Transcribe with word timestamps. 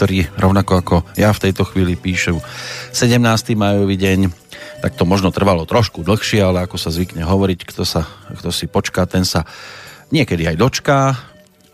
ktorí 0.00 0.32
rovnako 0.32 0.72
ako 0.80 0.96
ja 1.12 1.28
v 1.28 1.42
tejto 1.44 1.68
chvíli 1.68 1.92
píšu 1.92 2.40
17. 2.96 3.20
majový 3.52 4.00
deň, 4.00 4.32
tak 4.80 4.96
to 4.96 5.04
možno 5.04 5.28
trvalo 5.28 5.68
trošku 5.68 6.00
dlhšie, 6.00 6.40
ale 6.40 6.64
ako 6.64 6.80
sa 6.80 6.88
zvykne 6.88 7.20
hovoriť, 7.20 7.68
kto, 7.68 7.84
sa, 7.84 8.08
kto 8.32 8.48
si 8.48 8.64
počká, 8.64 9.04
ten 9.04 9.28
sa 9.28 9.44
niekedy 10.08 10.48
aj 10.48 10.56
dočká. 10.56 11.00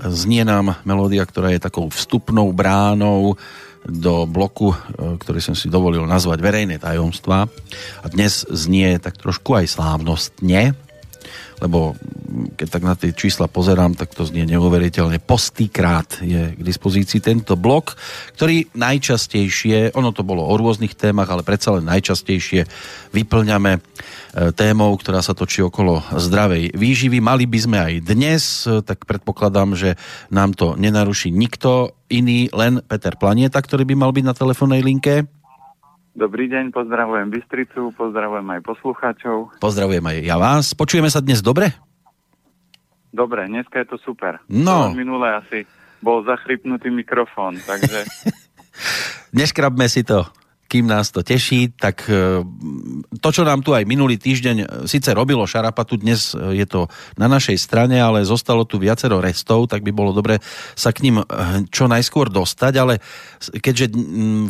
Znie 0.03 0.43
nám 0.43 0.75
melódia, 0.83 1.23
ktorá 1.23 1.55
je 1.55 1.63
takou 1.63 1.87
vstupnou 1.87 2.51
bránou 2.51 3.39
do 3.87 4.27
bloku, 4.27 4.75
e, 4.75 5.23
ktorý 5.23 5.39
som 5.39 5.55
si 5.55 5.71
dovolil 5.71 6.03
nazvať 6.03 6.43
verejné 6.43 6.83
tajomstvá. 6.83 7.47
A 8.03 8.07
dnes 8.11 8.43
znie 8.51 8.99
tak 8.99 9.23
trošku 9.23 9.55
aj 9.55 9.71
slávnostne, 9.71 10.75
lebo 11.61 11.97
keď 12.57 12.69
tak 12.69 12.83
na 12.85 12.95
tie 12.99 13.17
čísla 13.17 13.49
pozerám, 13.49 13.97
tak 13.97 14.13
to 14.13 14.29
znie 14.29 14.45
neuveriteľne. 14.45 15.23
Postýkrát 15.23 16.21
je 16.21 16.53
k 16.53 16.61
dispozícii 16.61 17.23
tento 17.23 17.57
blok, 17.57 17.97
ktorý 18.37 18.69
najčastejšie, 18.77 19.97
ono 19.97 20.13
to 20.13 20.27
bolo 20.27 20.45
o 20.45 20.55
rôznych 20.59 20.93
témach, 20.99 21.31
ale 21.33 21.47
predsa 21.47 21.73
len 21.79 21.89
najčastejšie 21.89 22.69
vyplňame 23.15 23.73
e, 23.77 23.81
témou, 24.53 24.93
ktorá 24.99 25.25
sa 25.25 25.33
točí 25.33 25.65
okolo 25.65 26.05
zdravej 26.13 26.77
výživy. 26.77 27.19
Mali 27.25 27.49
by 27.49 27.59
sme 27.59 27.79
aj 27.81 27.95
dnes, 28.05 28.43
e, 28.69 28.85
tak 28.85 29.09
predpokladám, 29.09 29.73
že 29.79 29.97
nám 30.29 30.53
to 30.53 30.77
nenaruší 30.77 31.33
nikto 31.33 31.97
iný, 32.13 32.53
len 32.53 32.85
Peter 32.85 33.17
Planieta, 33.19 33.59
ktorý 33.59 33.83
by 33.89 33.95
mal 33.97 34.11
byť 34.13 34.25
na 34.27 34.35
telefónnej 34.37 34.83
linke. 34.85 35.27
Dobrý 36.17 36.49
deň, 36.49 36.73
pozdravujem 36.73 37.29
Bystricu, 37.29 37.93
pozdravujem 37.93 38.49
aj 38.49 38.61
poslucháčov. 38.65 39.61
Pozdravujem 39.61 40.01
aj 40.01 40.17
ja 40.25 40.41
vás. 40.41 40.73
Počujeme 40.73 41.13
sa 41.13 41.21
dnes 41.21 41.45
dobre? 41.45 41.77
Dobre, 43.13 43.45
dneska 43.45 43.85
je 43.85 43.93
to 43.93 44.01
super. 44.01 44.41
No. 44.49 44.97
Minule 44.97 45.37
asi 45.37 45.69
bol 46.01 46.25
zachrypnutý 46.25 46.89
mikrofón, 46.89 47.61
takže... 47.61 48.09
Neškrabme 49.37 49.85
si 49.93 50.09
to 50.09 50.25
kým 50.67 50.91
nás 50.91 51.15
to 51.15 51.23
teší, 51.23 51.79
tak 51.79 52.11
e, 52.11 52.43
to, 53.23 53.29
čo 53.31 53.47
nám 53.47 53.63
tu 53.63 53.71
aj 53.71 53.87
minulý 53.87 54.19
týždeň 54.19 54.57
e, 54.59 54.67
síce 54.91 55.15
robilo 55.15 55.47
šarapatu, 55.47 55.95
dnes 55.95 56.35
e, 56.35 56.59
je 56.59 56.67
to 56.67 56.91
na 57.15 57.31
našej 57.31 57.55
strane, 57.55 57.95
ale 58.03 58.27
zostalo 58.27 58.67
tu 58.67 58.83
viacero 58.83 59.23
restov, 59.23 59.71
tak 59.71 59.87
by 59.87 59.95
bolo 59.95 60.11
dobre 60.11 60.43
sa 60.75 60.91
k 60.91 61.07
ním 61.07 61.23
čo 61.71 61.87
najskôr 61.87 62.29
dostať, 62.29 62.73
ale 62.83 62.99
keďže 63.39 63.95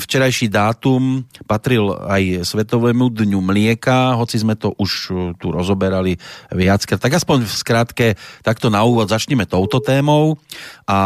včerajší 0.01 0.49
dátum 0.49 1.29
patril 1.45 1.93
aj 1.93 2.49
Svetovému 2.49 3.13
dňu 3.13 3.41
mlieka, 3.45 4.17
hoci 4.17 4.41
sme 4.41 4.57
to 4.57 4.73
už 4.81 4.91
tu 5.37 5.47
rozoberali 5.53 6.17
viackrát, 6.49 6.99
tak 6.99 7.21
aspoň 7.21 7.45
v 7.45 7.53
skratke 7.53 8.07
takto 8.41 8.73
na 8.73 8.81
úvod 8.89 9.13
začneme 9.13 9.45
touto 9.45 9.85
témou 9.85 10.41
a 10.89 10.99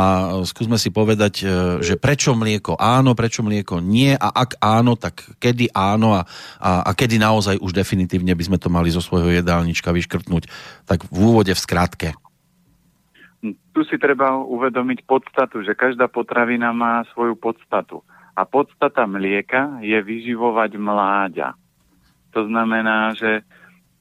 skúsme 0.47 0.79
si 0.79 0.95
povedať, 0.95 1.43
že 1.83 1.95
prečo 1.99 2.37
mlieko 2.37 2.79
áno, 2.79 3.19
prečo 3.19 3.43
mlieko 3.43 3.83
nie 3.83 4.15
a 4.15 4.29
ak 4.31 4.61
áno, 4.63 5.00
tak 5.01 5.25
kedy 5.41 5.73
áno 5.73 6.13
a, 6.13 6.29
a, 6.61 6.85
a 6.85 6.91
kedy 6.93 7.17
naozaj 7.17 7.57
už 7.59 7.73
definitívne 7.73 8.37
by 8.37 8.45
sme 8.45 8.59
to 8.61 8.69
mali 8.69 8.93
zo 8.93 9.01
svojho 9.01 9.33
jedálnička 9.33 9.89
vyškrtnúť. 9.91 10.45
Tak 10.85 11.09
v 11.09 11.19
úvode 11.19 11.57
v 11.57 11.65
skratke. 11.65 12.09
Tu 13.73 13.81
si 13.89 13.97
treba 13.97 14.37
uvedomiť 14.37 15.09
podstatu, 15.09 15.65
že 15.65 15.73
každá 15.73 16.13
potravina 16.13 16.77
má 16.77 17.09
svoju 17.17 17.41
podstatu. 17.41 18.05
A 18.37 18.45
podstata 18.45 19.09
mlieka 19.09 19.81
je 19.81 19.97
vyživovať 19.97 20.77
mláďa. 20.77 21.57
To 22.37 22.45
znamená, 22.45 23.17
že 23.17 23.43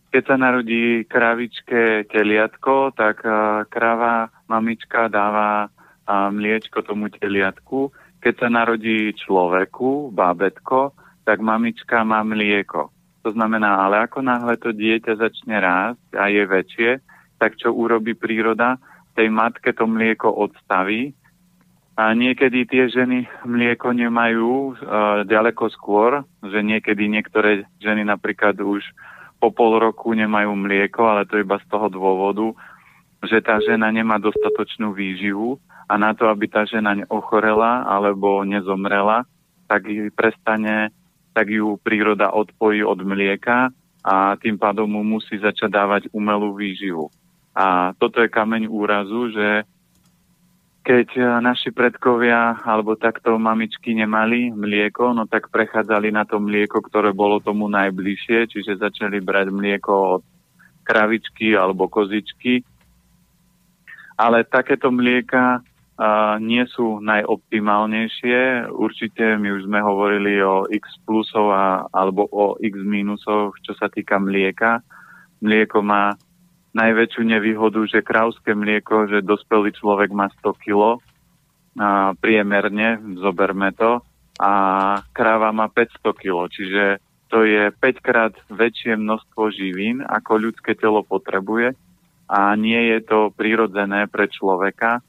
keď 0.09 0.23
sa 0.25 0.35
narodí 0.35 1.05
kravičke 1.05 2.09
teliatko, 2.09 2.91
tak 2.97 3.23
krava, 3.69 4.33
mamička 4.49 5.07
dáva 5.07 5.69
mliečko 6.09 6.81
tomu 6.81 7.13
teliatku 7.13 7.93
keď 8.19 8.33
sa 8.35 8.47
narodí 8.51 9.15
človeku, 9.15 10.11
bábetko, 10.11 10.91
tak 11.23 11.39
mamička 11.39 12.03
má 12.03 12.23
mlieko. 12.23 12.91
To 13.23 13.35
znamená, 13.35 13.83
ale 13.83 14.07
ako 14.07 14.23
náhle 14.23 14.55
to 14.55 14.71
dieťa 14.71 15.19
začne 15.19 15.59
rásť 15.59 16.09
a 16.15 16.31
je 16.31 16.43
väčšie, 16.47 16.91
tak 17.39 17.59
čo 17.59 17.71
urobí 17.71 18.15
príroda? 18.15 18.79
Tej 19.15 19.27
matke 19.27 19.75
to 19.75 19.83
mlieko 19.87 20.31
odstaví 20.31 21.11
a 21.99 22.15
niekedy 22.15 22.63
tie 22.63 22.87
ženy 22.87 23.27
mlieko 23.43 23.91
nemajú 23.91 24.71
uh, 24.71 25.27
ďaleko 25.27 25.67
skôr, 25.75 26.23
že 26.39 26.63
niekedy 26.63 27.11
niektoré 27.11 27.67
ženy 27.83 28.07
napríklad 28.07 28.55
už 28.55 28.79
po 29.43 29.51
pol 29.51 29.83
roku 29.83 30.15
nemajú 30.15 30.55
mlieko, 30.55 31.11
ale 31.11 31.27
to 31.27 31.39
iba 31.39 31.59
z 31.59 31.65
toho 31.67 31.91
dôvodu, 31.91 32.55
že 33.27 33.43
tá 33.43 33.59
žena 33.59 33.91
nemá 33.91 34.15
dostatočnú 34.15 34.95
výživu 34.95 35.59
a 35.89 35.93
na 35.97 36.13
to, 36.13 36.29
aby 36.29 36.45
tá 36.45 36.69
žena 36.69 36.93
ochorela 37.09 37.81
alebo 37.89 38.45
nezomrela, 38.45 39.25
tak 39.65 39.89
ju 39.89 40.13
prestane, 40.13 40.93
tak 41.33 41.49
ju 41.49 41.81
príroda 41.81 42.29
odpojí 42.29 42.85
od 42.85 43.01
mlieka 43.01 43.73
a 44.05 44.37
tým 44.37 44.61
pádom 44.61 44.85
mu 44.85 45.01
musí 45.01 45.41
začať 45.41 45.69
dávať 45.69 46.03
umelú 46.13 46.53
výživu. 46.53 47.09
A 47.57 47.97
toto 47.97 48.21
je 48.21 48.29
kameň 48.29 48.69
úrazu, 48.69 49.33
že 49.33 49.65
keď 50.85 51.41
naši 51.43 51.69
predkovia 51.69 52.65
alebo 52.65 52.97
takto 52.97 53.37
mamičky 53.37 53.93
nemali 53.93 54.49
mlieko, 54.49 55.13
no 55.13 55.29
tak 55.29 55.53
prechádzali 55.53 56.09
na 56.09 56.25
to 56.25 56.41
mlieko, 56.41 56.81
ktoré 56.81 57.13
bolo 57.13 57.37
tomu 57.41 57.69
najbližšie, 57.69 58.49
čiže 58.49 58.81
začali 58.81 59.21
brať 59.21 59.53
mlieko 59.53 60.21
od 60.21 60.23
kravičky 60.81 61.53
alebo 61.53 61.85
kozičky. 61.85 62.65
Ale 64.17 64.47
takéto 64.47 64.89
mlieka 64.89 65.61
nie 66.39 66.63
sú 66.71 67.03
najoptimálnejšie. 67.03 68.71
Určite 68.71 69.35
my 69.35 69.59
už 69.59 69.67
sme 69.67 69.83
hovorili 69.83 70.39
o 70.39 70.63
X 70.71 70.95
plusov 71.03 71.51
a, 71.51 71.83
alebo 71.91 72.23
o 72.31 72.55
X 72.55 72.75
mínusoch, 72.79 73.59
čo 73.59 73.75
sa 73.75 73.91
týka 73.91 74.15
mlieka. 74.15 74.79
Mlieko 75.43 75.83
má 75.83 76.15
najväčšiu 76.71 77.23
nevýhodu, 77.27 77.83
že 77.83 78.05
krauské 78.05 78.55
mlieko, 78.55 79.11
že 79.11 79.25
dospelý 79.25 79.75
človek 79.75 80.15
má 80.15 80.31
100 80.39 80.55
kg 80.63 81.03
priemerne, 82.19 83.19
zoberme 83.19 83.71
to, 83.75 83.99
a 84.39 84.51
kráva 85.11 85.51
má 85.51 85.67
500 85.67 86.15
kg, 86.15 86.47
čiže 86.47 86.83
to 87.27 87.43
je 87.43 87.75
5 87.75 87.99
krát 87.99 88.33
väčšie 88.47 88.95
množstvo 88.95 89.51
živín, 89.51 89.99
ako 89.99 90.49
ľudské 90.49 90.79
telo 90.79 91.03
potrebuje 91.03 91.75
a 92.29 92.55
nie 92.55 92.95
je 92.95 92.99
to 93.03 93.35
prirodzené 93.35 94.07
pre 94.07 94.31
človeka 94.31 95.03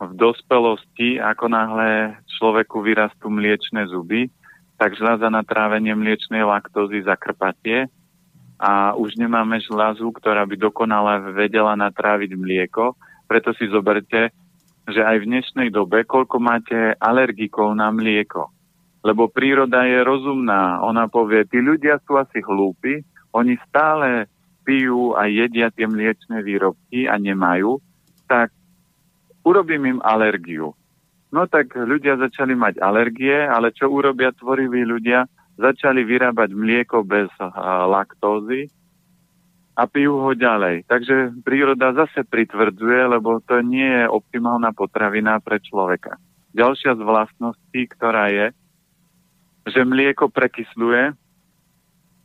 v 0.00 0.12
dospelosti, 0.18 1.22
ako 1.22 1.46
náhle 1.46 2.18
človeku 2.38 2.82
vyrastú 2.82 3.30
mliečne 3.30 3.86
zuby, 3.86 4.26
tak 4.74 4.98
žľaza 4.98 5.30
na 5.30 5.46
trávenie 5.46 5.94
mliečnej 5.94 6.42
laktózy 6.42 7.06
zakrpatie 7.06 7.86
a 8.58 8.94
už 8.98 9.14
nemáme 9.14 9.62
žľazu, 9.62 10.10
ktorá 10.14 10.42
by 10.46 10.56
dokonale 10.58 11.34
vedela 11.34 11.78
natráviť 11.78 12.34
mlieko. 12.34 12.98
Preto 13.30 13.54
si 13.54 13.70
zoberte, 13.70 14.34
že 14.90 15.00
aj 15.00 15.24
v 15.24 15.28
dnešnej 15.30 15.68
dobe, 15.70 16.04
koľko 16.04 16.36
máte 16.42 16.98
alergikov 16.98 17.72
na 17.72 17.88
mlieko. 17.94 18.50
Lebo 19.04 19.28
príroda 19.28 19.84
je 19.84 20.00
rozumná. 20.00 20.80
Ona 20.84 21.08
povie, 21.08 21.44
tí 21.46 21.60
ľudia 21.60 22.00
sú 22.04 22.16
asi 22.18 22.40
hlúpi, 22.40 23.04
oni 23.36 23.56
stále 23.68 24.28
pijú 24.64 25.12
a 25.12 25.28
jedia 25.28 25.68
tie 25.68 25.84
mliečne 25.84 26.40
výrobky 26.40 27.04
a 27.04 27.20
nemajú, 27.20 27.78
tak 28.24 28.48
urobím 29.44 29.96
im 29.96 30.00
alergiu. 30.00 30.72
No 31.30 31.46
tak 31.46 31.76
ľudia 31.76 32.16
začali 32.16 32.56
mať 32.56 32.80
alergie, 32.80 33.44
ale 33.46 33.70
čo 33.70 33.90
urobia 33.90 34.32
tvoriví 34.32 34.82
ľudia? 34.86 35.28
Začali 35.54 36.02
vyrábať 36.02 36.50
mlieko 36.50 37.06
bez 37.06 37.30
laktózy 37.86 38.66
a 39.74 39.86
pijú 39.86 40.18
ho 40.18 40.30
ďalej. 40.34 40.86
Takže 40.86 41.42
príroda 41.42 41.94
zase 41.94 42.26
pritvrdzuje, 42.26 43.18
lebo 43.18 43.42
to 43.42 43.62
nie 43.62 43.86
je 43.86 44.06
optimálna 44.06 44.70
potravina 44.74 45.38
pre 45.42 45.58
človeka. 45.58 46.18
Ďalšia 46.54 46.94
z 46.94 47.02
vlastností, 47.02 47.82
ktorá 47.90 48.30
je, 48.30 48.46
že 49.66 49.82
mlieko 49.82 50.30
prekysluje 50.30 51.14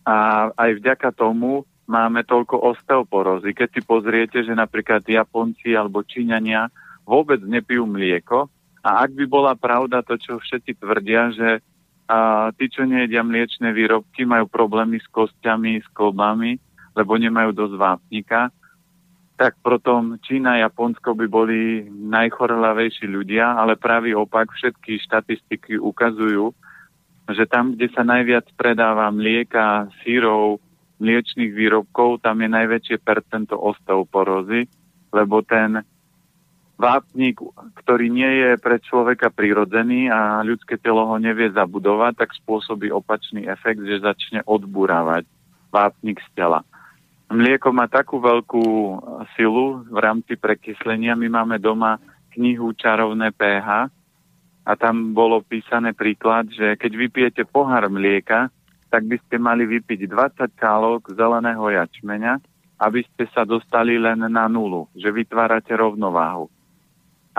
a 0.06 0.18
aj 0.54 0.70
vďaka 0.82 1.10
tomu 1.14 1.66
máme 1.90 2.22
toľko 2.22 2.62
osteoporózy. 2.62 3.58
Keď 3.58 3.70
si 3.74 3.82
pozriete, 3.82 4.46
že 4.46 4.54
napríklad 4.54 5.02
Japonci 5.02 5.74
alebo 5.74 6.06
Číňania 6.06 6.70
vôbec 7.10 7.42
nepijú 7.42 7.90
mlieko. 7.90 8.46
A 8.86 9.04
ak 9.04 9.18
by 9.18 9.26
bola 9.26 9.58
pravda 9.58 10.06
to, 10.06 10.16
čo 10.22 10.38
všetci 10.38 10.78
tvrdia, 10.78 11.34
že 11.34 11.50
a, 12.06 12.54
tí, 12.54 12.70
čo 12.70 12.86
nejedia 12.86 13.26
mliečne 13.26 13.74
výrobky, 13.74 14.30
majú 14.30 14.46
problémy 14.46 15.02
s 15.02 15.08
kostiami, 15.10 15.82
s 15.82 15.88
kolbami, 15.98 16.62
lebo 16.94 17.18
nemajú 17.18 17.50
dosť 17.58 17.76
vápnika, 17.76 18.54
tak 19.40 19.56
potom 19.64 20.20
Čína 20.20 20.60
a 20.60 20.62
Japonsko 20.68 21.16
by 21.16 21.26
boli 21.32 21.88
najchorlavejší 21.88 23.08
ľudia, 23.08 23.56
ale 23.56 23.80
pravý 23.80 24.12
opak, 24.12 24.52
všetky 24.52 25.00
štatistiky 25.00 25.80
ukazujú, 25.80 26.52
že 27.32 27.48
tam, 27.48 27.72
kde 27.72 27.88
sa 27.96 28.04
najviac 28.04 28.52
predáva 28.60 29.08
mlieka, 29.16 29.88
sírov, 30.04 30.60
mliečných 31.00 31.56
výrobkov, 31.56 32.20
tam 32.20 32.44
je 32.44 32.50
najväčšie 32.52 32.98
percento 33.00 33.56
osteoporózy, 33.56 34.68
lebo 35.16 35.40
ten 35.48 35.88
vápnik, 36.80 37.44
ktorý 37.84 38.08
nie 38.08 38.32
je 38.40 38.50
pre 38.56 38.80
človeka 38.80 39.28
prirodzený 39.28 40.08
a 40.08 40.40
ľudské 40.48 40.80
telo 40.80 41.04
ho 41.12 41.20
nevie 41.20 41.52
zabudovať, 41.52 42.24
tak 42.24 42.32
spôsobí 42.40 42.88
opačný 42.88 43.44
efekt, 43.52 43.84
že 43.84 44.00
začne 44.00 44.40
odburávať 44.48 45.28
vápnik 45.68 46.24
z 46.24 46.30
tela. 46.40 46.64
Mlieko 47.30 47.70
má 47.70 47.86
takú 47.86 48.18
veľkú 48.18 48.66
silu 49.38 49.86
v 49.86 49.98
rámci 50.02 50.34
prekyslenia. 50.40 51.14
My 51.14 51.30
máme 51.30 51.62
doma 51.62 52.02
knihu 52.34 52.74
Čarovné 52.74 53.36
pH 53.36 53.92
a 54.66 54.72
tam 54.74 55.14
bolo 55.14 55.46
písané 55.46 55.94
príklad, 55.94 56.50
že 56.50 56.74
keď 56.80 56.92
vypijete 56.96 57.44
pohár 57.46 57.86
mlieka, 57.92 58.50
tak 58.90 59.06
by 59.06 59.22
ste 59.22 59.38
mali 59.38 59.70
vypiť 59.70 60.10
20 60.10 60.58
kálok 60.58 61.14
zeleného 61.14 61.70
jačmeňa, 61.70 62.42
aby 62.82 63.06
ste 63.06 63.30
sa 63.30 63.46
dostali 63.46 64.02
len 64.02 64.26
na 64.26 64.50
nulu, 64.50 64.90
že 64.98 65.14
vytvárate 65.14 65.76
rovnováhu. 65.78 66.50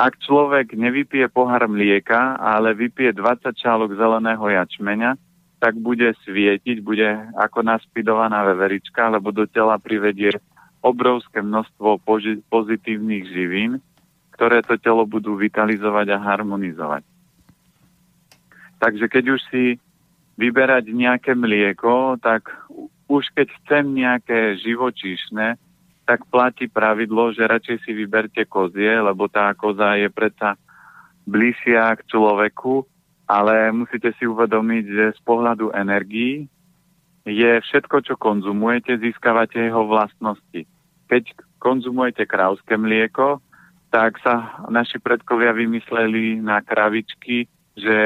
Ak 0.01 0.17
človek 0.25 0.73
nevypije 0.73 1.29
pohár 1.29 1.69
mlieka, 1.69 2.41
ale 2.41 2.73
vypije 2.73 3.13
20 3.13 3.53
čálok 3.53 3.93
zeleného 4.01 4.41
jačmeňa, 4.49 5.21
tak 5.61 5.77
bude 5.77 6.17
svietiť, 6.25 6.81
bude 6.81 7.05
ako 7.37 7.61
naspidovaná 7.61 8.49
veverička, 8.49 9.13
lebo 9.13 9.29
do 9.29 9.45
tela 9.45 9.77
privedie 9.77 10.33
obrovské 10.81 11.45
množstvo 11.45 12.01
pozitívnych 12.49 13.29
živín, 13.29 13.85
ktoré 14.33 14.65
to 14.65 14.81
telo 14.81 15.05
budú 15.05 15.37
vitalizovať 15.37 16.17
a 16.17 16.19
harmonizovať. 16.33 17.05
Takže 18.81 19.05
keď 19.05 19.25
už 19.37 19.41
si 19.53 19.77
vyberať 20.41 20.89
nejaké 20.97 21.37
mlieko, 21.37 22.17
tak 22.25 22.49
už 23.05 23.29
keď 23.37 23.53
chcem 23.61 23.85
nejaké 23.93 24.57
živočíšne, 24.65 25.61
tak 26.11 26.27
platí 26.27 26.67
pravidlo, 26.67 27.31
že 27.31 27.47
radšej 27.47 27.87
si 27.87 27.95
vyberte 27.95 28.43
kozie, 28.51 28.99
lebo 28.99 29.31
tá 29.31 29.55
koza 29.55 29.95
je 29.95 30.11
predsa 30.11 30.59
bližšia 31.23 31.95
k 32.03 32.11
človeku 32.11 32.83
ale 33.31 33.71
musíte 33.71 34.11
si 34.19 34.27
uvedomiť, 34.27 34.85
že 34.91 35.05
z 35.15 35.21
pohľadu 35.23 35.71
energií 35.71 36.51
je 37.23 37.53
všetko, 37.63 38.03
čo 38.03 38.19
konzumujete, 38.19 38.99
získavate 38.99 39.71
jeho 39.71 39.87
vlastnosti. 39.87 40.67
Keď 41.07 41.23
konzumujete 41.63 42.27
krávské 42.27 42.75
mlieko, 42.75 43.39
tak 43.95 44.19
sa 44.19 44.59
naši 44.67 44.99
predkovia 44.99 45.55
vymysleli 45.55 46.43
na 46.43 46.59
kravičky, 46.59 47.47
že 47.79 47.99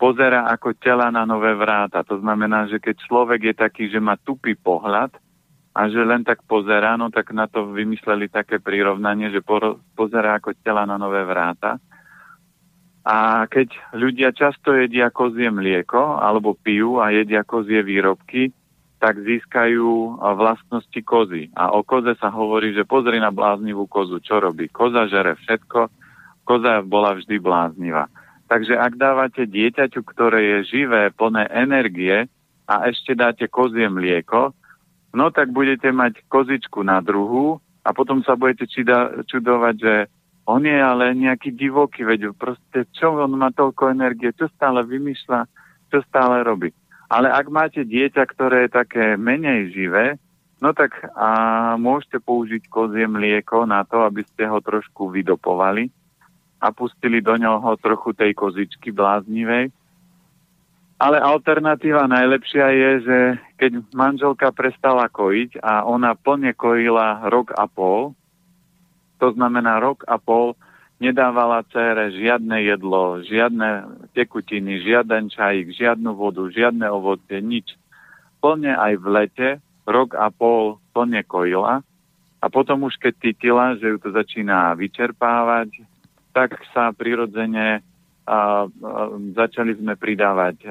pozera 0.00 0.48
ako 0.48 0.80
tela 0.80 1.12
na 1.12 1.28
nové 1.28 1.52
vráta. 1.52 2.00
To 2.08 2.16
znamená, 2.16 2.72
že 2.72 2.80
keď 2.80 3.04
človek 3.04 3.40
je 3.52 3.54
taký, 3.56 3.84
že 3.92 4.00
má 4.00 4.16
tupý 4.16 4.56
pohľad 4.56 5.12
a 5.72 5.88
že 5.88 6.04
len 6.04 6.20
tak 6.20 6.44
pozera, 6.44 7.00
no 7.00 7.08
tak 7.08 7.32
na 7.32 7.48
to 7.48 7.72
vymysleli 7.72 8.28
také 8.28 8.60
prirovnanie, 8.60 9.32
že 9.32 9.40
pozera 9.96 10.36
ako 10.36 10.52
tela 10.60 10.84
na 10.84 11.00
nové 11.00 11.24
vráta. 11.24 11.80
A 13.02 13.48
keď 13.50 13.72
ľudia 13.96 14.30
často 14.36 14.76
jedia 14.76 15.10
kozie 15.10 15.50
mlieko 15.50 16.22
alebo 16.22 16.54
pijú 16.54 17.00
a 17.02 17.10
jedia 17.10 17.42
kozie 17.42 17.82
výrobky, 17.82 18.52
tak 19.02 19.18
získajú 19.18 20.22
vlastnosti 20.38 21.00
kozy. 21.02 21.50
A 21.58 21.74
o 21.74 21.82
koze 21.82 22.14
sa 22.22 22.30
hovorí, 22.30 22.70
že 22.70 22.86
pozri 22.86 23.18
na 23.18 23.34
bláznivú 23.34 23.90
kozu, 23.90 24.22
čo 24.22 24.38
robí. 24.38 24.70
Koza 24.70 25.10
žere 25.10 25.34
všetko, 25.34 25.90
koza 26.46 26.86
bola 26.86 27.18
vždy 27.18 27.42
bláznivá. 27.42 28.06
Takže 28.46 28.78
ak 28.78 28.94
dávate 29.00 29.50
dieťaťu, 29.50 30.06
ktoré 30.06 30.38
je 30.62 30.78
živé, 30.78 31.10
plné 31.10 31.50
energie 31.50 32.30
a 32.70 32.74
ešte 32.86 33.18
dáte 33.18 33.50
kozie 33.50 33.90
mlieko, 33.90 34.54
no 35.12 35.30
tak 35.30 35.52
budete 35.52 35.92
mať 35.92 36.24
kozičku 36.28 36.80
na 36.82 37.00
druhu 37.04 37.60
a 37.84 37.92
potom 37.92 38.24
sa 38.24 38.36
budete 38.36 38.68
čudovať, 39.28 39.74
že 39.78 39.94
on 40.46 40.66
je 40.66 40.74
ale 40.74 41.14
nejaký 41.14 41.54
divoký, 41.54 42.02
veď 42.02 42.34
proste 42.34 42.90
čo 42.98 43.14
on 43.14 43.38
má 43.38 43.54
toľko 43.54 43.94
energie, 43.94 44.34
čo 44.34 44.50
stále 44.50 44.82
vymýšľa, 44.82 45.46
čo 45.94 45.98
stále 46.10 46.42
robí. 46.42 46.74
Ale 47.12 47.30
ak 47.30 47.46
máte 47.52 47.84
dieťa, 47.84 48.22
ktoré 48.26 48.66
je 48.66 48.70
také 48.72 49.04
menej 49.20 49.70
živé, 49.70 50.16
no 50.58 50.72
tak 50.72 50.96
a 51.14 51.28
môžete 51.78 52.18
použiť 52.24 52.66
kozie 52.66 53.06
mlieko 53.06 53.68
na 53.68 53.84
to, 53.86 54.02
aby 54.02 54.24
ste 54.26 54.48
ho 54.48 54.58
trošku 54.58 55.12
vydopovali 55.12 55.92
a 56.62 56.70
pustili 56.70 57.18
do 57.20 57.34
ňoho 57.34 57.74
trochu 57.78 58.14
tej 58.14 58.32
kozičky 58.34 58.94
bláznivej. 58.94 59.74
Ale 61.02 61.18
alternatíva 61.18 62.06
najlepšia 62.06 62.66
je, 62.70 62.90
že 63.02 63.18
keď 63.58 63.72
manželka 63.90 64.54
prestala 64.54 65.10
kojiť 65.10 65.58
a 65.58 65.82
ona 65.82 66.14
plne 66.14 66.54
kojila 66.54 67.26
rok 67.26 67.50
a 67.58 67.66
pol, 67.66 68.14
to 69.18 69.34
znamená 69.34 69.82
rok 69.82 70.06
a 70.06 70.22
pol 70.22 70.54
nedávala 71.02 71.66
cére 71.74 72.14
žiadne 72.14 72.54
jedlo, 72.62 73.18
žiadne 73.26 73.98
tekutiny, 74.14 74.78
žiaden 74.86 75.26
čajík, 75.26 75.74
žiadnu 75.74 76.14
vodu, 76.14 76.46
žiadne 76.46 76.86
ovocie, 76.86 77.42
nič. 77.42 77.74
Plne 78.38 78.78
aj 78.78 78.94
v 79.02 79.06
lete, 79.10 79.50
rok 79.82 80.14
a 80.14 80.30
pol 80.30 80.78
plne 80.94 81.26
kojila 81.26 81.82
a 82.38 82.46
potom 82.46 82.86
už 82.86 82.94
keď 83.02 83.14
cítila, 83.18 83.74
že 83.74 83.90
ju 83.90 83.98
to 83.98 84.14
začína 84.14 84.78
vyčerpávať, 84.78 85.82
tak 86.30 86.62
sa 86.70 86.94
prirodzene 86.94 87.82
a, 88.22 88.70
začali 89.34 89.74
sme 89.78 89.98
pridávať 89.98 90.66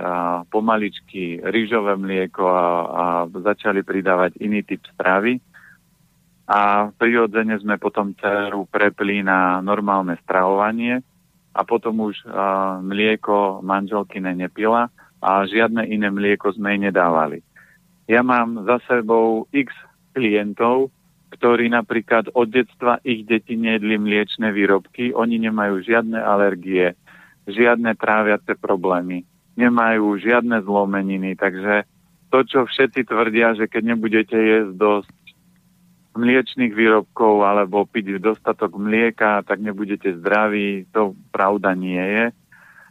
pomaličky 0.47 1.43
rýžové 1.43 1.99
mlieko 1.99 2.47
a, 2.47 2.65
a 2.87 3.03
začali 3.27 3.83
pridávať 3.83 4.39
iný 4.39 4.63
typ 4.63 4.79
stravy 4.95 5.39
a 6.51 6.91
prirodzene 6.91 7.55
sme 7.59 7.79
potom 7.79 8.11
dceru 8.15 8.67
prepli 8.67 9.23
na 9.23 9.63
normálne 9.63 10.19
stravovanie 10.23 10.99
a 11.51 11.61
potom 11.67 12.11
už 12.11 12.23
a, 12.27 12.79
mlieko 12.79 13.59
manželkyne 13.63 14.35
nepila 14.35 14.87
a 15.21 15.45
žiadne 15.45 15.85
iné 15.85 16.09
mlieko 16.09 16.49
sme 16.51 16.75
jej 16.75 16.91
nedávali. 16.91 17.39
Ja 18.09 18.25
mám 18.25 18.65
za 18.67 18.81
sebou 18.89 19.47
x 19.53 19.71
klientov, 20.11 20.91
ktorí 21.31 21.71
napríklad 21.71 22.27
od 22.35 22.51
detstva 22.51 22.99
ich 23.07 23.23
deti 23.23 23.55
nejedli 23.55 23.95
mliečne 23.95 24.51
výrobky, 24.51 25.15
oni 25.15 25.39
nemajú 25.47 25.79
žiadne 25.79 26.19
alergie, 26.19 26.91
žiadne 27.51 27.93
tráviace 27.99 28.55
problémy, 28.57 29.27
nemajú 29.59 30.15
žiadne 30.17 30.63
zlomeniny, 30.63 31.35
takže 31.35 31.83
to, 32.31 32.47
čo 32.47 32.59
všetci 32.63 33.03
tvrdia, 33.05 33.53
že 33.59 33.67
keď 33.67 33.95
nebudete 33.95 34.37
jesť 34.39 34.73
dosť 34.79 35.15
mliečných 36.15 36.71
výrobkov 36.75 37.43
alebo 37.43 37.87
piť 37.87 38.19
dostatok 38.19 38.75
mlieka, 38.75 39.43
tak 39.47 39.59
nebudete 39.63 40.15
zdraví. 40.19 40.87
To 40.95 41.15
pravda 41.31 41.75
nie 41.75 41.99
je. 41.99 42.25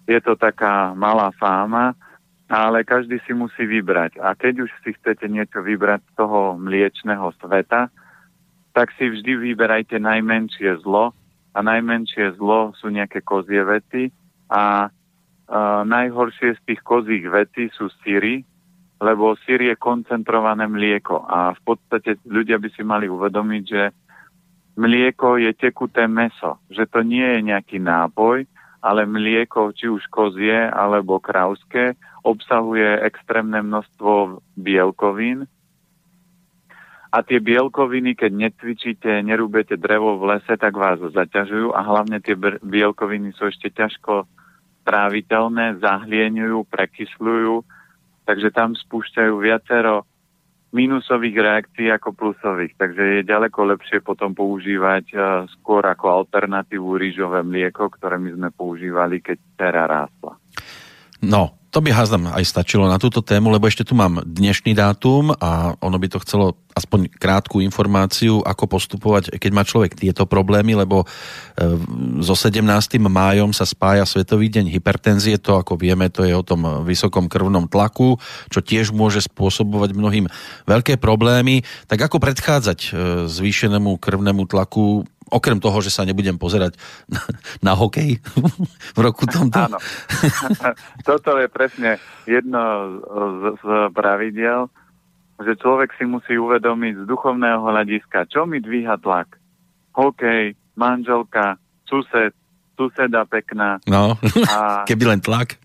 Je 0.09 0.19
to 0.25 0.37
taká 0.37 0.97
malá 0.97 1.33
fáma, 1.37 1.93
ale 2.49 2.85
každý 2.85 3.21
si 3.25 3.37
musí 3.37 3.65
vybrať. 3.69 4.21
A 4.21 4.33
keď 4.33 4.69
už 4.69 4.71
si 4.85 4.97
chcete 4.97 5.29
niečo 5.29 5.61
vybrať 5.61 6.01
z 6.01 6.13
toho 6.17 6.57
mliečného 6.57 7.33
sveta, 7.41 7.93
tak 8.73 8.93
si 8.97 9.09
vždy 9.09 9.53
vyberajte 9.53 10.01
najmenšie 10.01 10.81
zlo 10.81 11.13
a 11.53 11.59
najmenšie 11.61 12.39
zlo 12.41 12.73
sú 12.79 12.89
nejaké 12.89 13.21
kozie 13.21 13.61
veci 13.67 14.09
a 14.51 14.91
uh, 14.91 15.83
najhoršie 15.87 16.59
z 16.59 16.61
tých 16.67 16.83
kozích 16.83 17.23
vecí 17.31 17.71
sú 17.79 17.87
síry, 18.03 18.43
lebo 19.01 19.33
sír 19.47 19.65
je 19.65 19.75
koncentrované 19.81 20.69
mlieko 20.69 21.25
a 21.25 21.57
v 21.57 21.61
podstate 21.65 22.21
ľudia 22.29 22.61
by 22.61 22.69
si 22.75 22.83
mali 22.85 23.09
uvedomiť, 23.09 23.65
že 23.65 23.83
mlieko 24.77 25.41
je 25.41 25.57
tekuté 25.57 26.05
meso, 26.05 26.61
že 26.69 26.85
to 26.85 27.01
nie 27.01 27.25
je 27.25 27.41
nejaký 27.49 27.81
nápoj, 27.81 28.45
ale 28.81 29.09
mlieko, 29.09 29.73
či 29.73 29.89
už 29.89 30.05
kozie 30.13 30.69
alebo 30.69 31.21
krauské, 31.21 31.97
obsahuje 32.25 33.01
extrémne 33.05 33.61
množstvo 33.65 34.45
bielkovín. 34.57 35.49
A 37.11 37.27
tie 37.27 37.43
bielkoviny, 37.43 38.15
keď 38.15 38.31
netvičíte, 38.31 39.11
nerúbete 39.27 39.75
drevo 39.75 40.15
v 40.21 40.37
lese, 40.37 40.55
tak 40.55 40.79
vás 40.79 41.03
zaťažujú 41.03 41.75
a 41.75 41.81
hlavne 41.83 42.23
tie 42.23 42.39
bielkoviny 42.63 43.35
sú 43.35 43.51
ešte 43.51 43.73
ťažko 43.75 44.31
tráviteľné, 44.83 45.81
zahlieňujú, 45.81 46.67
prekysľujú 46.67 47.81
takže 48.31 48.55
tam 48.55 48.79
spúšťajú 48.79 49.35
viacero 49.43 50.07
minusových 50.71 51.37
reakcií 51.43 51.91
ako 51.91 52.15
plusových, 52.15 52.79
takže 52.79 53.03
je 53.03 53.21
ďaleko 53.27 53.75
lepšie 53.75 54.07
potom 54.07 54.39
používať 54.39 55.05
uh, 55.11 55.23
skôr 55.59 55.83
ako 55.83 56.23
alternatívu 56.23 56.95
rýžové 56.95 57.43
mlieko, 57.43 57.91
ktoré 57.91 58.23
my 58.23 58.31
sme 58.39 58.49
používali, 58.55 59.19
keď 59.19 59.35
dcera 59.59 59.91
rástla. 59.91 60.39
No, 61.27 61.59
to 61.71 61.79
by 61.79 61.95
házdam 61.95 62.27
aj 62.27 62.43
stačilo 62.43 62.91
na 62.91 62.99
túto 62.99 63.23
tému, 63.23 63.55
lebo 63.55 63.71
ešte 63.71 63.87
tu 63.87 63.95
mám 63.95 64.27
dnešný 64.27 64.75
dátum 64.75 65.31
a 65.39 65.79
ono 65.79 65.97
by 66.03 66.11
to 66.11 66.19
chcelo 66.27 66.59
aspoň 66.75 67.07
krátku 67.15 67.63
informáciu, 67.63 68.43
ako 68.43 68.67
postupovať, 68.67 69.39
keď 69.39 69.51
má 69.55 69.63
človek 69.63 69.95
tieto 69.95 70.27
problémy, 70.27 70.75
lebo 70.75 71.03
e, 71.03 71.07
so 72.27 72.35
17. 72.35 72.67
májom 72.99 73.55
sa 73.55 73.63
spája 73.63 74.03
Svetový 74.03 74.51
deň 74.51 74.67
hypertenzie, 74.71 75.39
to 75.39 75.59
ako 75.59 75.79
vieme, 75.79 76.11
to 76.11 76.27
je 76.27 76.35
o 76.35 76.43
tom 76.43 76.83
vysokom 76.83 77.31
krvnom 77.31 77.71
tlaku, 77.71 78.19
čo 78.51 78.63
tiež 78.63 78.91
môže 78.91 79.23
spôsobovať 79.31 79.95
mnohým 79.95 80.27
veľké 80.67 80.99
problémy. 80.99 81.63
Tak 81.87 82.11
ako 82.11 82.19
predchádzať 82.19 82.79
e, 82.83 82.91
zvýšenému 83.31 83.99
krvnému 84.03 84.47
tlaku 84.51 85.07
okrem 85.31 85.63
toho, 85.63 85.79
že 85.79 85.95
sa 85.95 86.03
nebudem 86.03 86.37
pozerať 86.37 86.75
na, 87.15 87.23
na 87.63 87.73
hokej 87.79 88.19
v 88.97 89.01
roku 89.01 89.25
tomto. 89.25 89.57
Áno. 89.57 89.79
Toto 91.09 91.39
je 91.39 91.47
presne 91.61 92.01
jedno 92.25 92.65
z, 93.05 93.43
z 93.61 93.67
pravidel, 93.93 94.73
že 95.45 95.53
človek 95.61 95.93
si 96.01 96.09
musí 96.09 96.41
uvedomiť 96.41 97.05
z 97.05 97.09
duchovného 97.09 97.61
hľadiska, 97.61 98.33
čo 98.33 98.49
mi 98.49 98.65
dvíha 98.65 98.97
tlak. 98.97 99.37
Hokej, 99.93 100.57
manželka, 100.81 101.61
sused, 101.85 102.33
suseda 102.81 103.29
pekná. 103.29 103.77
No, 103.85 104.17
a... 104.49 104.85
keby 104.89 105.05
len 105.13 105.21
tlak. 105.21 105.61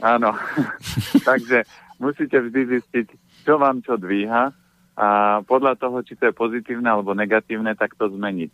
Áno. 0.00 0.32
Takže 1.28 1.68
musíte 2.00 2.40
vždy 2.40 2.80
zistiť, 2.80 3.06
čo 3.44 3.60
vám 3.60 3.84
čo 3.84 4.00
dvíha 4.00 4.48
a 4.96 5.08
podľa 5.44 5.76
toho, 5.76 6.00
či 6.00 6.16
to 6.16 6.32
je 6.32 6.34
pozitívne 6.36 6.88
alebo 6.88 7.12
negatívne, 7.12 7.76
tak 7.76 8.00
to 8.00 8.08
zmeniť. 8.08 8.48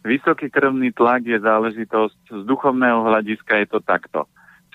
Vysoký 0.00 0.48
krvný 0.48 0.96
tlak 0.96 1.28
je 1.28 1.36
záležitosť, 1.36 2.40
z 2.40 2.42
duchovného 2.48 3.04
hľadiska 3.04 3.60
je 3.60 3.66
to 3.68 3.84
takto. 3.84 4.24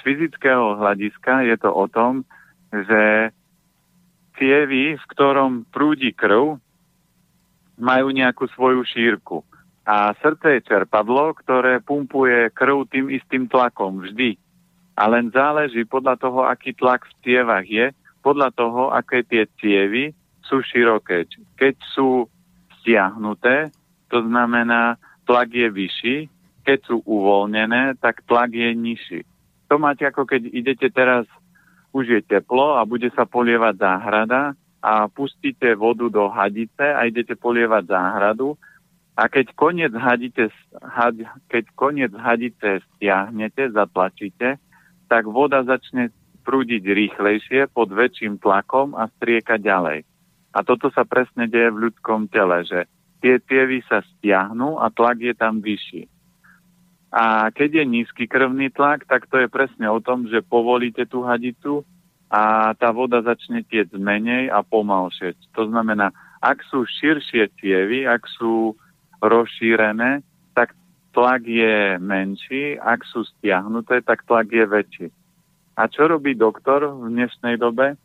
Fyzického 0.05 0.77
hľadiska 0.77 1.49
je 1.49 1.55
to 1.57 1.73
o 1.73 1.89
tom, 1.89 2.21
že 2.69 3.33
cievy, 4.37 4.93
v 5.01 5.05
ktorom 5.09 5.65
prúdi 5.73 6.13
krv, 6.13 6.61
majú 7.81 8.07
nejakú 8.13 8.45
svoju 8.53 8.85
šírku. 8.85 9.41
A 9.85 10.13
srdce 10.21 10.61
je 10.61 10.67
čerpadlo, 10.69 11.33
ktoré 11.41 11.81
pumpuje 11.81 12.53
krv 12.53 12.85
tým 12.89 13.09
istým 13.09 13.49
tlakom 13.49 14.05
vždy. 14.05 14.37
A 14.93 15.09
len 15.09 15.33
záleží 15.33 15.83
podľa 15.89 16.21
toho, 16.21 16.45
aký 16.45 16.77
tlak 16.77 17.05
v 17.09 17.13
cievach 17.25 17.65
je, 17.65 17.89
podľa 18.21 18.49
toho, 18.53 18.93
aké 18.93 19.25
tie 19.25 19.49
cievy 19.57 20.13
sú 20.45 20.61
široké. 20.61 21.25
Keď 21.57 21.75
sú 21.93 22.29
stiahnuté, 22.81 23.73
to 24.13 24.21
znamená, 24.21 25.01
tlak 25.25 25.49
je 25.49 25.67
vyšší, 25.69 26.17
keď 26.65 26.79
sú 26.85 27.01
uvoľnené, 27.05 27.97
tak 28.01 28.21
tlak 28.25 28.53
je 28.53 28.69
nižší. 28.73 29.21
To 29.69 29.75
máte 29.81 30.05
ako 30.05 30.29
keď 30.29 30.51
idete 30.51 30.87
teraz 30.93 31.25
už 31.95 32.05
je 32.11 32.21
teplo 32.21 32.75
a 32.75 32.83
bude 32.83 33.07
sa 33.15 33.23
polievať 33.23 33.79
záhrada 33.79 34.53
a 34.83 35.07
pustíte 35.09 35.73
vodu 35.73 36.11
do 36.11 36.27
hadice 36.29 36.91
a 36.91 37.07
idete 37.07 37.33
polievať 37.39 37.87
záhradu 37.87 38.59
a 39.15 39.31
keď 39.31 39.55
koniec, 39.55 39.95
hadite, 39.95 40.51
had, 40.83 41.15
keď 41.47 41.63
koniec 41.79 42.11
hadice 42.11 42.83
stiahnete, 42.83 43.71
zatlačíte, 43.71 44.59
tak 45.07 45.23
voda 45.23 45.63
začne 45.63 46.11
prúdiť 46.43 46.83
rýchlejšie 46.83 47.71
pod 47.71 47.95
väčším 47.95 48.43
tlakom 48.43 48.91
a 48.93 49.07
strieka 49.15 49.55
ďalej. 49.55 50.03
A 50.51 50.59
toto 50.67 50.91
sa 50.91 51.07
presne 51.07 51.47
deje 51.47 51.71
v 51.71 51.89
ľudskom 51.89 52.27
tele, 52.27 52.67
že 52.67 52.91
tie 53.23 53.39
tievy 53.39 53.81
sa 53.87 54.03
stiahnu 54.03 54.83
a 54.83 54.91
tlak 54.91 55.23
je 55.23 55.33
tam 55.33 55.63
vyšší. 55.63 56.11
A 57.15 57.47
keď 57.47 57.79
je 57.79 57.85
nízky 57.87 58.27
krvný 58.27 58.67
tlak, 58.75 59.07
tak 59.07 59.31
to 59.31 59.39
je 59.39 59.47
presne 59.47 59.87
o 59.87 60.03
tom, 60.03 60.27
že 60.27 60.43
povolíte 60.43 61.07
tú 61.07 61.23
hadicu 61.23 61.87
a 62.27 62.75
tá 62.75 62.91
voda 62.91 63.23
začne 63.23 63.63
tiec 63.63 63.87
menej 63.95 64.51
a 64.51 64.59
pomalšie. 64.59 65.31
To 65.55 65.71
znamená, 65.71 66.11
ak 66.43 66.59
sú 66.67 66.83
širšie 66.83 67.55
cievy, 67.55 68.03
ak 68.03 68.27
sú 68.35 68.75
rozšírené, 69.23 70.27
tak 70.51 70.75
tlak 71.15 71.47
je 71.47 71.95
menší, 72.03 72.75
ak 72.75 73.07
sú 73.07 73.23
stiahnuté, 73.23 74.03
tak 74.03 74.27
tlak 74.27 74.51
je 74.51 74.65
väčší. 74.67 75.07
A 75.79 75.87
čo 75.87 76.11
robí 76.11 76.35
doktor 76.35 76.83
v 76.99 77.15
dnešnej 77.15 77.55
dobe? 77.55 77.95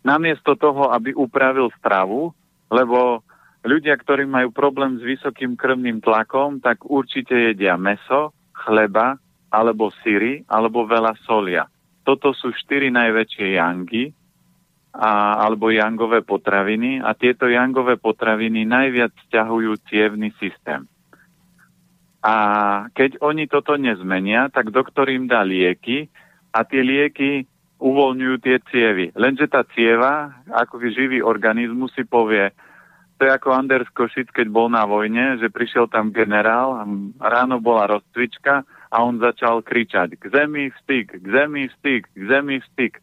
Namiesto 0.00 0.56
toho, 0.56 0.96
aby 0.96 1.12
upravil 1.12 1.68
stravu, 1.76 2.32
lebo 2.72 3.20
ľudia, 3.66 3.98
ktorí 3.98 4.24
majú 4.24 4.54
problém 4.54 4.96
s 4.96 5.02
vysokým 5.02 5.58
krvným 5.58 6.00
tlakom, 6.00 6.62
tak 6.62 6.86
určite 6.86 7.34
jedia 7.34 7.74
meso, 7.74 8.32
chleba, 8.54 9.18
alebo 9.50 9.92
syry, 10.02 10.46
alebo 10.46 10.86
veľa 10.86 11.18
solia. 11.26 11.66
Toto 12.06 12.30
sú 12.32 12.54
štyri 12.54 12.88
najväčšie 12.94 13.46
jangy, 13.58 14.14
a, 14.96 15.44
alebo 15.44 15.68
jangové 15.68 16.24
potraviny 16.24 17.04
a 17.04 17.12
tieto 17.12 17.46
jangové 17.52 18.00
potraviny 18.00 18.64
najviac 18.64 19.12
stiahujú 19.28 19.76
cievný 19.92 20.32
systém. 20.40 20.88
A 22.24 22.34
keď 22.96 23.22
oni 23.22 23.46
toto 23.46 23.76
nezmenia, 23.76 24.50
tak 24.50 24.72
doktor 24.72 25.12
im 25.12 25.28
dá 25.30 25.44
lieky 25.46 26.08
a 26.50 26.64
tie 26.66 26.82
lieky 26.82 27.46
uvoľňujú 27.76 28.36
tie 28.40 28.56
cievy. 28.72 29.12
Lenže 29.12 29.52
tá 29.52 29.62
cieva, 29.76 30.32
ako 30.48 30.80
živý 30.80 31.20
organizmus, 31.20 31.92
si 31.92 32.02
povie, 32.08 32.50
to 33.16 33.24
je 33.24 33.32
ako 33.32 33.48
Anders 33.56 33.88
Košic, 33.96 34.28
keď 34.28 34.52
bol 34.52 34.68
na 34.68 34.84
vojne, 34.84 35.40
že 35.40 35.48
prišiel 35.48 35.88
tam 35.88 36.12
generál, 36.12 36.76
a 36.76 36.84
ráno 37.24 37.64
bola 37.64 37.88
rozcvička 37.88 38.68
a 38.92 38.96
on 39.00 39.16
začal 39.16 39.64
kričať 39.64 40.20
k 40.20 40.24
zemi 40.28 40.68
styk, 40.84 41.24
k 41.24 41.26
zemi 41.26 41.72
styk, 41.80 42.12
k 42.12 42.22
zemi 42.28 42.60
styk. 42.72 43.00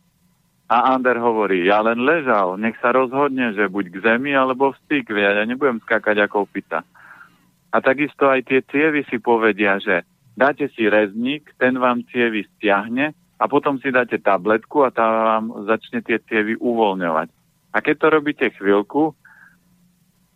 A 0.69 0.93
Ander 0.93 1.17
hovorí, 1.17 1.65
ja 1.65 1.81
len 1.81 2.01
ležal, 2.05 2.61
nech 2.61 2.77
sa 2.77 2.93
rozhodne, 2.93 3.57
že 3.57 3.69
buď 3.69 3.85
k 3.89 3.97
zemi 4.05 4.37
alebo 4.37 4.73
v 4.73 4.79
styk, 4.85 5.09
ja 5.13 5.43
nebudem 5.45 5.81
skákať 5.81 6.29
ako 6.29 6.45
pita. 6.45 6.85
A 7.73 7.81
takisto 7.81 8.29
aj 8.29 8.45
tie 8.45 8.61
cievy 8.69 9.01
si 9.09 9.17
povedia, 9.17 9.81
že 9.81 10.05
dáte 10.37 10.69
si 10.77 10.85
rezník, 10.85 11.49
ten 11.57 11.73
vám 11.81 12.05
cievy 12.13 12.45
stiahne 12.57 13.17
a 13.41 13.43
potom 13.49 13.81
si 13.81 13.89
dáte 13.89 14.21
tabletku 14.21 14.85
a 14.85 14.93
tá 14.93 15.09
vám 15.09 15.65
začne 15.65 16.05
tie 16.05 16.21
cievy 16.21 16.53
uvoľňovať. 16.61 17.27
A 17.73 17.77
keď 17.81 17.95
to 17.97 18.07
robíte 18.13 18.47
chvíľku, 18.53 19.17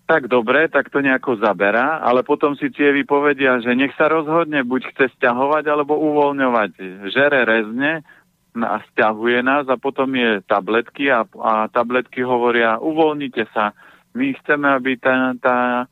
tak 0.08 0.32
dobre, 0.32 0.72
tak 0.72 0.88
to 0.88 1.04
nejako 1.04 1.36
zaberá, 1.44 2.00
ale 2.00 2.24
potom 2.24 2.56
si 2.56 2.72
cievy 2.72 3.04
povedia, 3.04 3.60
že 3.60 3.76
nech 3.76 3.92
sa 4.00 4.08
rozhodne, 4.08 4.64
buď 4.64 4.96
chce 4.96 5.06
stiahovať 5.20 5.68
alebo 5.68 6.00
uvoľňovať. 6.00 6.72
Žere 7.12 7.44
rezne 7.44 8.08
a 8.56 8.80
stiahuje 8.88 9.44
nás 9.44 9.68
a 9.68 9.76
potom 9.76 10.16
je 10.16 10.40
tabletky 10.48 11.12
a, 11.12 11.28
a 11.28 11.68
tabletky 11.68 12.24
hovoria, 12.24 12.80
uvoľnite 12.80 13.52
sa. 13.52 13.76
My 14.16 14.32
chceme, 14.32 14.72
aby 14.72 14.96
ten, 14.96 15.38
tá, 15.44 15.86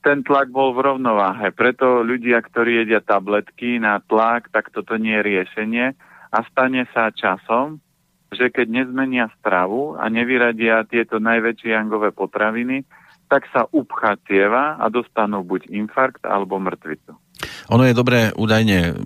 ten 0.00 0.24
tlak 0.24 0.48
bol 0.48 0.72
v 0.72 0.88
rovnováhe. 0.88 1.52
Preto 1.52 2.00
ľudia, 2.00 2.40
ktorí 2.40 2.82
jedia 2.82 3.04
tabletky 3.04 3.76
na 3.76 4.00
tlak, 4.00 4.48
tak 4.48 4.72
toto 4.72 4.96
nie 4.96 5.14
je 5.20 5.26
riešenie 5.28 5.86
a 6.32 6.38
stane 6.48 6.88
sa 6.96 7.12
časom, 7.12 7.84
že 8.32 8.48
keď 8.48 8.66
nezmenia 8.82 9.28
stravu 9.40 9.96
a 9.96 10.08
nevyradia 10.08 10.88
tieto 10.88 11.20
najväčšie 11.20 11.76
jangové 11.76 12.16
potraviny, 12.16 12.84
tak 13.28 13.44
sa 13.52 13.68
upchá 13.70 14.16
cieva 14.24 14.80
a 14.80 14.88
dostanú 14.88 15.44
buď 15.44 15.68
infarkt 15.68 16.24
alebo 16.24 16.56
mŕtvicu. 16.56 17.12
Ono 17.68 17.84
je 17.84 17.94
dobré 17.94 18.32
údajne 18.34 18.96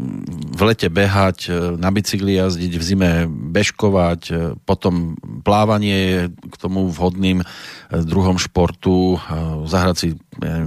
v 0.53 0.61
lete 0.69 0.93
behať, 0.93 1.39
e, 1.49 1.51
na 1.81 1.89
bicykli 1.89 2.37
jazdiť, 2.37 2.73
v 2.77 2.85
zime 2.85 3.11
bežkovať, 3.27 4.21
e, 4.29 4.33
potom 4.69 5.17
plávanie 5.41 5.97
je 5.97 6.21
k 6.29 6.57
tomu 6.61 6.93
vhodným 6.93 7.41
e, 7.41 7.47
druhom 8.05 8.37
športu, 8.37 9.17
zahrať 9.65 9.97
si 9.97 10.09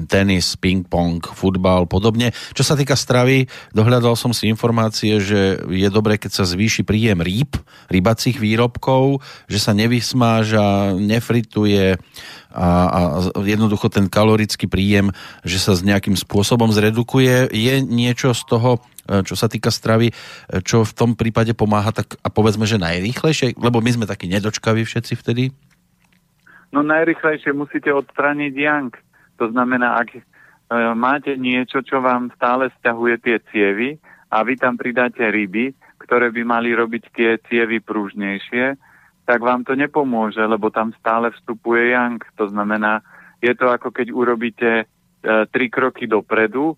tenis, 0.09 0.57
ping-pong, 0.57 1.21
futbal, 1.21 1.89
podobne. 1.89 2.33
Čo 2.53 2.61
sa 2.65 2.73
týka 2.77 2.93
stravy, 2.93 3.49
dohľadal 3.73 4.13
som 4.13 4.33
si 4.33 4.49
informácie, 4.49 5.17
že 5.21 5.61
je 5.65 5.89
dobré, 5.89 6.21
keď 6.21 6.41
sa 6.41 6.45
zvýši 6.45 6.85
príjem 6.85 7.21
rýb, 7.21 7.57
rybacích 7.89 8.37
výrobkov, 8.37 9.25
že 9.49 9.57
sa 9.61 9.73
nevysmáža, 9.73 10.97
nefrituje, 10.97 11.97
a, 12.55 12.67
a 12.87 12.99
jednoducho 13.43 13.91
ten 13.91 14.07
kalorický 14.07 14.71
príjem, 14.71 15.11
že 15.43 15.59
sa 15.59 15.75
s 15.75 15.83
nejakým 15.83 16.15
spôsobom 16.15 16.71
zredukuje. 16.71 17.51
Je 17.51 17.83
niečo 17.83 18.31
z 18.31 18.47
toho, 18.47 18.79
čo 19.05 19.37
sa 19.37 19.45
týka 19.45 19.69
stravy, 19.69 20.09
e, 20.09 20.13
čo 20.65 20.81
v 20.81 20.95
tom 20.97 21.11
prípade 21.13 21.53
pomáha 21.53 21.93
tak 21.93 22.17
a 22.25 22.29
povedzme, 22.33 22.65
že 22.65 22.81
najrýchlejšie, 22.81 23.57
lebo 23.61 23.79
my 23.79 23.91
sme 23.93 24.05
takí 24.09 24.25
nedočkaví 24.25 24.81
všetci 24.81 25.13
vtedy? 25.21 25.43
No 26.73 26.81
najrychlejšie 26.81 27.53
musíte 27.55 27.93
odstrániť 27.93 28.53
yang. 28.57 28.91
To 29.37 29.47
znamená, 29.47 30.01
ak 30.01 30.09
e, 30.17 30.21
máte 30.97 31.37
niečo, 31.37 31.85
čo 31.85 32.01
vám 32.01 32.33
stále 32.35 32.73
stiahuje 32.81 33.15
tie 33.21 33.37
cievy 33.53 33.89
a 34.33 34.41
vy 34.41 34.57
tam 34.57 34.75
pridáte 34.75 35.21
ryby, 35.21 35.71
ktoré 36.01 36.33
by 36.33 36.41
mali 36.43 36.73
robiť 36.73 37.03
tie 37.13 37.31
cievy 37.47 37.79
prúžnejšie, 37.79 38.75
tak 39.25 39.41
vám 39.41 39.65
to 39.65 39.73
nepomôže, 39.73 40.41
lebo 40.45 40.69
tam 40.69 40.93
stále 41.01 41.33
vstupuje 41.33 41.97
yang. 41.97 42.21
To 42.37 42.45
znamená, 42.45 43.01
je 43.41 43.53
to 43.57 43.69
ako 43.69 43.89
keď 43.89 44.07
urobíte 44.13 44.71
e, 44.81 44.85
tri 45.49 45.69
kroky 45.69 46.05
dopredu 46.05 46.77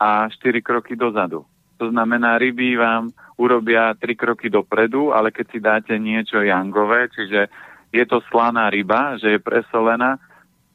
a 0.00 0.24
štyri 0.32 0.64
kroky 0.64 0.96
dozadu. 0.96 1.44
To 1.76 1.92
znamená, 1.92 2.40
ryby 2.40 2.76
vám 2.76 3.12
urobia 3.36 3.92
tri 3.96 4.16
kroky 4.16 4.48
dopredu, 4.48 5.12
ale 5.12 5.32
keď 5.32 5.46
si 5.48 5.58
dáte 5.60 5.94
niečo 5.96 6.40
jangové, 6.40 7.08
čiže 7.12 7.48
je 7.92 8.04
to 8.08 8.20
slaná 8.32 8.72
ryba, 8.72 9.16
že 9.20 9.36
je 9.36 9.40
presolená, 9.40 10.16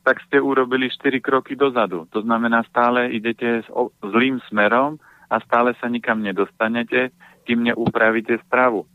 tak 0.05 0.21
ste 0.29 0.37
urobili 0.37 0.89
4 0.89 1.17
kroky 1.21 1.57
dozadu. 1.57 2.05
To 2.13 2.21
znamená, 2.21 2.61
stále 2.69 3.09
idete 3.09 3.65
s 3.65 3.69
zlým 4.05 4.37
smerom 4.49 5.01
a 5.29 5.41
stále 5.41 5.73
sa 5.81 5.89
nikam 5.89 6.21
nedostanete, 6.21 7.09
kým 7.49 7.65
neupravíte 7.65 8.37
stravu. 8.45 8.85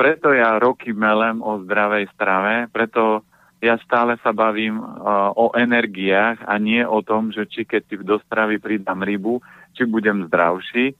Preto 0.00 0.32
ja 0.32 0.56
roky 0.56 0.96
melem 0.96 1.44
o 1.44 1.60
zdravej 1.64 2.08
strave, 2.16 2.66
preto 2.72 3.20
ja 3.64 3.80
stále 3.80 4.20
sa 4.20 4.36
bavím 4.36 4.76
uh, 4.76 5.32
o 5.32 5.56
energiách 5.56 6.44
a 6.44 6.60
nie 6.60 6.84
o 6.84 7.00
tom, 7.00 7.32
že 7.32 7.48
či 7.48 7.64
keď 7.64 7.82
si 7.88 7.94
do 8.04 8.20
stravy 8.20 8.60
pridám 8.60 9.00
rybu, 9.00 9.40
či 9.72 9.88
budem 9.88 10.28
zdravší. 10.28 10.92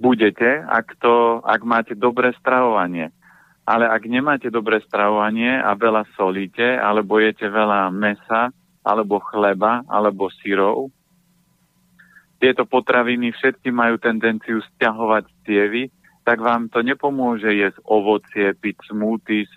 Budete, 0.00 0.64
ak, 0.64 0.96
to, 0.96 1.44
ak 1.44 1.60
máte 1.60 1.92
dobré 1.92 2.32
stravovanie. 2.40 3.12
Ale 3.68 3.84
ak 3.84 4.08
nemáte 4.08 4.48
dobré 4.48 4.80
stravovanie 4.80 5.60
a 5.60 5.76
veľa 5.76 6.08
solíte, 6.16 6.64
alebo 6.64 7.20
jete 7.20 7.52
veľa 7.52 7.92
mesa, 7.92 8.48
alebo 8.80 9.20
chleba, 9.20 9.84
alebo 9.84 10.32
syrov. 10.40 10.88
Tieto 12.40 12.64
potraviny 12.64 13.36
všetky 13.36 13.68
majú 13.68 14.00
tendenciu 14.00 14.64
stiahovať 14.64 15.28
cievy, 15.44 15.92
tak 16.24 16.40
vám 16.40 16.72
to 16.72 16.80
nepomôže 16.80 17.52
jesť 17.52 17.84
ovocie, 17.84 18.56
piť 18.56 18.88
smoothies, 18.88 19.52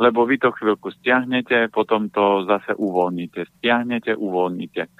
lebo 0.00 0.26
vy 0.26 0.42
to 0.42 0.50
chvíľku 0.50 0.90
stiahnete, 0.90 1.70
potom 1.70 2.10
to 2.10 2.42
zase 2.50 2.74
uvoľníte. 2.74 3.46
Stiahnete, 3.58 4.18
uvoľníte. 4.18 4.90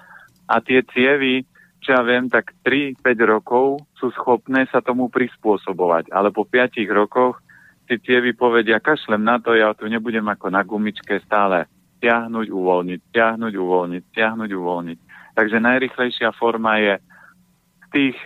A 0.46 0.60
tie 0.62 0.86
cievy, 0.86 1.42
čo 1.82 1.98
ja 1.98 2.02
viem, 2.06 2.30
tak 2.30 2.54
3-5 2.62 3.02
rokov 3.26 3.82
sú 3.98 4.14
schopné 4.14 4.70
sa 4.70 4.84
tomu 4.84 5.10
prispôsobovať. 5.10 6.14
Ale 6.14 6.30
po 6.30 6.46
5 6.46 6.78
rokoch 6.94 7.42
si 7.90 7.98
cievy 8.00 8.32
povedia, 8.32 8.80
kašlem 8.80 9.24
na 9.24 9.42
to, 9.42 9.52
ja 9.52 9.74
tu 9.74 9.90
nebudem 9.90 10.24
ako 10.24 10.48
na 10.48 10.62
gumičke 10.64 11.20
stále 11.26 11.68
stiahnuť, 11.98 12.52
uvoľniť, 12.52 13.00
stiahnuť, 13.08 13.52
uvoľniť, 13.56 14.02
stiahnuť, 14.12 14.50
uvoľniť. 14.52 14.98
Takže 15.34 15.58
najrychlejšia 15.58 16.30
forma 16.36 16.76
je 16.78 16.94
z 17.00 17.86
tých 17.90 18.18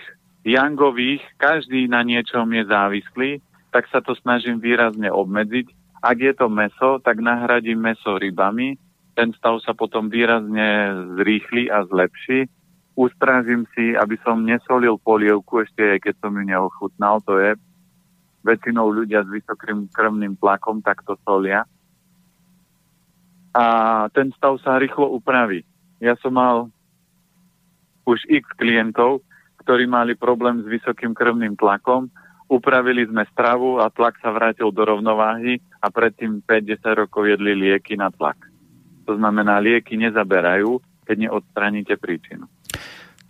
jangových, 0.44 1.22
každý 1.38 1.87
na 1.87 2.02
niečom 2.02 2.50
je 2.52 2.64
závislý, 2.66 3.30
tak 3.70 3.87
sa 3.92 4.02
to 4.02 4.18
snažím 4.18 4.58
výrazne 4.58 5.12
obmedziť. 5.12 5.70
Ak 5.98 6.18
je 6.18 6.30
to 6.34 6.46
meso, 6.46 7.02
tak 7.02 7.18
nahradím 7.18 7.82
meso 7.82 8.18
rybami, 8.18 8.78
ten 9.18 9.34
stav 9.34 9.58
sa 9.66 9.74
potom 9.74 10.06
výrazne 10.06 10.94
zrýchli 11.18 11.66
a 11.66 11.82
zlepší. 11.90 12.46
Ustrážim 12.94 13.66
si, 13.74 13.94
aby 13.98 14.14
som 14.22 14.46
nesolil 14.46 14.98
polievku, 14.98 15.62
ešte 15.62 15.98
keď 15.98 16.14
som 16.22 16.34
ju 16.34 16.42
neochutnal, 16.46 17.18
to 17.26 17.38
je 17.38 17.58
väčšinou 18.46 18.94
ľudia 18.94 19.26
s 19.26 19.30
vysokým 19.30 19.90
krvným 19.90 20.38
tlakom 20.38 20.78
takto 20.82 21.18
solia 21.26 21.66
a 23.58 23.66
ten 24.14 24.30
stav 24.38 24.60
sa 24.62 24.78
rýchlo 24.78 25.10
upraví. 25.10 25.66
Ja 25.98 26.14
som 26.22 26.38
mal 26.38 26.70
už 28.06 28.22
x 28.30 28.46
klientov, 28.54 29.26
ktorí 29.66 29.90
mali 29.90 30.14
problém 30.14 30.62
s 30.62 30.66
vysokým 30.70 31.12
krvným 31.12 31.58
tlakom, 31.58 32.06
upravili 32.48 33.04
sme 33.04 33.28
stravu 33.28 33.78
a 33.78 33.92
tlak 33.92 34.16
sa 34.24 34.32
vrátil 34.32 34.72
do 34.72 34.82
rovnováhy 34.82 35.60
a 35.78 35.92
predtým 35.92 36.40
5-10 36.42 37.04
rokov 37.06 37.28
jedli 37.28 37.52
lieky 37.54 37.94
na 37.94 38.08
tlak. 38.08 38.40
To 39.04 39.16
znamená, 39.16 39.60
lieky 39.60 39.96
nezaberajú, 39.96 40.80
keď 41.04 41.16
neodstraníte 41.28 41.96
príčinu. 41.96 42.48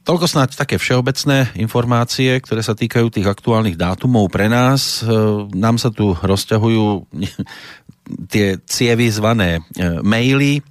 Toľko 0.08 0.25
snáď 0.25 0.57
také 0.57 0.81
všeobecné 0.81 1.52
informácie, 1.61 2.33
ktoré 2.40 2.64
sa 2.64 2.72
týkajú 2.72 3.12
tých 3.12 3.28
aktuálnych 3.28 3.76
dátumov 3.76 4.33
pre 4.33 4.48
nás. 4.48 5.04
E, 5.04 5.12
nám 5.52 5.76
sa 5.76 5.92
tu 5.92 6.16
rozťahujú 6.16 7.04
tie 8.33 8.57
cievy 8.64 9.12
zvané 9.12 9.61
e, 9.61 10.00
maily 10.00 10.64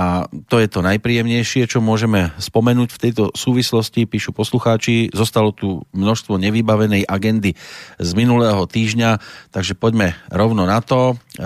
a 0.00 0.24
to 0.48 0.56
je 0.56 0.64
to 0.64 0.80
najpríjemnejšie, 0.80 1.68
čo 1.68 1.84
môžeme 1.84 2.32
spomenúť 2.40 2.88
v 2.88 3.02
tejto 3.04 3.24
súvislosti. 3.36 4.08
Píšu 4.08 4.32
poslucháči, 4.32 5.12
zostalo 5.12 5.52
tu 5.52 5.84
množstvo 5.92 6.40
nevybavenej 6.40 7.04
agendy 7.04 7.52
z 8.00 8.10
minulého 8.16 8.64
týždňa, 8.64 9.20
takže 9.52 9.76
poďme 9.76 10.16
rovno 10.32 10.64
na 10.64 10.80
to. 10.80 11.20
E, 11.36 11.44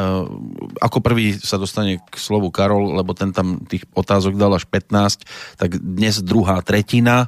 ako 0.78 0.98
prvý 1.02 1.34
sa 1.34 1.58
dostane 1.58 1.98
k 1.98 2.14
slovu 2.14 2.54
Karol, 2.54 2.94
lebo 2.94 3.10
ten 3.10 3.34
tam 3.34 3.58
tých 3.66 3.90
otázok 3.90 4.38
dal 4.38 4.54
až 4.54 4.70
15, 4.70 5.58
tak 5.58 5.74
dnes 5.74 6.22
druhá 6.22 6.62
tretina. 6.62 7.26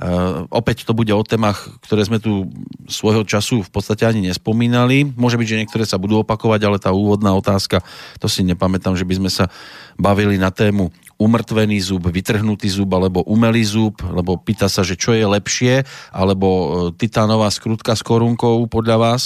Uh, 0.00 0.48
opäť 0.48 0.88
to 0.88 0.96
bude 0.96 1.12
o 1.12 1.20
témach, 1.20 1.68
ktoré 1.84 2.08
sme 2.08 2.16
tu 2.16 2.48
svojho 2.88 3.20
času 3.20 3.60
v 3.60 3.68
podstate 3.68 4.08
ani 4.08 4.32
nespomínali. 4.32 5.04
Môže 5.04 5.36
byť, 5.36 5.44
že 5.44 5.60
niektoré 5.60 5.84
sa 5.84 6.00
budú 6.00 6.24
opakovať, 6.24 6.60
ale 6.64 6.80
tá 6.80 6.88
úvodná 6.88 7.36
otázka, 7.36 7.84
to 8.16 8.24
si 8.24 8.40
nepamätám, 8.40 8.96
že 8.96 9.04
by 9.04 9.20
sme 9.20 9.28
sa 9.28 9.52
bavili 10.00 10.40
na 10.40 10.48
tému 10.48 10.88
umrtvený 11.20 11.76
zub, 11.84 12.08
vytrhnutý 12.08 12.72
zub 12.72 12.88
alebo 12.96 13.20
umelý 13.28 13.60
zub, 13.60 14.00
lebo 14.00 14.40
pýta 14.40 14.72
sa, 14.72 14.80
že 14.80 14.96
čo 14.96 15.12
je 15.12 15.28
lepšie, 15.28 15.84
alebo 16.16 16.48
e, 16.48 16.66
titánová 16.96 17.52
skrutka 17.52 17.92
s 17.92 18.00
korunkou 18.00 18.64
podľa 18.72 18.96
vás? 18.96 19.22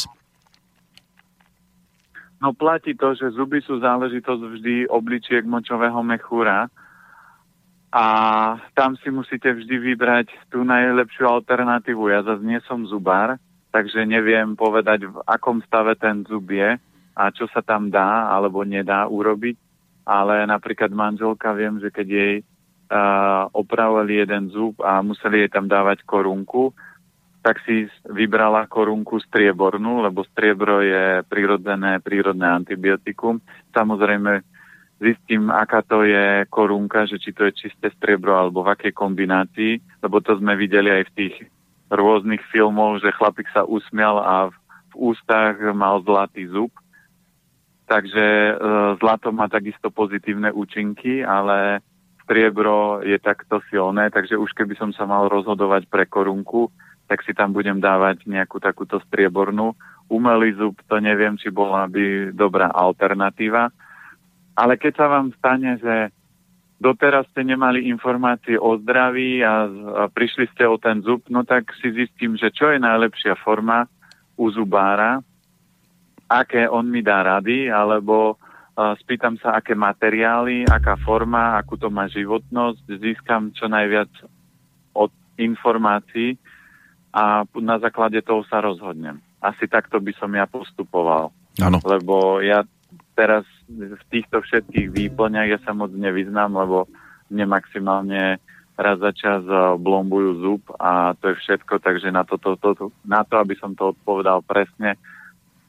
No 2.42 2.50
platí 2.50 2.98
to, 2.98 3.14
že 3.14 3.30
zuby 3.38 3.62
sú 3.62 3.78
záležitosť 3.78 4.42
vždy 4.42 4.74
obličiek 4.90 5.46
močového 5.46 6.02
mechúra 6.02 6.66
a 7.94 8.04
tam 8.74 8.98
si 8.98 9.07
musíte 9.14 9.54
vždy 9.54 9.94
vybrať 9.94 10.26
tú 10.50 10.66
najlepšiu 10.66 11.30
alternatívu. 11.30 12.11
Ja 12.11 12.26
zase 12.26 12.42
nie 12.42 12.59
som 12.66 12.83
zubár, 12.90 13.38
takže 13.70 14.02
neviem 14.02 14.59
povedať, 14.59 15.07
v 15.07 15.22
akom 15.22 15.62
stave 15.62 15.94
ten 15.94 16.26
zub 16.26 16.50
je 16.50 16.74
a 17.14 17.22
čo 17.30 17.46
sa 17.54 17.62
tam 17.62 17.94
dá 17.94 18.35
alebo 18.35 18.66
nedá 18.66 19.07
urobiť. 19.07 19.54
Ale 20.04 20.42
napríklad 20.42 20.90
manželka, 20.90 21.54
viem, 21.54 21.78
že 21.78 21.94
keď 21.94 22.07
jej 22.11 22.35
uh, 22.42 23.46
opravili 23.54 24.26
jeden 24.26 24.50
zub 24.50 24.74
a 24.83 24.98
museli 24.98 25.46
jej 25.46 25.50
tam 25.54 25.70
dávať 25.70 26.02
korunku, 26.02 26.74
tak 27.46 27.62
si 27.62 27.87
vybrala 28.11 28.66
korunku 28.66 29.22
striebornú, 29.22 30.02
lebo 30.02 30.26
striebro 30.35 30.83
je 30.83 31.22
prírodzené, 31.30 32.02
prírodné 32.02 32.50
antibiotikum. 32.50 33.38
Samozrejme, 33.70 34.42
zistím, 35.05 35.53
aká 35.53 35.85
to 35.85 36.01
je 36.01 36.49
korunka, 36.49 37.05
že 37.05 37.21
či 37.21 37.37
to 37.37 37.45
je 37.45 37.69
čisté 37.69 37.93
striebro 37.93 38.33
alebo 38.33 38.64
v 38.64 38.73
akej 38.73 38.93
kombinácii, 38.97 40.01
lebo 40.01 40.25
to 40.25 40.40
sme 40.40 40.57
videli 40.57 40.88
aj 40.88 41.05
v 41.12 41.14
tých 41.21 41.35
rôznych 41.93 42.40
filmoch, 42.49 43.05
že 43.05 43.12
chlapík 43.12 43.45
sa 43.53 43.69
usmial 43.69 44.17
a 44.25 44.35
v, 44.49 44.57
v 44.93 45.12
ústach 45.12 45.61
mal 45.77 46.01
zlatý 46.01 46.49
zub. 46.49 46.73
Takže 47.85 48.25
e, 48.25 48.53
zlato 48.97 49.29
má 49.29 49.45
takisto 49.53 49.93
pozitívne 49.93 50.49
účinky, 50.49 51.21
ale 51.21 51.85
striebro 52.25 53.05
je 53.05 53.21
takto 53.21 53.61
silné, 53.69 54.09
takže 54.09 54.40
už 54.40 54.57
keby 54.57 54.73
som 54.81 54.88
sa 54.97 55.05
mal 55.05 55.29
rozhodovať 55.29 55.85
pre 55.93 56.09
korunku, 56.09 56.73
tak 57.05 57.21
si 57.29 57.37
tam 57.37 57.53
budem 57.53 57.85
dávať 57.85 58.25
nejakú 58.25 58.57
takúto 58.57 58.97
striebornú. 59.05 59.77
Umelý 60.09 60.57
zub, 60.57 60.81
to 60.88 60.97
neviem, 60.97 61.37
či 61.37 61.53
bola 61.53 61.85
by 61.85 62.33
dobrá 62.33 62.73
alternatíva 62.73 63.69
ale 64.55 64.79
keď 64.79 64.93
sa 64.95 65.07
vám 65.11 65.35
stane, 65.35 65.79
že 65.83 66.14
doteraz 66.79 67.27
ste 67.31 67.47
nemali 67.47 67.87
informácie 67.90 68.59
o 68.59 68.79
zdraví 68.79 69.43
a, 69.43 69.67
a 69.67 70.03
prišli 70.11 70.51
ste 70.55 70.67
o 70.67 70.79
ten 70.79 71.03
zub, 71.03 71.27
no 71.31 71.47
tak 71.47 71.71
si 71.79 71.90
zistím, 71.90 72.38
že 72.38 72.51
čo 72.55 72.71
je 72.71 72.79
najlepšia 72.83 73.38
forma 73.40 73.87
u 74.35 74.51
zubára, 74.51 75.23
aké 76.27 76.67
on 76.67 76.90
mi 76.90 77.01
dá 77.01 77.23
rady, 77.23 77.71
alebo 77.71 78.35
uh, 78.35 78.95
spýtam 78.99 79.38
sa, 79.38 79.59
aké 79.59 79.79
materiály, 79.79 80.67
aká 80.67 80.99
forma, 80.99 81.55
akú 81.59 81.79
to 81.79 81.88
má 81.88 82.11
životnosť, 82.11 82.85
získam 82.99 83.55
čo 83.55 83.71
najviac 83.71 84.11
od 84.95 85.11
informácií 85.38 86.38
a 87.14 87.47
na 87.62 87.77
základe 87.79 88.19
toho 88.27 88.43
sa 88.51 88.59
rozhodnem. 88.59 89.23
Asi 89.38 89.71
takto 89.71 90.03
by 90.03 90.12
som 90.19 90.35
ja 90.35 90.51
postupoval. 90.51 91.31
Ano. 91.62 91.79
Lebo 91.87 92.43
ja 92.43 92.67
teraz 93.14 93.47
v 93.68 94.05
týchto 94.12 94.44
všetkých 94.44 94.92
výplňach 94.92 95.48
ja 95.48 95.59
sa 95.64 95.72
moc 95.72 95.90
nevyznám, 95.92 96.53
lebo 96.53 96.85
mne 97.33 97.48
maximálne 97.48 98.38
raz 98.74 98.98
za 98.98 99.12
čas 99.14 99.42
eh, 99.46 99.59
blombujú 99.79 100.31
zub 100.42 100.62
a 100.77 101.14
to 101.18 101.33
je 101.33 101.40
všetko, 101.40 101.79
takže 101.79 102.11
na 102.11 102.27
to, 102.27 102.37
to, 102.37 102.59
to, 102.59 102.90
na 103.07 103.22
to, 103.22 103.38
aby 103.38 103.55
som 103.57 103.72
to 103.72 103.94
odpovedal 103.94 104.42
presne, 104.42 104.98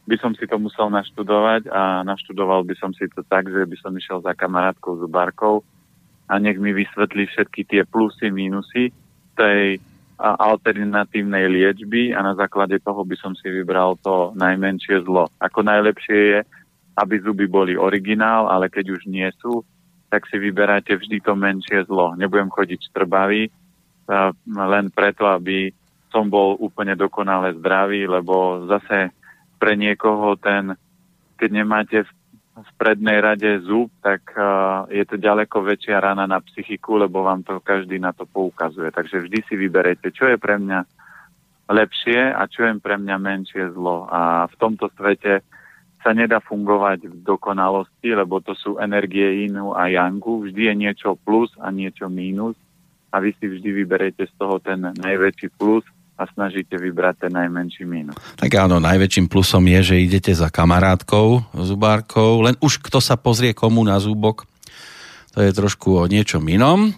by 0.06 0.16
som 0.22 0.38
si 0.38 0.46
to 0.46 0.62
musel 0.62 0.90
naštudovať 0.94 1.66
a 1.70 2.06
naštudoval 2.06 2.62
by 2.62 2.78
som 2.78 2.94
si 2.94 3.10
to 3.10 3.26
tak, 3.26 3.50
že 3.50 3.66
by 3.66 3.76
som 3.82 3.94
išiel 3.98 4.22
za 4.22 4.38
kamarátkou 4.38 5.02
zubárkou 5.02 5.66
a 6.30 6.38
nech 6.38 6.62
mi 6.62 6.74
vysvetlí 6.74 7.26
všetky 7.26 7.66
tie 7.66 7.82
plusy, 7.86 8.30
mínusy 8.30 8.94
tej 9.34 9.82
alternatívnej 10.22 11.52
liečby 11.52 12.16
a 12.16 12.24
na 12.24 12.34
základe 12.38 12.80
toho 12.80 13.04
by 13.04 13.18
som 13.20 13.36
si 13.36 13.52
vybral 13.52 14.00
to 14.00 14.32
najmenšie 14.38 15.04
zlo. 15.04 15.28
Ako 15.44 15.66
najlepšie 15.66 16.20
je 16.32 16.40
aby 16.96 17.16
zuby 17.20 17.46
boli 17.52 17.76
originál, 17.76 18.48
ale 18.48 18.72
keď 18.72 18.96
už 18.96 19.02
nie 19.12 19.28
sú, 19.44 19.64
tak 20.08 20.32
si 20.32 20.40
vyberáte 20.40 20.96
vždy 20.96 21.20
to 21.20 21.36
menšie 21.36 21.84
zlo. 21.92 22.16
Nebudem 22.16 22.48
chodiť 22.48 22.80
štrbavý, 22.92 23.52
len 24.48 24.86
preto, 24.94 25.28
aby 25.28 25.74
som 26.14 26.32
bol 26.32 26.56
úplne 26.56 26.96
dokonale 26.96 27.58
zdravý, 27.60 28.08
lebo 28.08 28.64
zase 28.72 29.12
pre 29.60 29.76
niekoho 29.76 30.40
ten, 30.40 30.72
keď 31.36 31.50
nemáte 31.52 31.98
v 32.56 32.72
prednej 32.80 33.20
rade 33.20 33.68
zub, 33.68 33.92
tak 34.00 34.24
uh, 34.40 34.88
je 34.88 35.04
to 35.04 35.20
ďaleko 35.20 35.60
väčšia 35.60 36.00
rana 36.00 36.24
na 36.24 36.40
psychiku, 36.40 36.96
lebo 36.96 37.28
vám 37.28 37.44
to 37.44 37.60
každý 37.60 38.00
na 38.00 38.16
to 38.16 38.24
poukazuje. 38.24 38.96
Takže 38.96 39.28
vždy 39.28 39.40
si 39.44 39.60
vyberete, 39.60 40.08
čo 40.16 40.32
je 40.32 40.40
pre 40.40 40.56
mňa 40.56 40.80
lepšie 41.68 42.32
a 42.32 42.48
čo 42.48 42.64
je 42.64 42.80
pre 42.80 42.96
mňa 42.96 43.16
menšie 43.20 43.76
zlo. 43.76 44.08
A 44.08 44.48
v 44.48 44.56
tomto 44.56 44.88
svete 44.96 45.44
sa 46.06 46.14
nedá 46.14 46.38
fungovať 46.38 47.10
v 47.10 47.16
dokonalosti, 47.26 48.14
lebo 48.14 48.38
to 48.38 48.54
sú 48.54 48.78
energie 48.78 49.50
inú 49.50 49.74
a 49.74 49.90
yangu. 49.90 50.46
Vždy 50.46 50.70
je 50.70 50.74
niečo 50.78 51.18
plus 51.18 51.50
a 51.58 51.74
niečo 51.74 52.06
mínus 52.06 52.54
a 53.10 53.18
vy 53.18 53.34
si 53.42 53.50
vždy 53.50 53.74
vyberete 53.82 54.30
z 54.30 54.34
toho 54.38 54.62
ten 54.62 54.86
najväčší 54.86 55.58
plus 55.58 55.82
a 56.16 56.30
snažíte 56.30 56.78
vybrať 56.78 57.28
ten 57.28 57.34
najmenší 57.34 57.84
mínus. 57.90 58.16
Tak 58.38 58.54
áno, 58.54 58.78
najväčším 58.78 59.26
plusom 59.26 59.66
je, 59.66 59.82
že 59.82 60.06
idete 60.06 60.32
za 60.32 60.54
kamarátkou, 60.54 61.42
zubárkou, 61.58 62.46
len 62.46 62.54
už 62.62 62.86
kto 62.86 63.02
sa 63.02 63.18
pozrie 63.18 63.58
komu 63.58 63.82
na 63.82 63.98
zúbok, 63.98 64.46
to 65.36 65.44
je 65.44 65.52
trošku 65.52 66.00
o 66.00 66.08
niečom 66.08 66.48
inom. 66.48 66.96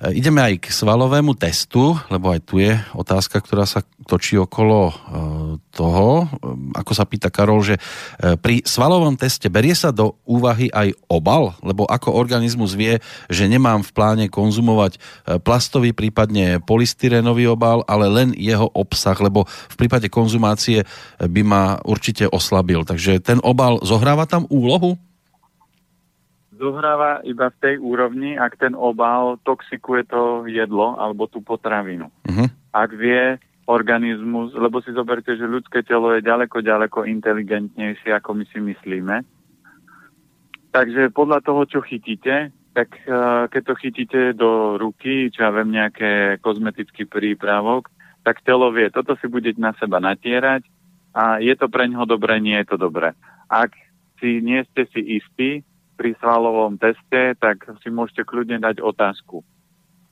E, 0.00 0.16
ideme 0.16 0.40
aj 0.40 0.64
k 0.64 0.66
svalovému 0.72 1.36
testu, 1.36 1.92
lebo 2.08 2.32
aj 2.32 2.40
tu 2.48 2.64
je 2.64 2.72
otázka, 2.96 3.44
ktorá 3.44 3.68
sa 3.68 3.84
točí 4.08 4.40
okolo 4.40 4.88
e, 4.88 4.94
toho, 5.68 6.24
e, 6.24 6.26
ako 6.80 6.92
sa 6.96 7.04
pýta 7.04 7.28
Karol, 7.28 7.60
že 7.60 7.76
pri 8.40 8.64
svalovom 8.64 9.20
teste 9.20 9.52
berie 9.52 9.76
sa 9.76 9.92
do 9.92 10.16
úvahy 10.24 10.72
aj 10.72 10.96
obal, 11.12 11.52
lebo 11.60 11.84
ako 11.84 12.16
organizmus 12.16 12.72
vie, 12.72 13.04
že 13.28 13.52
nemám 13.52 13.84
v 13.84 13.92
pláne 13.92 14.26
konzumovať 14.32 14.96
plastový, 15.44 15.92
prípadne 15.92 16.64
polystyrenový 16.64 17.52
obal, 17.52 17.84
ale 17.84 18.08
len 18.08 18.32
jeho 18.32 18.64
obsah, 18.72 19.16
lebo 19.20 19.44
v 19.44 19.76
prípade 19.76 20.08
konzumácie 20.08 20.88
by 21.20 21.42
ma 21.44 21.64
určite 21.84 22.24
oslabil. 22.32 22.86
Takže 22.88 23.20
ten 23.20 23.44
obal 23.44 23.82
zohráva 23.84 24.24
tam 24.24 24.48
úlohu? 24.48 24.96
Zohráva 26.64 27.20
iba 27.28 27.52
v 27.52 27.60
tej 27.60 27.74
úrovni, 27.76 28.40
ak 28.40 28.56
ten 28.56 28.72
obal 28.72 29.36
toxikuje 29.44 30.08
to 30.08 30.48
jedlo 30.48 30.96
alebo 30.96 31.28
tú 31.28 31.44
potravinu. 31.44 32.08
Uh-huh. 32.24 32.48
Ak 32.72 32.96
vie 32.96 33.36
organizmus, 33.68 34.56
lebo 34.56 34.80
si 34.80 34.92
zoberte, 34.96 35.36
že 35.36 35.44
ľudské 35.44 35.84
telo 35.84 36.12
je 36.16 36.24
ďaleko, 36.24 36.64
ďaleko 36.64 37.04
inteligentnejšie, 37.04 38.12
ako 38.16 38.40
my 38.40 38.44
si 38.48 38.60
myslíme. 38.60 39.16
Takže 40.72 41.12
podľa 41.12 41.40
toho, 41.44 41.62
čo 41.68 41.80
chytíte, 41.80 42.52
tak 42.74 42.90
uh, 43.06 43.46
keď 43.48 43.62
to 43.62 43.74
chytíte 43.78 44.20
do 44.34 44.74
ruky, 44.76 45.30
čo 45.30 45.46
ja 45.46 45.50
viem, 45.54 45.70
nejaké 45.70 46.42
kozmetický 46.42 47.06
prípravok, 47.06 47.88
tak 48.26 48.42
telo 48.42 48.72
vie, 48.74 48.90
toto 48.90 49.14
si 49.20 49.30
bude 49.30 49.52
na 49.56 49.76
seba 49.78 50.00
natierať 50.00 50.66
a 51.14 51.38
je 51.38 51.54
to 51.54 51.70
pre 51.70 51.86
ňoho 51.86 52.08
dobré, 52.08 52.42
nie 52.42 52.58
je 52.64 52.74
to 52.74 52.76
dobré. 52.76 53.14
Ak 53.46 53.70
si 54.18 54.42
nie 54.42 54.64
ste 54.72 54.90
si 54.90 55.00
istí, 55.22 55.50
pri 55.94 56.18
svalovom 56.18 56.76
teste, 56.76 57.38
tak 57.38 57.64
si 57.80 57.88
môžete 57.88 58.26
kľudne 58.26 58.58
dať 58.58 58.82
otázku. 58.82 59.46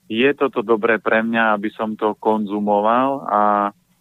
Je 0.06 0.28
toto 0.34 0.62
dobré 0.62 0.98
pre 1.02 1.22
mňa, 1.22 1.58
aby 1.58 1.70
som 1.74 1.94
to 1.98 2.14
konzumoval 2.18 3.26
a 3.26 3.40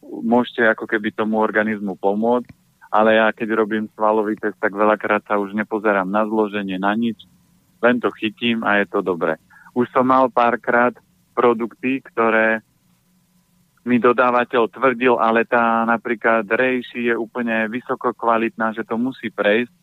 môžete 0.02 0.66
ako 0.66 0.86
keby 0.90 1.14
tomu 1.14 1.42
organizmu 1.42 1.98
pomôcť, 1.98 2.50
ale 2.92 3.18
ja 3.18 3.32
keď 3.32 3.56
robím 3.56 3.88
svalový 3.96 4.36
test, 4.36 4.60
tak 4.60 4.76
veľakrát 4.76 5.24
sa 5.24 5.40
už 5.40 5.56
nepozerám 5.56 6.10
na 6.10 6.28
zloženie, 6.28 6.76
na 6.76 6.92
nič, 6.94 7.22
len 7.80 7.98
to 8.04 8.12
chytím 8.14 8.62
a 8.68 8.84
je 8.84 8.86
to 8.92 9.00
dobré. 9.00 9.40
Už 9.72 9.88
som 9.96 10.04
mal 10.04 10.28
párkrát 10.28 10.92
produkty, 11.32 12.04
ktoré 12.04 12.60
mi 13.82 13.98
dodávateľ 13.98 14.70
tvrdil, 14.70 15.18
ale 15.18 15.48
tá 15.48 15.88
napríklad 15.88 16.46
rejši 16.46 17.10
je 17.10 17.16
úplne 17.18 17.66
vysoko 17.72 18.14
kvalitná, 18.14 18.78
že 18.78 18.86
to 18.86 19.00
musí 19.00 19.34
prejsť 19.34 19.74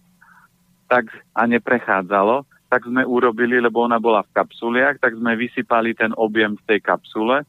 tak 0.88 1.12
a 1.37 1.44
neprechádzalo, 1.44 2.48
tak 2.68 2.85
sme 2.85 3.05
urobili, 3.05 3.61
lebo 3.61 3.85
ona 3.85 3.96
bola 4.01 4.24
v 4.24 4.35
kapsuliach, 4.37 5.01
tak 5.01 5.16
sme 5.16 5.37
vysypali 5.37 5.96
ten 5.96 6.12
objem 6.16 6.57
v 6.57 6.66
tej 6.68 6.81
kapsule 6.85 7.44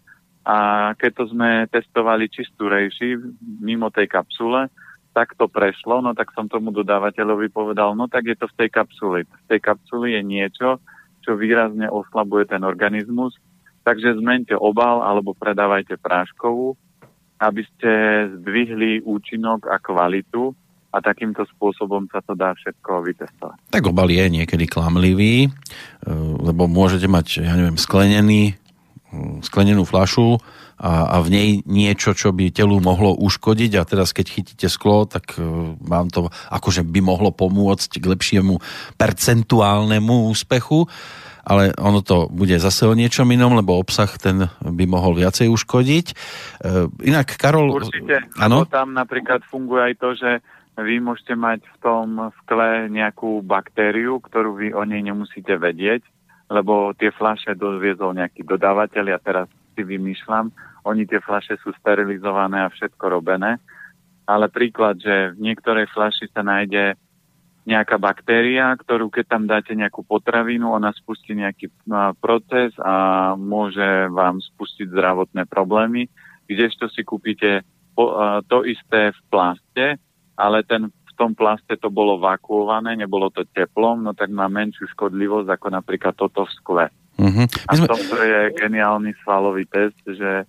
a 0.47 0.57
keď 0.95 1.11
to 1.15 1.23
sme 1.35 1.67
testovali 1.67 2.31
čistú 2.31 2.71
rejši 2.71 3.19
mimo 3.59 3.91
tej 3.91 4.07
kapsule, 4.07 4.71
tak 5.11 5.35
to 5.35 5.51
prešlo, 5.51 5.99
no 5.99 6.15
tak 6.15 6.31
som 6.31 6.47
tomu 6.47 6.71
dodávateľovi 6.71 7.51
povedal, 7.51 7.91
no 7.97 8.07
tak 8.07 8.31
je 8.31 8.37
to 8.39 8.47
v 8.47 8.57
tej 8.63 8.69
kapsuli. 8.71 9.21
V 9.27 9.45
tej 9.51 9.59
kapsuli 9.59 10.15
je 10.15 10.21
niečo, 10.23 10.79
čo 11.19 11.35
výrazne 11.35 11.91
oslabuje 11.91 12.47
ten 12.47 12.63
organizmus, 12.63 13.35
takže 13.83 14.15
zmente 14.21 14.55
obal 14.55 15.03
alebo 15.03 15.35
predávajte 15.35 15.99
práškovú, 15.99 16.79
aby 17.43 17.61
ste 17.75 17.91
zdvihli 18.39 19.03
účinok 19.03 19.67
a 19.67 19.75
kvalitu 19.83 20.55
a 20.89 20.97
takýmto 21.05 21.45
spôsobom 21.55 22.09
sa 22.09 22.25
to 22.25 22.33
dá 22.33 22.57
všetko 22.57 23.05
vytestovať. 23.05 23.57
Tak 23.69 23.83
obal 23.85 24.09
je 24.09 24.25
niekedy 24.25 24.65
klamlivý, 24.65 25.45
e, 25.45 25.49
lebo 26.41 26.65
môžete 26.65 27.05
mať, 27.05 27.45
ja 27.45 27.53
neviem, 27.53 27.77
sklenený, 27.77 28.53
e, 28.53 29.43
sklenenú 29.45 29.85
flašu 29.85 30.41
a, 30.81 31.13
a 31.13 31.15
v 31.21 31.27
nej 31.29 31.49
niečo, 31.69 32.17
čo 32.17 32.33
by 32.33 32.49
telu 32.49 32.81
mohlo 32.81 33.13
uškodiť 33.21 33.71
a 33.77 33.85
teraz 33.85 34.17
keď 34.17 34.25
chytíte 34.33 34.67
sklo, 34.71 35.05
tak 35.05 35.37
e, 35.37 35.45
vám 35.77 36.09
to 36.09 36.33
akože 36.49 36.81
by 36.81 37.05
mohlo 37.05 37.29
pomôcť 37.29 38.01
k 38.01 38.05
lepšiemu 38.09 38.57
percentuálnemu 38.97 40.33
úspechu 40.33 40.89
ale 41.49 41.73
ono 41.81 42.05
to 42.05 42.29
bude 42.29 42.53
zase 42.61 42.85
o 42.85 42.93
niečom 42.93 43.25
inom, 43.33 43.57
lebo 43.57 43.81
obsah 43.81 44.05
ten 44.21 44.53
by 44.61 44.85
mohol 44.85 45.17
viacej 45.17 45.49
uškodiť. 45.49 46.13
Inak, 47.09 47.41
Karol... 47.41 47.73
Určite, 47.73 48.29
ano? 48.37 48.69
tam 48.69 48.93
napríklad 48.93 49.41
funguje 49.49 49.81
aj 49.81 49.93
to, 49.97 50.09
že 50.13 50.45
vy 50.83 50.99
môžete 51.03 51.35
mať 51.35 51.63
v 51.65 51.77
tom 51.79 52.07
skle 52.43 52.87
nejakú 52.91 53.43
baktériu, 53.43 54.19
ktorú 54.23 54.59
vy 54.59 54.67
o 54.75 54.83
nej 54.83 55.03
nemusíte 55.03 55.55
vedieť, 55.59 56.03
lebo 56.49 56.95
tie 56.97 57.13
flaše 57.13 57.53
doviezol 57.53 58.17
nejaký 58.17 58.43
dodávateľ, 58.47 59.05
ja 59.13 59.19
teraz 59.21 59.47
si 59.77 59.85
vymýšľam, 59.85 60.49
oni 60.87 61.05
tie 61.05 61.21
flaše 61.21 61.59
sú 61.61 61.75
sterilizované 61.77 62.65
a 62.65 62.73
všetko 62.73 63.05
robené, 63.11 63.61
ale 64.25 64.49
príklad, 64.49 64.97
že 64.97 65.35
v 65.37 65.51
niektorej 65.51 65.89
flaši 65.93 66.29
sa 66.33 66.41
nájde 66.41 66.97
nejaká 67.69 68.01
baktéria, 68.01 68.73
ktorú 68.73 69.13
keď 69.13 69.25
tam 69.29 69.43
dáte 69.45 69.77
nejakú 69.77 70.01
potravinu, 70.01 70.73
ona 70.73 70.89
spustí 70.95 71.37
nejaký 71.37 71.69
proces 72.17 72.73
a 72.81 73.37
môže 73.37 74.09
vám 74.09 74.41
spustiť 74.41 74.89
zdravotné 74.89 75.45
problémy, 75.45 76.09
kdežto 76.49 76.89
si 76.89 77.05
kúpite 77.05 77.61
to 78.49 78.57
isté 78.65 79.13
v 79.13 79.19
plaste, 79.29 79.85
ale 80.39 80.63
ten, 80.63 80.87
v 80.87 81.13
tom 81.19 81.35
plaste 81.35 81.75
to 81.75 81.91
bolo 81.91 82.15
vakuované, 82.15 82.95
nebolo 82.95 83.27
to 83.27 83.43
teplom, 83.51 83.99
no 83.99 84.15
tak 84.15 84.31
má 84.31 84.47
menšiu 84.47 84.87
škodlivosť 84.95 85.51
ako 85.51 85.67
napríklad 85.67 86.15
toto 86.15 86.47
v 86.47 86.55
skle. 86.55 86.85
Uh-huh. 87.19 87.45
A 87.67 87.71
sme... 87.75 87.91
tomto 87.91 88.15
je 88.23 88.55
geniálny 88.55 89.11
svalový 89.27 89.67
test, 89.67 89.99
že 90.07 90.47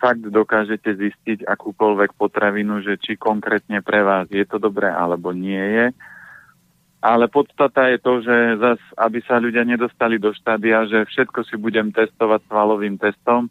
fakt 0.00 0.24
dokážete 0.24 0.88
zistiť 0.96 1.44
akúkoľvek 1.44 2.16
potravinu, 2.16 2.80
že 2.80 2.96
či 2.96 3.20
konkrétne 3.20 3.84
pre 3.84 4.00
vás 4.00 4.26
je 4.32 4.42
to 4.48 4.56
dobré 4.56 4.88
alebo 4.88 5.30
nie 5.30 5.60
je. 5.60 5.86
Ale 7.02 7.26
podstata 7.26 7.90
je 7.90 7.98
to, 7.98 8.22
že 8.22 8.62
zas, 8.62 8.80
aby 8.94 9.22
sa 9.26 9.38
ľudia 9.38 9.66
nedostali 9.66 10.22
do 10.22 10.30
štádia, 10.30 10.86
že 10.86 11.06
všetko 11.06 11.46
si 11.46 11.58
budem 11.58 11.90
testovať 11.90 12.46
svalovým 12.46 12.94
testom. 12.98 13.50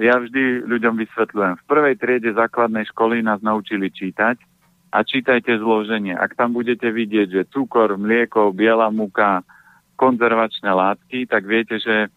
Ja 0.00 0.20
vždy 0.20 0.64
ľuďom 0.64 1.00
vysvetľujem. 1.04 1.54
V 1.60 1.64
prvej 1.68 1.94
triede 1.96 2.32
základnej 2.32 2.88
školy 2.92 3.20
nás 3.20 3.40
naučili 3.40 3.92
čítať 3.92 4.55
a 4.96 5.04
čítajte 5.04 5.60
zloženie. 5.60 6.16
Ak 6.16 6.32
tam 6.40 6.56
budete 6.56 6.88
vidieť, 6.88 7.28
že 7.28 7.50
cukor, 7.52 8.00
mlieko, 8.00 8.48
biela 8.56 8.88
muka, 8.88 9.44
konzervačné 10.00 10.72
látky, 10.72 11.28
tak 11.28 11.44
viete, 11.44 11.76
že 11.76 12.08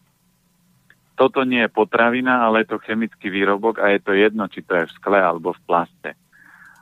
toto 1.19 1.43
nie 1.43 1.67
je 1.67 1.75
potravina, 1.75 2.47
ale 2.47 2.63
je 2.63 2.71
to 2.71 2.83
chemický 2.87 3.27
výrobok 3.27 3.83
a 3.83 3.91
je 3.91 3.99
to 3.99 4.15
jedno, 4.15 4.47
či 4.47 4.63
to 4.63 4.79
je 4.79 4.87
v 4.87 4.95
skle 4.95 5.19
alebo 5.19 5.51
v 5.51 5.63
plaste. 5.67 6.11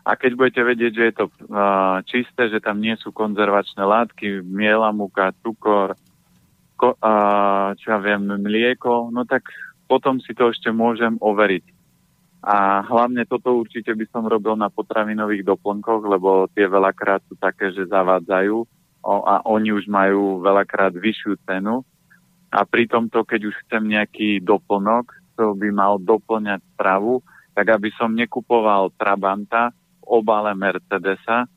A 0.05 0.13
keď 0.13 0.31
budete 0.37 0.61
vedieť, 0.61 0.91
že 0.93 1.03
je 1.09 1.15
to 1.17 1.25
uh, 1.49 1.99
čisté, 2.05 2.53
že 2.53 2.61
tam 2.61 2.77
nie 2.77 2.93
sú 3.01 3.09
konzervačné 3.09 3.81
látky, 3.81 4.45
miela 4.45 4.93
muka, 4.93 5.33
cukor, 5.41 5.97
ko, 6.77 6.93
uh, 6.93 7.73
čo 7.81 7.97
ja 7.97 7.97
viem, 7.97 8.29
mlieko, 8.37 9.09
no 9.09 9.25
tak 9.25 9.49
potom 9.89 10.21
si 10.21 10.37
to 10.37 10.53
ešte 10.53 10.69
môžem 10.69 11.17
overiť. 11.17 11.76
A 12.47 12.79
hlavne 12.87 13.27
toto 13.27 13.59
určite 13.59 13.91
by 13.91 14.07
som 14.07 14.23
robil 14.23 14.55
na 14.55 14.71
potravinových 14.71 15.43
doplnkoch, 15.43 16.07
lebo 16.07 16.47
tie 16.55 16.63
veľakrát 16.63 17.19
sú 17.27 17.35
také, 17.35 17.75
že 17.75 17.91
zavádzajú 17.91 18.63
a 19.03 19.43
oni 19.43 19.75
už 19.75 19.91
majú 19.91 20.39
veľakrát 20.39 20.95
vyššiu 20.95 21.43
cenu. 21.43 21.83
A 22.47 22.63
pri 22.63 22.87
tomto, 22.87 23.27
keď 23.27 23.51
už 23.51 23.55
chcem 23.67 23.91
nejaký 23.91 24.39
doplnok, 24.39 25.11
to 25.35 25.59
by 25.59 25.75
mal 25.75 25.99
doplňať 25.99 26.63
stravu, 26.79 27.19
tak 27.51 27.67
aby 27.67 27.91
som 27.99 28.15
nekupoval 28.15 28.95
Trabanta 28.95 29.75
v 29.99 30.23
obale 30.23 30.55
Mercedesa, 30.55 31.51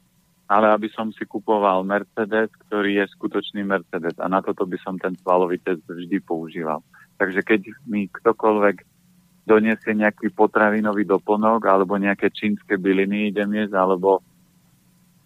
ale 0.50 0.66
aby 0.74 0.90
som 0.90 1.14
si 1.14 1.22
kupoval 1.22 1.86
Mercedes, 1.86 2.50
ktorý 2.66 2.98
je 2.98 3.14
skutočný 3.14 3.62
Mercedes. 3.62 4.18
A 4.18 4.26
na 4.26 4.42
toto 4.42 4.66
by 4.66 4.74
som 4.82 4.98
ten 4.98 5.14
svalový 5.22 5.62
test 5.62 5.86
vždy 5.86 6.18
používal. 6.18 6.82
Takže 7.22 7.46
keď 7.46 7.70
mi 7.86 8.10
ktokoľvek 8.10 8.89
doniesie 9.50 9.98
nejaký 9.98 10.30
potravinový 10.30 11.02
doplnok 11.02 11.66
alebo 11.66 11.98
nejaké 11.98 12.30
čínske 12.30 12.78
byliny 12.78 13.34
idem 13.34 13.50
jesť, 13.58 13.74
alebo 13.74 14.22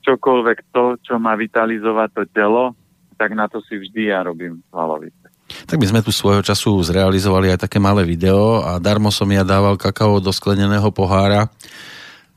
čokoľvek 0.00 0.58
to, 0.72 0.96
čo 1.04 1.20
má 1.20 1.36
vitalizovať 1.36 2.08
to 2.16 2.22
telo, 2.32 2.72
tak 3.20 3.36
na 3.36 3.44
to 3.48 3.60
si 3.60 3.76
vždy 3.76 4.08
ja 4.08 4.24
robím 4.24 4.64
svalovice. 4.72 5.28
Tak 5.68 5.76
my 5.76 5.86
sme 5.86 6.00
tu 6.00 6.08
svojho 6.08 6.40
času 6.40 6.80
zrealizovali 6.80 7.52
aj 7.52 7.68
také 7.68 7.76
malé 7.76 8.02
video 8.08 8.64
a 8.64 8.80
darmo 8.80 9.12
som 9.12 9.28
ja 9.28 9.44
dával 9.44 9.76
kakao 9.76 10.16
do 10.18 10.32
skleneného 10.32 10.88
pohára. 10.88 11.52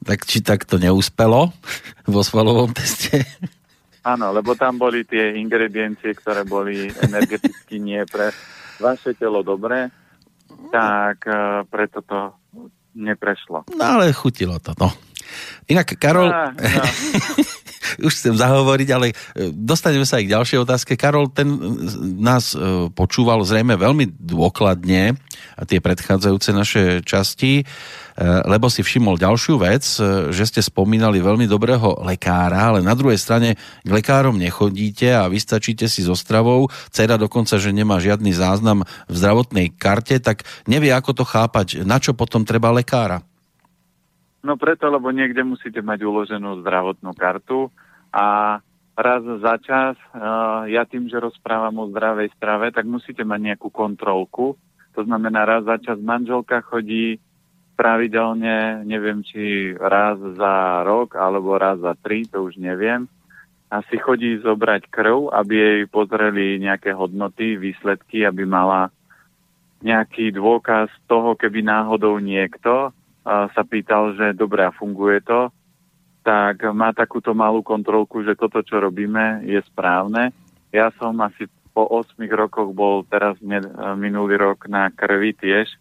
Tak 0.03 0.27
či 0.27 0.43
tak 0.43 0.67
to 0.67 0.75
neúspelo 0.75 1.55
vo 2.13 2.21
svalovom 2.21 2.71
teste? 2.75 3.23
Áno, 4.07 4.31
lebo 4.31 4.55
tam 4.55 4.79
boli 4.79 5.03
tie 5.03 5.35
ingrediencie, 5.35 6.15
ktoré 6.15 6.47
boli 6.47 6.87
energeticky 7.07 7.79
nie 7.79 8.03
pre 8.07 8.31
vaše 8.79 9.17
telo 9.17 9.41
dobré, 9.41 9.89
tak 10.71 11.23
uh, 11.27 11.63
preto 11.69 12.01
to 12.01 12.33
neprešlo. 12.97 13.69
No 13.77 13.83
ale 13.85 14.13
chutilo 14.13 14.57
to, 14.59 14.73
no. 14.81 14.89
Inak, 15.67 15.99
Karol, 15.99 16.31
ah, 16.31 16.55
no. 16.55 16.83
už 18.01 18.11
chcem 18.11 18.35
zahovoriť, 18.35 18.89
ale 18.91 19.11
e, 19.11 19.13
dostaneme 19.51 20.03
sa 20.03 20.19
aj 20.19 20.25
k 20.27 20.33
ďalšej 20.33 20.59
otázke. 20.63 20.93
Karol, 20.99 21.31
ten 21.31 21.47
e, 21.47 21.57
nás 22.19 22.53
e, 22.53 22.91
počúval 22.91 23.43
zrejme 23.43 23.79
veľmi 23.79 24.19
dôkladne 24.19 25.15
a 25.57 25.61
tie 25.65 25.81
predchádzajúce 25.81 26.49
naše 26.53 26.83
časti, 27.05 27.65
lebo 28.49 28.65
si 28.65 28.81
všimol 28.81 29.21
ďalšiu 29.21 29.61
vec, 29.61 29.85
že 30.33 30.43
ste 30.49 30.61
spomínali 30.65 31.21
veľmi 31.21 31.45
dobrého 31.45 32.01
lekára, 32.01 32.73
ale 32.73 32.81
na 32.81 32.97
druhej 32.97 33.21
strane 33.21 33.53
k 33.85 33.89
lekárom 33.89 34.33
nechodíte 34.41 35.13
a 35.13 35.29
vystačíte 35.29 35.85
si 35.85 36.01
so 36.01 36.17
stravou. 36.17 36.65
Cera 36.89 37.21
dokonca, 37.21 37.61
že 37.61 37.69
nemá 37.69 38.01
žiadny 38.01 38.33
záznam 38.33 38.81
v 39.05 39.13
zdravotnej 39.13 39.77
karte, 39.77 40.17
tak 40.17 40.49
nevie, 40.65 40.89
ako 40.89 41.21
to 41.21 41.25
chápať. 41.29 41.85
Na 41.85 42.01
čo 42.01 42.17
potom 42.17 42.41
treba 42.41 42.73
lekára? 42.73 43.21
No 44.47 44.55
preto, 44.55 44.87
lebo 44.87 45.11
niekde 45.11 45.43
musíte 45.43 45.83
mať 45.83 46.07
uloženú 46.07 46.63
zdravotnú 46.63 47.11
kartu 47.11 47.67
a 48.15 48.57
raz 48.95 49.21
za 49.43 49.59
čas, 49.59 49.99
uh, 50.15 50.63
ja 50.71 50.87
tým, 50.87 51.11
že 51.11 51.19
rozprávam 51.19 51.83
o 51.83 51.91
zdravej 51.91 52.31
strave, 52.39 52.71
tak 52.71 52.87
musíte 52.87 53.27
mať 53.27 53.39
nejakú 53.43 53.67
kontrolku. 53.67 54.55
To 54.95 55.01
znamená, 55.03 55.43
raz 55.43 55.67
za 55.67 55.75
čas 55.83 55.99
manželka 55.99 56.63
chodí 56.63 57.19
pravidelne, 57.75 58.87
neviem, 58.87 59.19
či 59.19 59.75
raz 59.75 60.15
za 60.39 60.81
rok 60.87 61.19
alebo 61.19 61.59
raz 61.59 61.83
za 61.83 61.99
tri, 61.99 62.23
to 62.23 62.47
už 62.47 62.55
neviem. 62.55 63.03
A 63.67 63.83
si 63.91 63.99
chodí 63.99 64.39
zobrať 64.39 64.87
krv, 64.87 65.27
aby 65.27 65.53
jej 65.59 65.81
pozreli 65.91 66.55
nejaké 66.55 66.95
hodnoty, 66.95 67.59
výsledky, 67.59 68.23
aby 68.23 68.47
mala 68.47 68.95
nejaký 69.83 70.31
dôkaz 70.31 70.87
toho, 71.11 71.35
keby 71.35 71.67
náhodou 71.67 72.15
niekto 72.23 72.95
sa 73.27 73.63
pýtal, 73.67 74.15
že 74.15 74.37
dobre 74.37 74.63
a 74.63 74.71
funguje 74.71 75.19
to, 75.23 75.51
tak 76.23 76.63
má 76.75 76.91
takúto 76.91 77.31
malú 77.31 77.63
kontrolku, 77.63 78.23
že 78.23 78.35
toto, 78.35 78.59
čo 78.63 78.83
robíme, 78.83 79.47
je 79.47 79.59
správne. 79.67 80.35
Ja 80.75 80.91
som 80.99 81.15
asi 81.23 81.47
po 81.71 81.87
8 81.87 82.19
rokoch 82.31 82.71
bol 82.75 83.07
teraz 83.07 83.39
minulý 83.95 84.35
rok 84.35 84.67
na 84.67 84.91
krvi 84.91 85.31
tiež, 85.35 85.71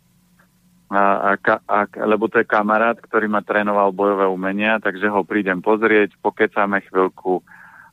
a, 0.87 1.35
a, 1.35 1.59
a, 1.67 1.79
lebo 2.07 2.31
to 2.31 2.39
je 2.39 2.47
kamarát, 2.47 2.95
ktorý 2.95 3.27
ma 3.27 3.43
trénoval 3.43 3.91
bojové 3.91 4.31
umenia, 4.31 4.79
takže 4.79 5.11
ho 5.11 5.27
prídem 5.27 5.59
pozrieť, 5.59 6.15
pokecáme 6.23 6.79
chvíľku. 6.87 7.43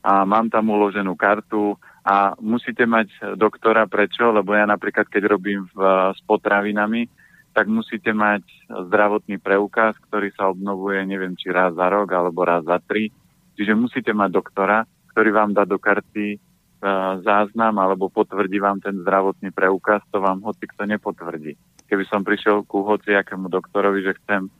A 0.04 0.22
mám 0.22 0.46
tam 0.46 0.70
uloženú 0.70 1.18
kartu 1.18 1.74
a 2.06 2.38
musíte 2.38 2.86
mať 2.86 3.34
doktora 3.34 3.90
prečo, 3.90 4.30
lebo 4.30 4.54
ja 4.54 4.62
napríklad, 4.68 5.10
keď 5.10 5.22
robím 5.26 5.66
v, 5.74 5.78
s 6.14 6.20
potravinami, 6.22 7.10
tak 7.54 7.70
musíte 7.70 8.10
mať 8.10 8.42
zdravotný 8.90 9.38
preukaz, 9.38 9.94
ktorý 10.10 10.34
sa 10.34 10.50
obnovuje 10.50 11.06
neviem 11.06 11.38
či 11.38 11.54
raz 11.54 11.70
za 11.78 11.86
rok 11.86 12.10
alebo 12.10 12.42
raz 12.42 12.66
za 12.66 12.82
tri. 12.82 13.14
Čiže 13.54 13.78
musíte 13.78 14.10
mať 14.10 14.30
doktora, 14.34 14.82
ktorý 15.14 15.30
vám 15.30 15.54
dá 15.54 15.62
do 15.62 15.78
karty 15.78 16.34
uh, 16.34 17.22
záznam 17.22 17.78
alebo 17.78 18.10
potvrdí 18.10 18.58
vám 18.58 18.82
ten 18.82 18.98
zdravotný 19.06 19.54
preukaz, 19.54 20.02
to 20.10 20.18
vám 20.18 20.42
hoci 20.42 20.66
kto 20.66 20.90
nepotvrdí. 20.90 21.54
Keby 21.86 22.04
som 22.10 22.26
prišiel 22.26 22.66
ku 22.66 22.82
hociakému 22.82 23.46
doktorovi, 23.46 24.02
že 24.02 24.18
chcem 24.18 24.50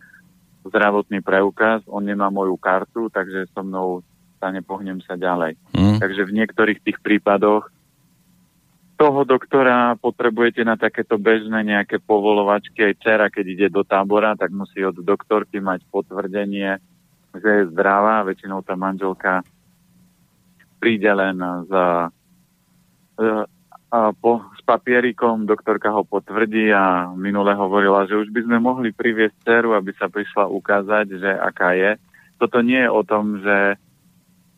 zdravotný 0.63 1.19
preukaz, 1.27 1.83
on 1.91 2.07
nemá 2.07 2.31
moju 2.31 2.55
kartu, 2.55 3.11
takže 3.11 3.51
so 3.51 3.67
mnou 3.67 4.07
sa 4.39 4.55
nepohnem 4.55 5.03
sa 5.03 5.19
ďalej. 5.19 5.59
Mm. 5.75 5.99
Takže 5.99 6.23
v 6.31 6.37
niektorých 6.39 6.79
tých 6.87 6.99
prípadoch 7.03 7.74
toho 8.95 9.27
doktora 9.27 9.99
potrebujete 9.99 10.63
na 10.63 10.79
takéto 10.79 11.19
bežné 11.19 11.67
nejaké 11.67 11.99
povolovačky. 11.99 12.91
Aj 12.91 12.95
dcera, 12.99 13.27
keď 13.29 13.45
ide 13.47 13.69
do 13.71 13.83
tábora, 13.83 14.39
tak 14.39 14.55
musí 14.55 14.81
od 14.87 14.95
doktorky 15.03 15.59
mať 15.59 15.83
potvrdenie, 15.91 16.79
že 17.35 17.51
je 17.63 17.71
zdravá. 17.75 18.23
Väčšinou 18.23 18.63
tá 18.63 18.79
manželka 18.79 19.43
príde 20.79 21.11
len 21.11 21.39
za, 21.67 22.13
a 23.95 24.11
po, 24.11 24.43
s 24.59 24.61
papierikom, 24.67 25.47
doktorka 25.47 25.95
ho 25.95 26.03
potvrdí 26.03 26.75
a 26.75 27.15
minule 27.15 27.55
hovorila, 27.55 28.11
že 28.11 28.19
už 28.19 28.35
by 28.35 28.41
sme 28.43 28.59
mohli 28.59 28.91
priviesť 28.91 29.39
dceru, 29.47 29.79
aby 29.79 29.95
sa 29.95 30.11
prišla 30.11 30.51
ukázať, 30.51 31.07
že 31.15 31.31
aká 31.31 31.79
je. 31.79 31.95
Toto 32.43 32.59
nie 32.59 32.83
je 32.83 32.91
o 32.91 33.03
tom, 33.07 33.39
že 33.39 33.79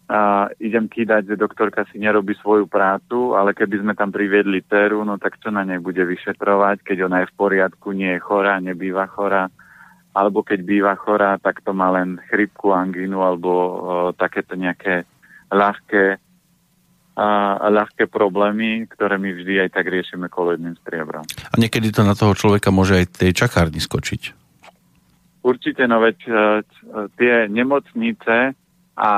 a 0.07 0.47
idem 0.62 0.87
kýdať, 0.87 1.35
že 1.35 1.42
doktorka 1.42 1.83
si 1.90 1.99
nerobí 1.99 2.38
svoju 2.38 2.71
prácu, 2.71 3.35
ale 3.35 3.51
keby 3.59 3.83
sme 3.83 3.92
tam 3.99 4.14
priviedli 4.14 4.62
Teru, 4.62 5.03
no 5.03 5.19
tak 5.19 5.42
čo 5.42 5.51
na 5.51 5.66
nej 5.66 5.83
bude 5.83 5.99
vyšetrovať, 5.99 6.87
keď 6.87 7.11
ona 7.11 7.27
je 7.27 7.31
v 7.35 7.37
poriadku, 7.37 7.90
nie 7.90 8.14
je 8.14 8.23
chorá, 8.23 8.62
nebýva 8.62 9.11
chorá, 9.11 9.51
alebo 10.14 10.47
keď 10.47 10.62
býva 10.62 10.95
chorá, 10.95 11.42
tak 11.42 11.59
to 11.66 11.75
má 11.75 11.90
len 11.90 12.23
chrypku, 12.31 12.71
angínu 12.71 13.19
alebo 13.19 13.51
o, 13.51 13.71
takéto 14.14 14.55
nejaké 14.55 15.03
ľahké, 15.51 16.23
a, 17.19 17.27
ľahké 17.66 18.07
problémy, 18.07 18.87
ktoré 18.87 19.19
my 19.19 19.35
vždy 19.35 19.66
aj 19.66 19.75
tak 19.75 19.90
riešime 19.90 20.31
koloidným 20.31 20.79
striebrom. 20.87 21.27
A 21.51 21.55
niekedy 21.59 21.90
to 21.90 22.07
na 22.07 22.14
toho 22.14 22.38
človeka 22.38 22.71
môže 22.71 22.95
aj 22.95 23.27
tej 23.27 23.35
čakárni 23.35 23.83
skočiť. 23.83 24.47
Určite, 25.42 25.83
no 25.90 25.99
veď 25.99 26.19
e, 26.27 26.33
tie 27.19 27.35
nemocnice, 27.51 28.55
a 28.97 29.11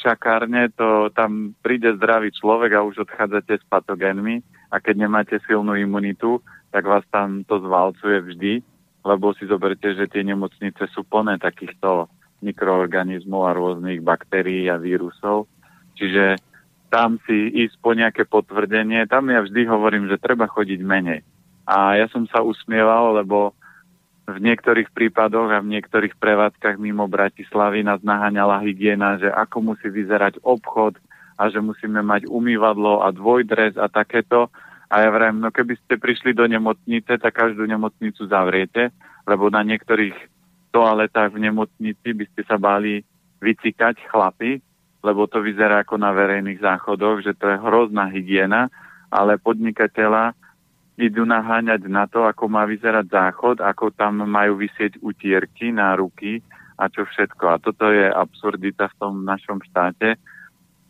čakárne, 0.00 0.72
to 0.72 1.12
tam 1.12 1.52
príde 1.60 1.92
zdravý 2.00 2.32
človek 2.32 2.72
a 2.72 2.84
už 2.84 3.04
odchádzate 3.04 3.60
s 3.60 3.64
patogénmi 3.68 4.40
a 4.72 4.80
keď 4.80 5.04
nemáte 5.04 5.36
silnú 5.44 5.76
imunitu, 5.76 6.40
tak 6.72 6.88
vás 6.88 7.04
tam 7.12 7.44
to 7.44 7.60
zvalcuje 7.60 8.24
vždy, 8.24 8.52
lebo 9.04 9.36
si 9.36 9.44
zoberte, 9.44 9.92
že 9.92 10.08
tie 10.08 10.24
nemocnice 10.24 10.88
sú 10.96 11.04
plné 11.04 11.36
takýchto 11.36 12.08
mikroorganizmov 12.40 13.52
a 13.52 13.56
rôznych 13.56 14.00
baktérií 14.00 14.64
a 14.72 14.80
vírusov. 14.80 15.44
Čiže 16.00 16.40
tam 16.88 17.20
si 17.28 17.52
ísť 17.68 17.76
po 17.84 17.92
nejaké 17.92 18.24
potvrdenie, 18.24 19.04
tam 19.12 19.28
ja 19.28 19.44
vždy 19.44 19.68
hovorím, 19.68 20.08
že 20.08 20.16
treba 20.16 20.48
chodiť 20.48 20.80
menej. 20.80 21.20
A 21.68 22.00
ja 22.00 22.08
som 22.08 22.24
sa 22.32 22.40
usmieval, 22.40 23.20
lebo 23.20 23.52
v 24.28 24.44
niektorých 24.44 24.92
prípadoch 24.92 25.48
a 25.48 25.64
v 25.64 25.72
niektorých 25.72 26.20
prevádzkach 26.20 26.76
mimo 26.76 27.08
Bratislavy 27.08 27.80
nás 27.80 28.04
naháňala 28.04 28.60
hygiena, 28.60 29.16
že 29.16 29.32
ako 29.32 29.72
musí 29.72 29.88
vyzerať 29.88 30.44
obchod 30.44 31.00
a 31.40 31.48
že 31.48 31.64
musíme 31.64 32.04
mať 32.04 32.28
umývadlo 32.28 33.00
a 33.00 33.08
dvojdres 33.08 33.80
a 33.80 33.88
takéto. 33.88 34.52
A 34.92 35.04
ja 35.04 35.08
vrajím, 35.08 35.40
no 35.40 35.48
keby 35.48 35.80
ste 35.80 35.96
prišli 35.96 36.36
do 36.36 36.44
nemocnice, 36.44 37.16
tak 37.16 37.32
každú 37.32 37.64
nemocnicu 37.64 38.28
zavriete, 38.28 38.92
lebo 39.24 39.48
na 39.48 39.64
niektorých 39.64 40.16
toaletách 40.76 41.32
v 41.32 41.48
nemocnici 41.48 42.08
by 42.12 42.24
ste 42.28 42.42
sa 42.44 42.60
báli 42.60 43.00
vycikať 43.40 43.96
chlapy, 44.12 44.60
lebo 45.00 45.24
to 45.24 45.40
vyzerá 45.40 45.88
ako 45.88 45.96
na 45.96 46.12
verejných 46.12 46.60
záchodoch, 46.60 47.24
že 47.24 47.32
to 47.32 47.48
je 47.48 47.56
hrozná 47.56 48.12
hygiena, 48.12 48.68
ale 49.08 49.40
podnikateľa 49.40 50.36
idú 50.98 51.22
naháňať 51.22 51.86
na 51.86 52.10
to, 52.10 52.26
ako 52.26 52.50
má 52.50 52.66
vyzerať 52.66 53.06
záchod, 53.06 53.56
ako 53.62 53.94
tam 53.94 54.26
majú 54.26 54.58
vysieť 54.58 54.98
utierky 54.98 55.70
na 55.70 55.94
ruky 55.94 56.42
a 56.74 56.90
čo 56.90 57.06
všetko. 57.06 57.44
A 57.46 57.56
toto 57.62 57.86
je 57.94 58.10
absurdita 58.10 58.90
v 58.90 58.98
tom 58.98 59.22
našom 59.22 59.62
štáte, 59.62 60.18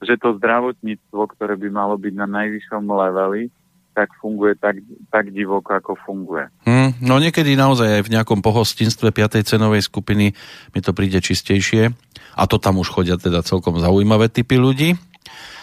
že 0.01 0.15
to 0.17 0.41
zdravotníctvo, 0.41 1.21
ktoré 1.37 1.61
by 1.61 1.69
malo 1.69 2.01
byť 2.01 2.15
na 2.17 2.25
najvyššom 2.25 2.85
leveli, 2.89 3.53
tak 3.93 4.15
funguje 4.23 4.55
tak, 4.55 4.79
tak 5.11 5.35
divoko, 5.35 5.75
ako 5.75 5.99
funguje. 6.07 6.47
Hmm, 6.63 6.95
no 7.03 7.19
niekedy 7.19 7.59
naozaj 7.59 7.99
aj 7.99 8.03
v 8.07 8.13
nejakom 8.15 8.39
pohostinstve 8.39 9.11
5. 9.11 9.43
cenovej 9.43 9.83
skupiny 9.83 10.39
mi 10.71 10.81
to 10.81 10.95
príde 10.95 11.19
čistejšie. 11.19 11.91
A 12.39 12.47
to 12.47 12.63
tam 12.63 12.79
už 12.79 12.95
chodia 12.95 13.19
teda 13.19 13.43
celkom 13.43 13.83
zaujímavé 13.83 14.31
typy 14.31 14.55
ľudí. 14.55 14.95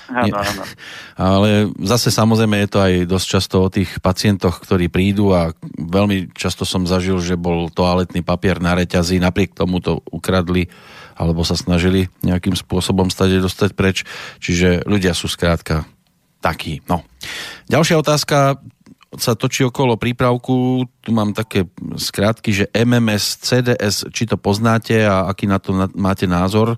Áno, 0.05 0.37
áno. 0.37 0.63
Ale 1.17 1.49
zase 1.81 2.13
samozrejme 2.13 2.61
je 2.65 2.69
to 2.69 2.79
aj 2.81 2.93
dosť 3.09 3.27
často 3.27 3.55
o 3.65 3.73
tých 3.73 3.89
pacientoch, 4.01 4.61
ktorí 4.61 4.89
prídu 4.89 5.33
a 5.33 5.49
veľmi 5.77 6.29
často 6.37 6.61
som 6.61 6.85
zažil, 6.85 7.17
že 7.21 7.39
bol 7.39 7.73
toaletný 7.73 8.21
papier 8.21 8.61
na 8.61 8.77
reťazi, 8.77 9.17
napriek 9.17 9.57
tomu 9.57 9.81
to 9.81 10.05
ukradli 10.13 10.69
alebo 11.15 11.47
sa 11.47 11.55
snažili 11.55 12.11
nejakým 12.21 12.53
spôsobom 12.53 13.07
stade 13.07 13.39
dostať 13.39 13.71
preč. 13.73 14.03
Čiže 14.43 14.83
ľudia 14.83 15.15
sú 15.15 15.31
skrátka 15.31 15.87
takí. 16.43 16.83
No. 16.85 17.01
Ďalšia 17.71 17.97
otázka 17.97 18.59
sa 19.15 19.33
točí 19.33 19.63
okolo 19.63 19.95
prípravku. 19.95 20.85
Tu 20.99 21.09
mám 21.15 21.31
také 21.31 21.65
skrátky, 21.79 22.51
že 22.51 22.65
MMS, 22.75 23.39
CDS, 23.39 24.11
či 24.11 24.27
to 24.27 24.35
poznáte 24.35 25.07
a 25.07 25.31
aký 25.31 25.47
na 25.47 25.57
to 25.57 25.71
máte 25.95 26.27
názor? 26.27 26.75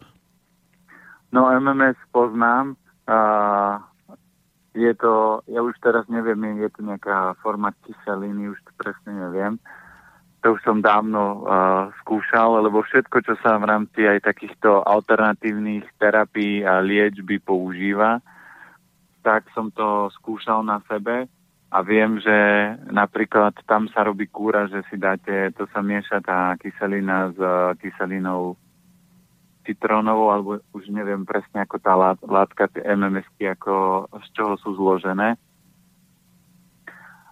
No 1.34 1.50
MMS 1.50 1.98
poznám. 2.14 2.78
Uh, 3.08 3.80
je 4.78 4.94
to, 4.94 5.42
ja 5.50 5.64
už 5.64 5.74
teraz 5.82 6.06
neviem, 6.12 6.60
je 6.62 6.70
to 6.70 6.86
nejaká 6.86 7.34
forma 7.42 7.74
kyseliny, 7.82 8.52
už 8.52 8.60
to 8.62 8.72
presne 8.78 9.16
neviem. 9.16 9.58
To 10.46 10.54
už 10.54 10.62
som 10.62 10.86
dávno 10.86 11.42
uh, 11.42 11.90
skúšal, 12.04 12.62
lebo 12.62 12.86
všetko, 12.86 13.18
čo 13.26 13.34
sa 13.42 13.58
v 13.58 13.66
rámci 13.66 14.06
aj 14.06 14.28
takýchto 14.28 14.86
alternatívnych 14.86 15.88
terapií 15.98 16.62
a 16.62 16.84
liečby 16.84 17.42
používa, 17.42 18.22
tak 19.26 19.50
som 19.58 19.74
to 19.74 20.14
skúšal 20.22 20.62
na 20.62 20.84
sebe 20.86 21.26
a 21.68 21.78
viem, 21.84 22.22
že 22.22 22.38
napríklad 22.88 23.58
tam 23.68 23.92
sa 23.92 24.08
robí 24.08 24.30
kúra, 24.30 24.72
že 24.72 24.86
si 24.88 24.96
dáte, 24.96 25.52
to 25.58 25.68
sa 25.74 25.84
mieša 25.84 26.24
tá 26.24 26.56
kyselina 26.62 27.34
s 27.36 27.40
kyselinou 27.84 28.56
citrónovou, 29.68 30.32
alebo 30.32 30.50
už 30.72 30.88
neviem 30.88 31.28
presne 31.28 31.68
ako 31.68 31.78
tá 31.84 31.94
látka, 32.24 32.72
tie 32.72 32.88
mms 32.88 33.28
ako 33.60 34.08
z 34.24 34.28
čoho 34.32 34.54
sú 34.64 34.80
zložené. 34.80 35.36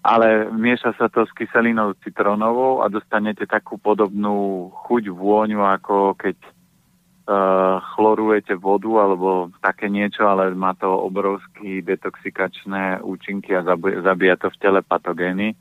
Ale 0.06 0.54
mieša 0.54 0.94
sa 1.02 1.10
to 1.10 1.26
s 1.26 1.34
kyselinou 1.34 1.98
citrónovou 2.06 2.86
a 2.86 2.92
dostanete 2.94 3.50
takú 3.50 3.82
podobnú 3.82 4.70
chuť, 4.86 5.10
vôňu, 5.10 5.66
ako 5.66 6.14
keď 6.14 6.38
uh, 6.38 7.82
chlorujete 7.98 8.54
vodu 8.54 9.02
alebo 9.02 9.50
také 9.66 9.90
niečo, 9.90 10.30
ale 10.30 10.54
má 10.54 10.78
to 10.78 10.86
obrovské 10.86 11.82
detoxikačné 11.82 13.02
účinky 13.02 13.58
a 13.58 13.66
zabíja 14.06 14.38
to 14.38 14.54
v 14.54 14.60
tele 14.62 14.86
patogény 14.86 15.58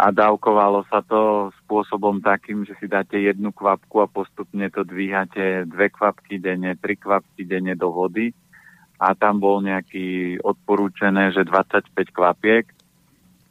a 0.00 0.08
dávkovalo 0.08 0.88
sa 0.88 1.04
to 1.04 1.52
spôsobom 1.60 2.24
takým, 2.24 2.64
že 2.64 2.72
si 2.80 2.88
dáte 2.88 3.20
jednu 3.20 3.52
kvapku 3.52 4.00
a 4.00 4.08
postupne 4.08 4.64
to 4.72 4.80
dvíhate 4.80 5.68
dve 5.68 5.92
kvapky 5.92 6.40
denne, 6.40 6.72
tri 6.80 6.96
kvapky 6.96 7.44
denne 7.44 7.76
do 7.76 7.92
vody. 7.92 8.32
A 8.96 9.12
tam 9.12 9.44
bol 9.44 9.60
nejaký 9.60 10.40
odporúčené, 10.40 11.36
že 11.36 11.44
25 11.44 11.92
kvapiek. 12.16 12.64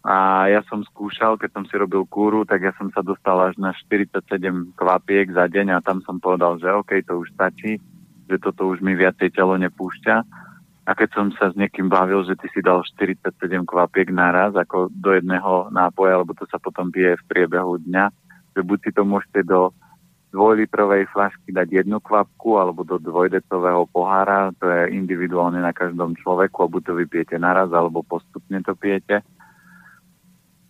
A 0.01 0.49
ja 0.49 0.65
som 0.65 0.81
skúšal, 0.81 1.37
keď 1.37 1.49
som 1.53 1.63
si 1.69 1.77
robil 1.77 2.01
kúru, 2.09 2.41
tak 2.49 2.65
ja 2.65 2.73
som 2.81 2.89
sa 2.89 3.05
dostal 3.05 3.37
až 3.45 3.53
na 3.61 3.69
47 3.69 4.73
kvapiek 4.73 5.29
za 5.29 5.45
deň 5.45 5.77
a 5.77 5.85
tam 5.85 6.01
som 6.01 6.17
povedal, 6.17 6.57
že 6.57 6.73
OK, 6.73 6.97
to 7.05 7.21
už 7.21 7.29
stačí, 7.29 7.77
že 8.25 8.41
toto 8.41 8.73
už 8.73 8.81
mi 8.81 8.97
viacej 8.97 9.37
telo 9.37 9.53
nepúšťa 9.53 10.48
a 10.89 10.97
keď 10.97 11.09
som 11.13 11.29
sa 11.37 11.53
s 11.53 11.55
niekým 11.55 11.85
bavil, 11.85 12.25
že 12.25 12.33
ty 12.33 12.49
si 12.49 12.65
dal 12.65 12.81
47 12.81 13.29
kvapiek 13.61 14.09
naraz, 14.09 14.57
ako 14.57 14.89
do 14.89 15.13
jedného 15.13 15.69
nápoja, 15.69 16.17
lebo 16.17 16.33
to 16.33 16.49
sa 16.49 16.57
potom 16.57 16.89
pije 16.89 17.13
v 17.13 17.27
priebehu 17.29 17.77
dňa, 17.85 18.09
že 18.57 18.61
buď 18.65 18.77
si 18.81 18.91
to 18.97 19.05
môžete 19.05 19.45
do 19.45 19.69
dvojlitrovej 20.33 21.13
flašky 21.13 21.53
dať 21.53 21.85
jednu 21.85 22.01
kvapku 22.01 22.57
alebo 22.57 22.81
do 22.81 22.97
dvojdecového 22.97 23.85
pohára, 23.93 24.49
to 24.57 24.65
je 24.65 24.97
individuálne 24.97 25.61
na 25.61 25.69
každom 25.77 26.17
človeku, 26.17 26.65
a 26.65 26.71
buď 26.73 26.81
to 26.81 26.93
vypijete 27.05 27.37
naraz, 27.37 27.69
alebo 27.69 28.01
postupne 28.01 28.57
to 28.65 28.73
pijete. 28.73 29.21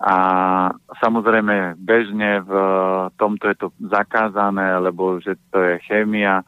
A 0.03 0.15
samozrejme 0.99 1.79
bežne 1.79 2.43
v 2.43 2.53
tomto 3.15 3.51
je 3.51 3.55
to 3.55 3.67
zakázané, 3.87 4.83
lebo 4.83 5.23
že 5.23 5.39
to 5.47 5.63
je 5.63 5.79
chémia, 5.87 6.43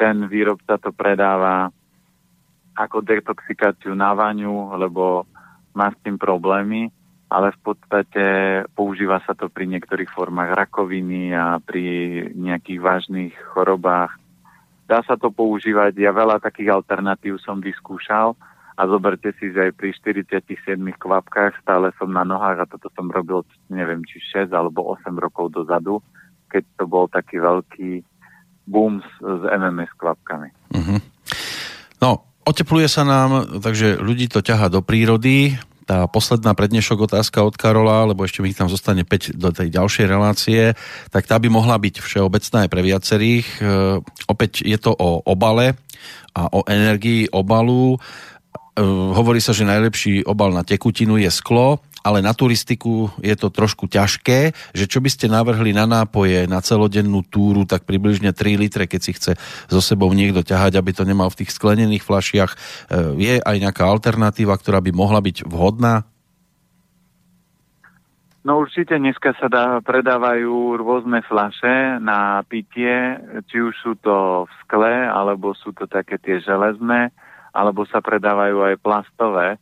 ten 0.00 0.24
výrobca 0.24 0.80
to 0.80 0.88
predáva 0.96 1.68
ako 2.80 3.04
detoxikáciu 3.04 3.92
na 3.92 4.16
vaňu, 4.16 4.72
lebo 4.80 5.28
má 5.76 5.92
s 5.92 5.98
tým 6.00 6.16
problémy, 6.16 6.88
ale 7.28 7.52
v 7.54 7.60
podstate 7.60 8.24
používa 8.72 9.20
sa 9.28 9.36
to 9.36 9.52
pri 9.52 9.68
niektorých 9.68 10.08
formách 10.10 10.56
rakoviny 10.56 11.36
a 11.36 11.60
pri 11.60 11.84
nejakých 12.32 12.80
vážnych 12.80 13.32
chorobách. 13.52 14.16
Dá 14.88 15.04
sa 15.06 15.14
to 15.14 15.30
používať, 15.30 15.94
ja 15.94 16.10
veľa 16.10 16.42
takých 16.42 16.74
alternatív 16.74 17.38
som 17.38 17.62
vyskúšal 17.62 18.34
a 18.74 18.82
zoberte 18.88 19.30
si, 19.38 19.52
že 19.54 19.70
aj 19.70 19.72
pri 19.76 19.94
47 19.94 20.74
kvapkách 20.98 21.62
stále 21.62 21.94
som 22.00 22.10
na 22.10 22.26
nohách 22.26 22.64
a 22.64 22.70
toto 22.70 22.90
som 22.96 23.06
robil, 23.12 23.46
neviem, 23.70 24.02
či 24.08 24.18
6 24.18 24.50
alebo 24.50 24.90
8 24.96 25.14
rokov 25.14 25.54
dozadu, 25.54 26.02
keď 26.50 26.66
to 26.80 26.84
bol 26.88 27.06
taký 27.06 27.38
veľký 27.38 28.02
boom 28.66 28.98
s, 28.98 29.10
s 29.22 29.42
MMS 29.46 29.94
kvapkami. 29.94 30.50
Uh-huh. 30.74 30.98
No, 32.02 32.29
Otepluje 32.50 32.90
sa 32.90 33.06
nám, 33.06 33.62
takže 33.62 34.02
ľudí 34.02 34.26
to 34.26 34.42
ťaha 34.42 34.74
do 34.74 34.82
prírody. 34.82 35.54
Tá 35.86 36.10
posledná 36.10 36.50
prednešok 36.50 37.06
otázka 37.06 37.46
od 37.46 37.54
Karola, 37.54 38.10
lebo 38.10 38.26
ešte 38.26 38.42
mi 38.42 38.50
tam 38.50 38.66
zostane 38.66 39.06
5 39.06 39.38
do 39.38 39.54
tej 39.54 39.70
ďalšej 39.70 40.06
relácie, 40.10 40.74
tak 41.14 41.30
tá 41.30 41.38
by 41.38 41.46
mohla 41.46 41.78
byť 41.78 42.02
všeobecná 42.02 42.66
aj 42.66 42.70
pre 42.74 42.82
viacerých. 42.82 43.46
E, 43.46 43.62
opäť 44.26 44.66
je 44.66 44.74
to 44.82 44.90
o 44.90 45.22
obale 45.30 45.78
a 46.34 46.50
o 46.50 46.66
energii 46.66 47.30
obalu. 47.30 47.94
E, 47.94 47.98
hovorí 49.14 49.38
sa, 49.38 49.54
že 49.54 49.62
najlepší 49.62 50.26
obal 50.26 50.50
na 50.50 50.66
tekutinu 50.66 51.22
je 51.22 51.30
sklo 51.30 51.78
ale 52.00 52.24
na 52.24 52.32
turistiku 52.32 53.12
je 53.20 53.36
to 53.36 53.52
trošku 53.52 53.86
ťažké, 53.88 54.56
že 54.72 54.84
čo 54.88 54.98
by 55.04 55.10
ste 55.12 55.28
navrhli 55.28 55.76
na 55.76 55.84
nápoje, 55.84 56.48
na 56.48 56.64
celodennú 56.64 57.20
túru, 57.24 57.68
tak 57.68 57.84
približne 57.84 58.32
3 58.32 58.60
litre, 58.60 58.84
keď 58.88 59.00
si 59.00 59.12
chce 59.16 59.32
so 59.68 59.80
sebou 59.84 60.08
niekto 60.12 60.40
ťahať, 60.40 60.80
aby 60.80 60.90
to 60.96 61.04
nemal 61.04 61.28
v 61.28 61.44
tých 61.44 61.52
sklenených 61.52 62.04
flašiach. 62.04 62.50
E, 62.52 62.56
je 63.20 63.34
aj 63.40 63.56
nejaká 63.60 63.84
alternatíva, 63.84 64.56
ktorá 64.56 64.80
by 64.80 64.90
mohla 64.96 65.20
byť 65.20 65.44
vhodná? 65.44 66.08
No 68.40 68.64
určite 68.64 68.96
dneska 68.96 69.36
sa 69.36 69.52
dá, 69.52 69.64
predávajú 69.84 70.80
rôzne 70.80 71.20
flaše 71.28 72.00
na 72.00 72.40
pitie, 72.48 73.20
či 73.52 73.60
už 73.60 73.76
sú 73.84 73.92
to 74.00 74.48
v 74.48 74.52
skle, 74.64 74.94
alebo 75.12 75.52
sú 75.52 75.76
to 75.76 75.84
také 75.84 76.16
tie 76.16 76.40
železné, 76.40 77.12
alebo 77.52 77.84
sa 77.84 78.00
predávajú 78.00 78.64
aj 78.64 78.80
plastové 78.80 79.60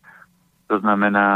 to 0.68 0.76
znamená, 0.84 1.26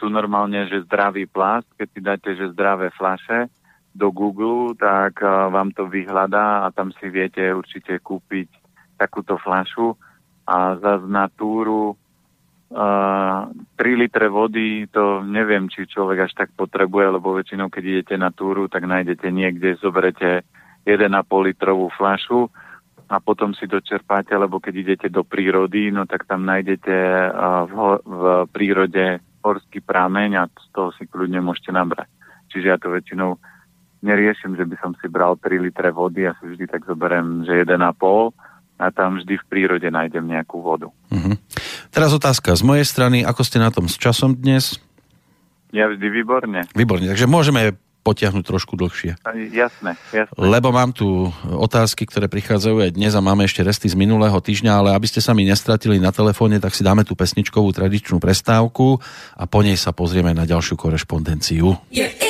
sú 0.00 0.08
normálne, 0.08 0.64
že 0.64 0.88
zdravý 0.88 1.28
plast, 1.28 1.68
keď 1.76 1.88
si 1.92 2.00
dáte, 2.00 2.30
že 2.32 2.52
zdravé 2.56 2.88
flaše 2.96 3.52
do 3.92 4.08
Google, 4.08 4.72
tak 4.72 5.20
uh, 5.20 5.52
vám 5.52 5.76
to 5.76 5.84
vyhľadá 5.84 6.64
a 6.64 6.72
tam 6.72 6.88
si 6.96 7.12
viete 7.12 7.44
určite 7.52 8.00
kúpiť 8.00 8.48
takúto 8.96 9.36
flašu. 9.36 10.00
A 10.48 10.80
za 10.80 10.96
na 11.04 11.28
túru 11.28 11.92
uh, 11.92 13.40
3 13.52 14.00
litre 14.00 14.32
vody, 14.32 14.88
to 14.88 15.28
neviem, 15.28 15.68
či 15.68 15.84
človek 15.84 16.26
až 16.26 16.32
tak 16.32 16.48
potrebuje, 16.56 17.20
lebo 17.20 17.36
väčšinou, 17.36 17.68
keď 17.68 17.84
idete 17.84 18.16
na 18.16 18.32
túru, 18.32 18.64
tak 18.64 18.88
nájdete 18.88 19.28
niekde, 19.28 19.76
zoberete 19.76 20.40
1,5 20.88 21.04
litrovú 21.52 21.92
flašu 21.92 22.48
a 23.10 23.18
potom 23.18 23.50
si 23.58 23.66
dočerpáte, 23.66 24.30
lebo 24.38 24.62
keď 24.62 24.74
idete 24.78 25.08
do 25.10 25.26
prírody, 25.26 25.90
no 25.90 26.06
tak 26.06 26.30
tam 26.30 26.46
nájdete 26.46 26.94
v, 27.66 27.74
v 28.06 28.22
prírode 28.54 29.18
horský 29.42 29.82
prámeň 29.82 30.30
a 30.38 30.42
z 30.46 30.68
toho 30.70 30.94
si 30.94 31.10
kľudne 31.10 31.42
môžete 31.42 31.74
nabrať. 31.74 32.06
Čiže 32.54 32.66
ja 32.70 32.78
to 32.78 32.94
väčšinou 32.94 33.34
neriešim, 34.06 34.54
že 34.54 34.62
by 34.62 34.76
som 34.78 34.92
si 35.02 35.10
bral 35.10 35.34
3 35.42 35.58
litre 35.58 35.90
vody, 35.90 36.30
ja 36.30 36.38
si 36.38 36.54
vždy 36.54 36.70
tak 36.70 36.86
zoberiem, 36.86 37.42
že 37.42 37.66
1,5 37.66 37.82
a 38.80 38.86
tam 38.94 39.18
vždy 39.18 39.34
v 39.42 39.48
prírode 39.50 39.88
nájdem 39.90 40.24
nejakú 40.24 40.62
vodu. 40.62 40.88
Uh-huh. 41.10 41.34
Teraz 41.90 42.14
otázka 42.14 42.54
z 42.54 42.62
mojej 42.62 42.86
strany, 42.86 43.26
ako 43.26 43.42
ste 43.42 43.58
na 43.58 43.74
tom 43.74 43.90
s 43.90 43.98
časom 43.98 44.38
dnes? 44.38 44.78
Ja 45.74 45.90
vždy 45.90 46.06
výborne. 46.08 46.64
Výborne, 46.78 47.10
takže 47.10 47.26
môžeme 47.26 47.74
potiahnuť 48.00 48.44
trošku 48.44 48.74
dlhšie. 48.80 49.20
Jasné, 49.52 49.96
jasné. 50.12 50.34
Lebo 50.36 50.72
mám 50.72 50.96
tu 50.96 51.28
otázky, 51.44 52.08
ktoré 52.08 52.26
prichádzajú 52.32 52.80
aj 52.88 52.90
dnes 52.96 53.12
a 53.12 53.20
máme 53.20 53.44
ešte 53.44 53.60
resty 53.60 53.92
z 53.92 53.96
minulého 53.96 54.36
týždňa, 54.40 54.72
ale 54.72 54.90
aby 54.96 55.06
ste 55.06 55.20
sa 55.20 55.36
mi 55.36 55.44
nestratili 55.44 56.00
na 56.00 56.10
telefóne, 56.10 56.56
tak 56.58 56.72
si 56.72 56.80
dáme 56.80 57.04
tú 57.04 57.12
pesničkovú 57.12 57.68
tradičnú 57.76 58.16
prestávku 58.16 59.00
a 59.36 59.44
po 59.44 59.60
nej 59.60 59.76
sa 59.76 59.92
pozrieme 59.92 60.32
na 60.32 60.48
ďalšiu 60.48 60.80
korešpondenciu. 60.80 61.76
Yeah. 61.92 62.29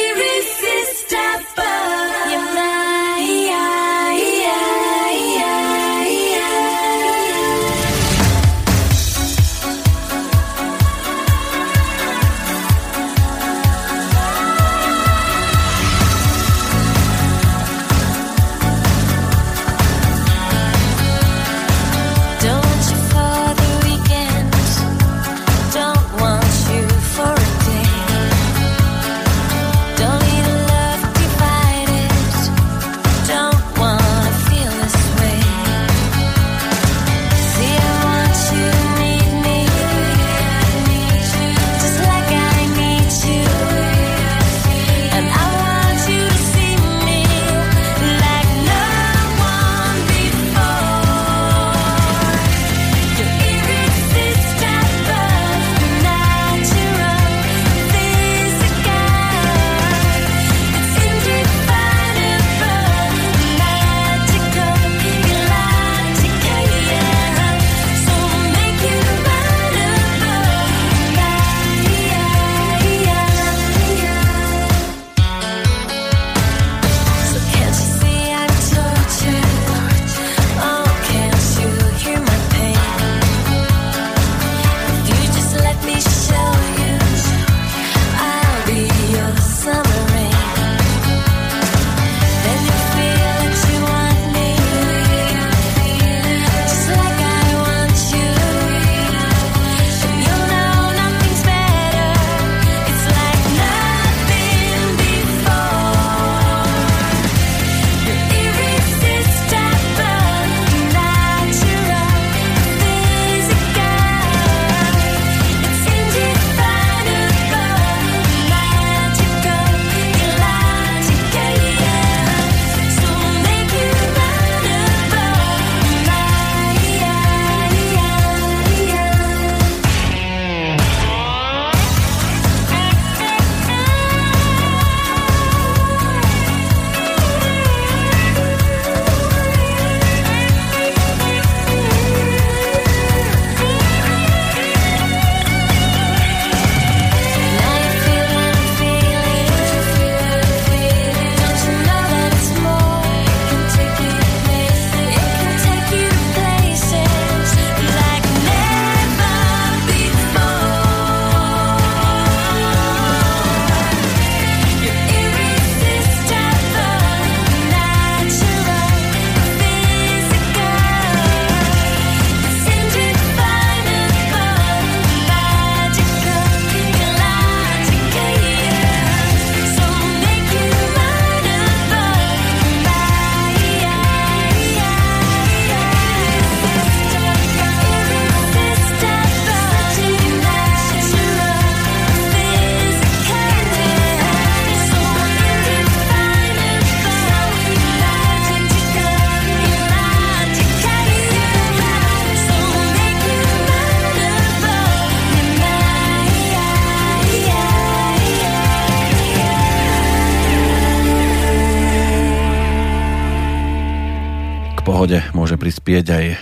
Prispieť 215.91 216.07
aj 216.07 216.27
e, 216.31 216.37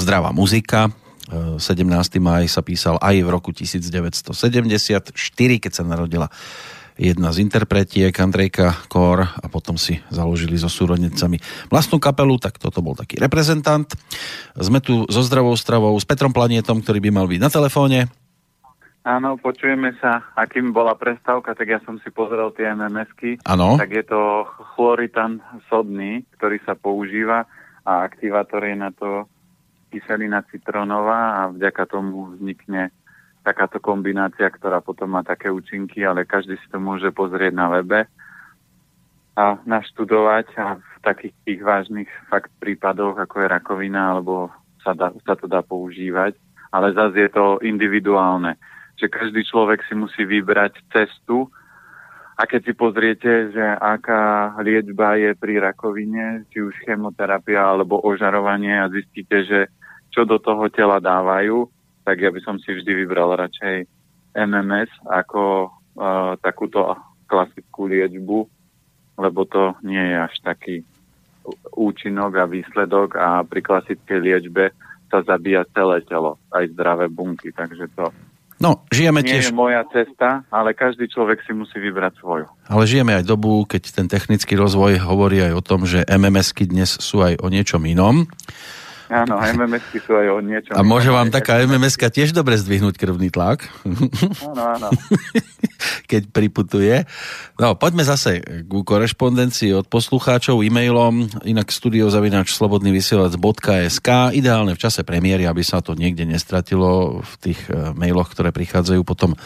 zdravá 0.00 0.32
muzika. 0.32 0.88
17. 1.28 1.60
maj 2.24 2.48
sa 2.48 2.64
písal 2.64 2.96
aj 3.04 3.20
v 3.20 3.28
roku 3.28 3.52
1974, 3.52 5.12
keď 5.60 5.72
sa 5.72 5.84
narodila 5.84 6.32
jedna 6.96 7.28
z 7.28 7.44
interpretiek 7.44 8.12
Andrejka 8.16 8.88
Kor 8.88 9.28
a 9.28 9.46
potom 9.52 9.76
si 9.76 10.00
založili 10.08 10.56
so 10.56 10.72
súrodnicami 10.72 11.36
vlastnú 11.68 12.00
kapelu, 12.00 12.40
tak 12.40 12.56
toto 12.56 12.80
bol 12.80 12.96
taký 12.96 13.20
reprezentant. 13.20 13.92
Sme 14.56 14.80
tu 14.80 15.04
so 15.12 15.20
zdravou 15.20 15.52
stravou, 15.52 15.92
s 16.00 16.08
Petrom 16.08 16.32
Planietom, 16.32 16.80
ktorý 16.80 17.04
by 17.04 17.10
mal 17.12 17.28
byť 17.28 17.40
na 17.44 17.50
telefóne. 17.52 17.98
Áno, 19.04 19.36
počujeme 19.36 20.00
sa. 20.00 20.32
Akým 20.32 20.72
bola 20.72 20.96
prestávka, 20.96 21.52
tak 21.52 21.68
ja 21.68 21.80
som 21.84 22.00
si 22.00 22.08
pozrel 22.08 22.56
tie 22.56 22.72
MMSky. 22.72 23.44
Áno. 23.44 23.76
Tak 23.76 23.90
je 23.92 24.04
to 24.08 24.48
chloritan 24.72 25.44
sodný, 25.68 26.24
ktorý 26.40 26.56
sa 26.64 26.72
používa 26.72 27.44
a 27.84 28.04
aktivátor 28.04 28.64
je 28.64 28.76
na 28.76 28.90
to 28.90 29.28
kyselina 29.92 30.42
citronová 30.50 31.44
a 31.44 31.52
vďaka 31.52 31.86
tomu 31.86 32.34
vznikne 32.34 32.90
takáto 33.44 33.78
kombinácia, 33.78 34.48
ktorá 34.48 34.80
potom 34.80 35.12
má 35.14 35.22
také 35.22 35.52
účinky, 35.52 36.02
ale 36.02 36.24
každý 36.24 36.56
si 36.56 36.66
to 36.72 36.80
môže 36.80 37.12
pozrieť 37.12 37.52
na 37.52 37.68
webe 37.68 38.08
a 39.36 39.44
naštudovať 39.68 40.46
a 40.56 40.66
v 40.80 40.96
takých 41.04 41.34
tých 41.44 41.60
vážnych 41.60 42.10
fakt 42.32 42.50
prípadoch, 42.58 43.20
ako 43.20 43.44
je 43.44 43.46
rakovina, 43.52 44.16
alebo 44.16 44.48
sa, 44.80 44.96
dá, 44.96 45.12
sa 45.28 45.36
to 45.36 45.44
dá 45.44 45.60
používať. 45.60 46.34
Ale 46.72 46.90
zase 46.96 47.28
je 47.28 47.30
to 47.30 47.60
individuálne 47.62 48.56
že 48.98 49.10
každý 49.10 49.42
človek 49.44 49.82
si 49.86 49.94
musí 49.94 50.22
vybrať 50.22 50.78
cestu 50.94 51.50
a 52.34 52.42
keď 52.50 52.60
si 52.66 52.72
pozriete, 52.74 53.54
že 53.54 53.62
aká 53.78 54.54
liečba 54.58 55.14
je 55.14 55.38
pri 55.38 55.62
rakovine, 55.62 56.42
či 56.50 56.66
už 56.66 56.74
chemoterapia 56.82 57.62
alebo 57.62 58.02
ožarovanie 58.02 58.74
a 58.74 58.90
zistíte, 58.90 59.46
že 59.46 59.60
čo 60.10 60.26
do 60.26 60.42
toho 60.42 60.66
tela 60.70 60.98
dávajú, 60.98 61.70
tak 62.02 62.18
ja 62.18 62.34
by 62.34 62.40
som 62.42 62.58
si 62.58 62.74
vždy 62.74 63.06
vybral 63.06 63.38
radšej 63.38 63.86
MMS 64.34 64.90
ako 65.06 65.70
uh, 65.70 66.34
takúto 66.42 66.98
klasickú 67.30 67.86
liečbu, 67.86 68.38
lebo 69.14 69.40
to 69.46 69.78
nie 69.86 70.02
je 70.02 70.16
až 70.18 70.34
taký 70.42 70.76
účinok 71.78 72.34
a 72.34 72.50
výsledok 72.50 73.14
a 73.14 73.46
pri 73.46 73.60
klasickej 73.62 74.18
liečbe 74.18 74.74
sa 75.06 75.22
zabíja 75.22 75.62
celé 75.70 76.02
telo, 76.02 76.42
aj 76.50 76.74
zdravé 76.74 77.06
bunky, 77.06 77.54
takže 77.54 77.86
to 77.94 78.10
No, 78.62 78.86
žijeme 78.88 79.20
Nie 79.26 79.38
tiež... 79.38 79.50
je 79.50 79.56
moja 79.56 79.82
cesta, 79.90 80.46
ale 80.48 80.78
každý 80.78 81.10
človek 81.10 81.42
si 81.42 81.50
musí 81.50 81.74
vybrať 81.82 82.22
svoju. 82.22 82.46
Ale 82.70 82.84
žijeme 82.86 83.18
aj 83.18 83.26
dobu, 83.26 83.66
keď 83.66 83.82
ten 83.90 84.06
technický 84.06 84.54
rozvoj 84.54 85.02
hovorí 85.02 85.42
aj 85.42 85.52
o 85.58 85.62
tom, 85.62 85.84
že 85.84 86.06
MMSky 86.06 86.70
dnes 86.70 86.94
sú 87.02 87.20
aj 87.20 87.42
o 87.42 87.50
niečom 87.50 87.82
inom. 87.82 88.30
Áno, 89.12 89.36
mms 89.36 89.84
sú 90.00 90.16
aj 90.16 90.28
o 90.32 90.40
niečom. 90.40 90.72
A 90.72 90.80
môže 90.80 91.12
vám 91.12 91.28
taká 91.28 91.60
mms 91.60 92.00
tiež 92.00 92.32
dobre 92.32 92.56
zdvihnúť 92.56 92.96
krvný 92.96 93.28
tlak? 93.28 93.68
Áno, 93.84 94.62
áno. 94.80 94.88
Keď 96.10 96.32
priputuje. 96.32 97.04
No, 97.60 97.76
poďme 97.76 98.08
zase 98.08 98.40
ku 98.64 98.80
korešpondencii 98.80 99.76
od 99.76 99.86
poslucháčov 99.92 100.64
e-mailom, 100.64 101.28
inak 101.44 101.68
studiozavinač 101.68 102.56
slobodnyvysielac.sk 102.56 104.08
ideálne 104.32 104.72
v 104.72 104.80
čase 104.80 105.04
premiéry, 105.04 105.44
aby 105.44 105.60
sa 105.60 105.84
to 105.84 105.92
niekde 105.92 106.24
nestratilo 106.24 107.20
v 107.20 107.34
tých 107.44 107.60
e, 107.68 107.92
mailoch, 107.92 108.32
ktoré 108.32 108.56
prichádzajú 108.56 109.04
potom 109.04 109.36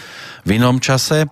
v 0.47 0.51
inom 0.55 0.79
čase. 0.79 1.27
E, 1.27 1.29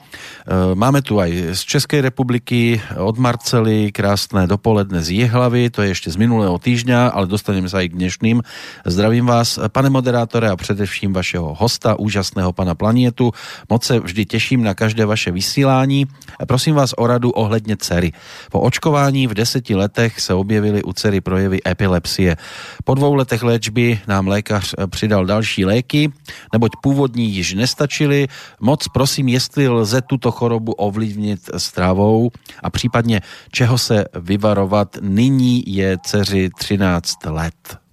máme 0.74 1.00
tu 1.06 1.22
aj 1.22 1.54
z 1.54 1.60
Českej 1.62 2.02
republiky 2.02 2.82
od 2.98 3.16
Marcely 3.22 3.94
krásne 3.94 4.50
dopoledne 4.50 4.98
z 4.98 5.24
Jehlavy, 5.24 5.70
to 5.70 5.86
je 5.86 5.94
ešte 5.94 6.10
z 6.10 6.18
minulého 6.18 6.58
týždňa, 6.58 7.14
ale 7.14 7.30
dostaneme 7.30 7.70
sa 7.70 7.86
aj 7.86 7.94
k 7.94 7.98
dnešným 7.98 8.15
dnešným. 8.16 8.42
Zdravím 8.86 9.26
vás, 9.26 9.58
pane 9.68 9.90
moderátore 9.90 10.50
a 10.50 10.56
především 10.56 11.12
vašeho 11.12 11.54
hosta, 11.54 11.98
úžasného 11.98 12.52
pana 12.52 12.74
Planietu. 12.74 13.32
Moc 13.70 13.84
se 13.84 14.00
vždy 14.00 14.24
těším 14.24 14.62
na 14.62 14.74
každé 14.74 15.06
vaše 15.06 15.30
vysílání. 15.30 16.06
Prosím 16.48 16.74
vás 16.74 16.94
o 16.96 17.06
radu 17.06 17.30
ohledně 17.30 17.76
dcery. 17.76 18.12
Po 18.50 18.60
očkování 18.60 19.26
v 19.26 19.34
deseti 19.34 19.74
letech 19.74 20.20
se 20.20 20.34
objevily 20.34 20.82
u 20.82 20.92
dcery 20.92 21.20
projevy 21.20 21.60
epilepsie. 21.66 22.36
Po 22.84 22.94
dvou 22.94 23.14
letech 23.14 23.42
léčby 23.42 24.00
nám 24.08 24.28
lékař 24.28 24.74
přidal 24.90 25.26
další 25.26 25.64
léky, 25.64 26.12
neboť 26.52 26.72
původní 26.82 27.30
již 27.30 27.54
nestačily. 27.54 28.28
Moc 28.60 28.88
prosím, 28.88 29.28
jestli 29.28 29.68
lze 29.68 30.00
tuto 30.00 30.30
chorobu 30.30 30.72
ovlivnit 30.72 31.50
stravou 31.56 32.30
a 32.62 32.70
případně 32.70 33.20
čeho 33.52 33.78
se 33.78 34.04
vyvarovat. 34.14 34.96
Nyní 35.00 35.62
je 35.66 35.98
dceři 36.04 36.50
13 36.58 37.26
let. 37.26 37.85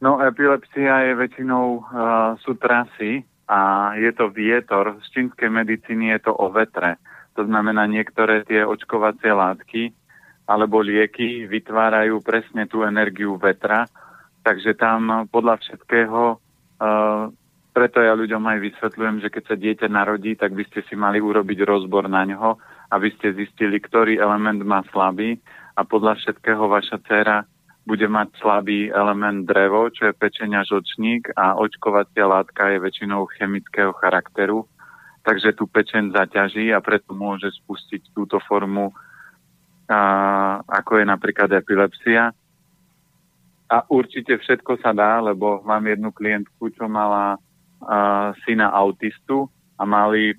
No, 0.00 0.16
epilepsia 0.16 1.12
je 1.12 1.12
väčšinou, 1.12 1.66
uh, 1.76 1.82
sú 2.40 2.56
trasy 2.56 3.20
a 3.44 3.92
je 4.00 4.08
to 4.16 4.32
vietor. 4.32 4.96
Z 5.04 5.06
čínskej 5.12 5.52
medicíny 5.52 6.16
je 6.16 6.24
to 6.24 6.32
o 6.32 6.48
vetre. 6.48 6.96
To 7.36 7.44
znamená, 7.44 7.84
niektoré 7.84 8.48
tie 8.48 8.64
očkovacie 8.64 9.28
látky 9.28 9.92
alebo 10.48 10.80
lieky 10.80 11.44
vytvárajú 11.46 12.24
presne 12.24 12.64
tú 12.66 12.82
energiu 12.82 13.38
vetra, 13.38 13.86
takže 14.42 14.74
tam 14.74 15.28
podľa 15.28 15.60
všetkého, 15.62 16.40
uh, 16.80 17.28
preto 17.76 18.00
ja 18.00 18.16
ľuďom 18.16 18.40
aj 18.40 18.58
vysvetľujem, 18.72 19.16
že 19.20 19.28
keď 19.28 19.42
sa 19.46 19.56
dieťa 19.60 19.88
narodí, 19.92 20.32
tak 20.34 20.56
by 20.56 20.64
ste 20.72 20.80
si 20.88 20.96
mali 20.96 21.20
urobiť 21.20 21.60
rozbor 21.62 22.08
na 22.08 22.24
ňo, 22.24 22.56
aby 22.88 23.12
ste 23.14 23.36
zistili, 23.36 23.78
ktorý 23.78 24.16
element 24.16 24.64
má 24.64 24.80
slabý 24.90 25.38
a 25.76 25.84
podľa 25.84 26.18
všetkého 26.18 26.66
vaša 26.66 26.98
dcera 27.04 27.44
bude 27.90 28.06
mať 28.06 28.38
slabý 28.38 28.86
element 28.94 29.50
drevo, 29.50 29.90
čo 29.90 30.06
je 30.06 30.14
pečenia 30.14 30.62
žočník 30.62 31.34
a 31.34 31.58
očkovacia 31.58 32.22
látka 32.22 32.70
je 32.70 32.78
väčšinou 32.78 33.26
chemického 33.34 33.90
charakteru, 33.98 34.62
takže 35.26 35.58
tu 35.58 35.66
pečen 35.66 36.14
zaťaží 36.14 36.70
a 36.70 36.78
preto 36.78 37.10
môže 37.18 37.50
spustiť 37.50 38.14
túto 38.14 38.38
formu, 38.46 38.94
a, 39.90 40.00
ako 40.70 41.02
je 41.02 41.04
napríklad 41.10 41.50
epilepsia. 41.50 42.30
A 43.66 43.76
určite 43.90 44.38
všetko 44.38 44.78
sa 44.78 44.94
dá, 44.94 45.18
lebo 45.18 45.58
mám 45.66 45.82
jednu 45.82 46.14
klientku, 46.14 46.70
čo 46.70 46.86
mala 46.86 47.34
a, 47.34 48.30
syna 48.46 48.70
autistu 48.70 49.50
a 49.74 49.82
mali 49.82 50.38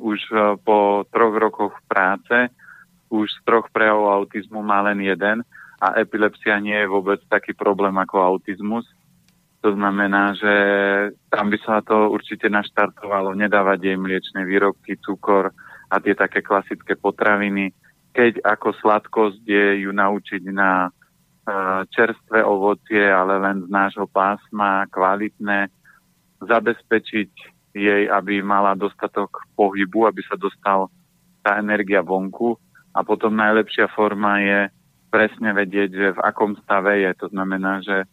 už 0.00 0.32
a, 0.32 0.56
e, 0.56 0.64
po 0.64 1.04
troch 1.12 1.36
rokoch 1.36 1.76
práce, 1.84 2.48
už 3.12 3.28
z 3.28 3.38
troch 3.44 3.68
prejavov 3.68 4.24
autizmu 4.24 4.64
má 4.64 4.80
len 4.80 5.04
jeden 5.04 5.44
a 5.86 6.02
epilepsia 6.02 6.58
nie 6.58 6.74
je 6.74 6.90
vôbec 6.90 7.22
taký 7.30 7.54
problém 7.54 7.94
ako 7.94 8.18
autizmus. 8.18 8.82
To 9.62 9.70
znamená, 9.70 10.34
že 10.34 10.54
tam 11.30 11.50
by 11.50 11.58
sa 11.62 11.78
to 11.82 12.10
určite 12.10 12.50
naštartovalo, 12.50 13.38
nedávať 13.38 13.78
jej 13.82 13.98
mliečne 13.98 14.42
výrobky, 14.42 14.98
cukor 14.98 15.54
a 15.90 15.94
tie 16.02 16.18
také 16.18 16.42
klasické 16.42 16.98
potraviny. 16.98 17.70
Keď 18.10 18.42
ako 18.42 18.74
sladkosť 18.82 19.42
je 19.46 19.86
ju 19.86 19.90
naučiť 19.94 20.42
na 20.50 20.90
uh, 20.90 21.82
čerstvé 21.90 22.42
ovocie, 22.42 23.06
ale 23.06 23.38
len 23.38 23.66
z 23.66 23.68
nášho 23.70 24.10
pásma, 24.10 24.90
kvalitné, 24.90 25.70
zabezpečiť 26.42 27.30
jej, 27.74 28.02
aby 28.10 28.42
mala 28.42 28.74
dostatok 28.74 29.46
pohybu, 29.54 30.08
aby 30.08 30.22
sa 30.26 30.34
dostal 30.34 30.90
tá 31.46 31.58
energia 31.62 32.02
vonku. 32.02 32.58
A 32.96 33.04
potom 33.04 33.36
najlepšia 33.36 33.92
forma 33.92 34.40
je 34.40 34.60
presne 35.16 35.56
vedieť, 35.56 35.90
že 35.96 36.08
v 36.12 36.20
akom 36.20 36.52
stave 36.60 37.00
je. 37.00 37.10
To 37.24 37.32
znamená, 37.32 37.80
že 37.80 38.04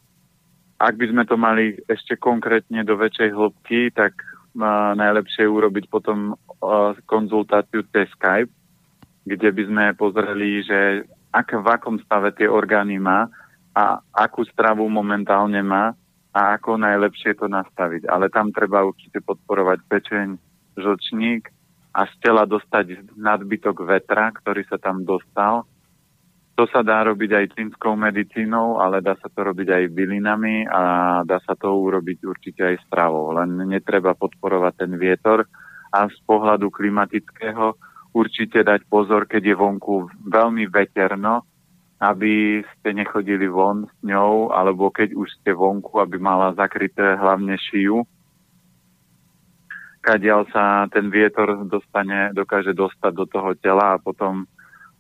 ak 0.79 0.95
by 0.95 1.05
sme 1.11 1.23
to 1.27 1.35
mali 1.35 1.75
ešte 1.91 2.15
konkrétne 2.15 2.79
do 2.87 2.95
väčšej 2.95 3.35
hĺbky, 3.35 3.91
tak 3.91 4.15
uh, 4.23 4.95
najlepšie 4.95 5.43
je 5.43 5.51
urobiť 5.51 5.91
potom 5.91 6.31
uh, 6.31 6.95
konzultáciu 7.03 7.83
cez 7.91 8.07
Skype, 8.15 8.51
kde 9.27 9.49
by 9.51 9.63
sme 9.67 9.83
pozreli, 9.99 10.63
že 10.63 11.03
ak, 11.35 11.59
v 11.59 11.67
akom 11.67 11.99
stave 12.07 12.31
tie 12.39 12.47
orgány 12.47 13.03
má 13.03 13.27
a 13.75 13.99
akú 14.15 14.47
stravu 14.47 14.87
momentálne 14.87 15.59
má 15.59 15.91
a 16.31 16.39
ako 16.55 16.79
najlepšie 16.79 17.35
to 17.35 17.51
nastaviť. 17.51 18.07
Ale 18.07 18.31
tam 18.31 18.55
treba 18.55 18.87
určite 18.87 19.19
podporovať 19.19 19.79
pečeň, 19.91 20.27
žlčník 20.79 21.51
a 21.99 22.07
z 22.07 22.13
tela 22.23 22.47
dostať 22.47 23.11
nadbytok 23.19 23.83
vetra, 23.83 24.31
ktorý 24.39 24.63
sa 24.71 24.79
tam 24.79 25.03
dostal 25.03 25.67
to 26.53 26.69
sa 26.69 26.85
dá 26.85 27.01
robiť 27.01 27.31
aj 27.33 27.45
čínskou 27.57 27.97
medicínou, 27.97 28.77
ale 28.77 29.01
dá 29.01 29.17
sa 29.17 29.25
to 29.25 29.41
robiť 29.41 29.67
aj 29.73 29.83
bylinami 29.89 30.69
a 30.69 30.81
dá 31.25 31.41
sa 31.41 31.57
to 31.57 31.73
urobiť 31.73 32.17
určite 32.21 32.61
aj 32.61 32.85
stravou. 32.85 33.33
Len 33.33 33.65
netreba 33.65 34.13
podporovať 34.13 34.85
ten 34.85 34.93
vietor 35.01 35.49
a 35.89 36.05
z 36.05 36.17
pohľadu 36.29 36.69
klimatického 36.69 37.73
určite 38.13 38.61
dať 38.61 38.85
pozor, 38.85 39.25
keď 39.25 39.49
je 39.49 39.55
vonku 39.57 40.13
veľmi 40.29 40.69
veterno, 40.69 41.41
aby 41.97 42.61
ste 42.61 42.89
nechodili 42.93 43.49
von 43.49 43.89
s 43.89 43.95
ňou, 44.05 44.53
alebo 44.53 44.93
keď 44.93 45.17
už 45.17 45.29
ste 45.41 45.57
vonku, 45.57 45.97
aby 45.97 46.21
mala 46.21 46.53
zakryté 46.53 47.17
hlavne 47.17 47.57
šiju, 47.57 48.05
kadiaľ 50.05 50.45
sa 50.53 50.85
ten 50.93 51.09
vietor 51.09 51.65
dostane, 51.65 52.29
dokáže 52.35 52.77
dostať 52.77 53.11
do 53.15 53.25
toho 53.25 53.57
tela 53.57 53.97
a 53.97 54.01
potom 54.03 54.45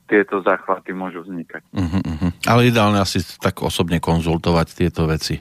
tieto 0.07 0.43
záchvaty 0.43 0.91
môžu 0.91 1.23
vznikať. 1.23 1.63
Uh-huh, 1.71 2.01
uh-huh. 2.03 2.31
Ale 2.45 2.67
ideálne 2.67 2.99
asi 2.99 3.23
tak 3.39 3.63
osobne 3.63 4.03
konzultovať 4.03 4.67
tieto 4.75 5.07
veci, 5.07 5.39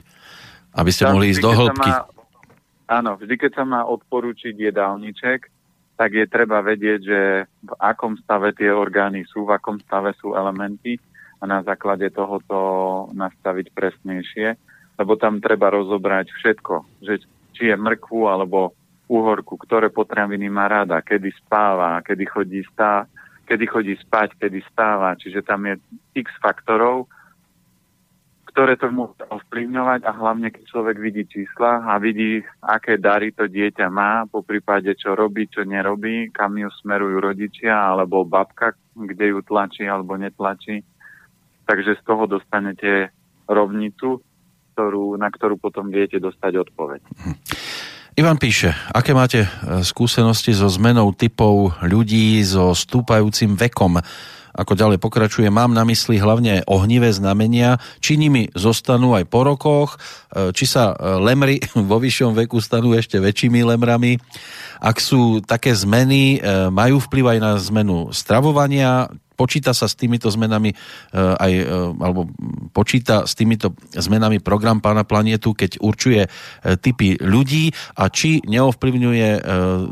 aby 0.73 0.89
ste 0.89 1.03
Tam, 1.07 1.19
mohli 1.19 1.35
ísť 1.35 1.43
do 1.43 1.51
hĺbky. 1.51 1.89
Má, 1.91 2.07
áno, 2.87 3.11
vždy, 3.19 3.35
keď 3.35 3.51
sa 3.59 3.63
má 3.67 3.81
odporúčiť 3.83 4.55
jedálniček, 4.55 5.39
tak 5.93 6.09
je 6.17 6.25
treba 6.25 6.65
vedieť, 6.65 6.99
že 7.05 7.19
v 7.45 7.73
akom 7.77 8.17
stave 8.17 8.55
tie 8.57 8.73
orgány 8.73 9.27
sú, 9.29 9.45
v 9.45 9.53
akom 9.53 9.77
stave 9.83 10.17
sú 10.17 10.33
elementy 10.33 10.97
a 11.37 11.45
na 11.45 11.61
základe 11.61 12.09
tohoto 12.09 12.57
nastaviť 13.13 13.75
presnejšie, 13.75 14.47
lebo 14.97 15.13
tam 15.19 15.37
treba 15.43 15.69
rozobrať 15.69 16.33
všetko, 16.33 17.03
že 17.03 17.13
či 17.53 17.69
je 17.69 17.75
mrkvu 17.77 18.25
alebo 18.25 18.73
úhorku, 19.05 19.59
ktoré 19.59 19.93
potraviny 19.93 20.49
má 20.49 20.65
rada, 20.65 21.03
kedy 21.03 21.29
spáva, 21.45 22.01
kedy 22.01 22.23
chodí, 22.25 22.61
stá, 22.73 23.05
kedy 23.45 23.65
chodí 23.67 23.93
spať, 23.99 24.39
kedy 24.39 24.59
stáva. 24.71 25.15
Čiže 25.19 25.43
tam 25.43 25.67
je 25.67 25.75
x 26.15 26.31
faktorov, 26.39 27.07
ktoré 28.53 28.77
to 28.77 28.93
môžu 28.93 29.17
ovplyvňovať 29.33 30.05
a 30.05 30.11
hlavne 30.13 30.53
keď 30.53 30.63
človek 30.69 31.01
vidí 31.01 31.25
čísla 31.25 31.89
a 31.89 31.97
vidí, 31.97 32.45
aké 32.61 33.01
dary 33.01 33.33
to 33.33 33.49
dieťa 33.49 33.89
má, 33.89 34.29
po 34.29 34.45
prípade 34.45 34.93
čo 34.93 35.17
robí, 35.17 35.49
čo 35.49 35.65
nerobí, 35.65 36.29
kam 36.29 36.53
ju 36.61 36.69
smerujú 36.69 37.17
rodičia 37.17 37.73
alebo 37.73 38.21
babka, 38.21 38.77
kde 38.93 39.33
ju 39.33 39.41
tlačí 39.41 39.89
alebo 39.89 40.13
netlačí. 40.21 40.85
Takže 41.65 41.97
z 41.97 42.01
toho 42.05 42.29
dostanete 42.29 43.09
rovnicu, 43.49 44.21
ktorú, 44.77 45.17
na 45.17 45.33
ktorú 45.33 45.57
potom 45.57 45.89
viete 45.89 46.21
dostať 46.21 46.53
odpoveď. 46.69 47.01
Ivan 48.13 48.37
píše, 48.37 48.69
aké 48.93 49.09
máte 49.09 49.41
e, 49.41 49.47
skúsenosti 49.81 50.53
so 50.53 50.69
zmenou 50.69 51.17
typov 51.17 51.73
ľudí 51.81 52.45
so 52.45 52.69
stúpajúcim 52.77 53.57
vekom? 53.57 54.05
Ako 54.53 54.77
ďalej 54.77 55.01
pokračuje, 55.01 55.49
mám 55.49 55.73
na 55.73 55.81
mysli 55.81 56.21
hlavne 56.21 56.61
ohnivé 56.69 57.09
znamenia, 57.09 57.81
či 57.97 58.21
nimi 58.21 58.53
zostanú 58.53 59.17
aj 59.17 59.25
po 59.25 59.41
rokoch, 59.41 59.97
e, 60.29 60.53
či 60.53 60.69
sa 60.69 60.93
e, 60.93 61.25
lemry 61.25 61.57
vo 61.89 61.97
vyššom 61.97 62.37
veku 62.37 62.61
stanú 62.61 62.93
ešte 62.93 63.17
väčšími 63.17 63.65
lemrami. 63.65 64.21
Ak 64.77 65.01
sú 65.01 65.41
také 65.41 65.73
zmeny, 65.73 66.43
majú 66.67 66.99
vplyv 67.07 67.25
aj 67.33 67.39
na 67.39 67.51
zmenu 67.55 68.11
stravovania, 68.11 69.07
počíta 69.33 69.73
sa 69.73 69.89
s 69.89 69.97
týmito 69.97 70.29
zmenami 70.29 70.71
e, 70.71 70.75
aj, 71.17 71.51
e, 71.51 71.65
alebo 71.99 72.29
počíta 72.71 73.25
s 73.25 73.33
týmito 73.33 73.73
zmenami 73.93 74.39
program 74.39 74.79
Pána 74.79 75.03
planietu, 75.05 75.57
keď 75.57 75.81
určuje 75.81 76.21
e, 76.25 76.29
typy 76.77 77.17
ľudí 77.19 77.73
a 77.97 78.09
či 78.09 78.41
neovplyvňuje 78.45 79.45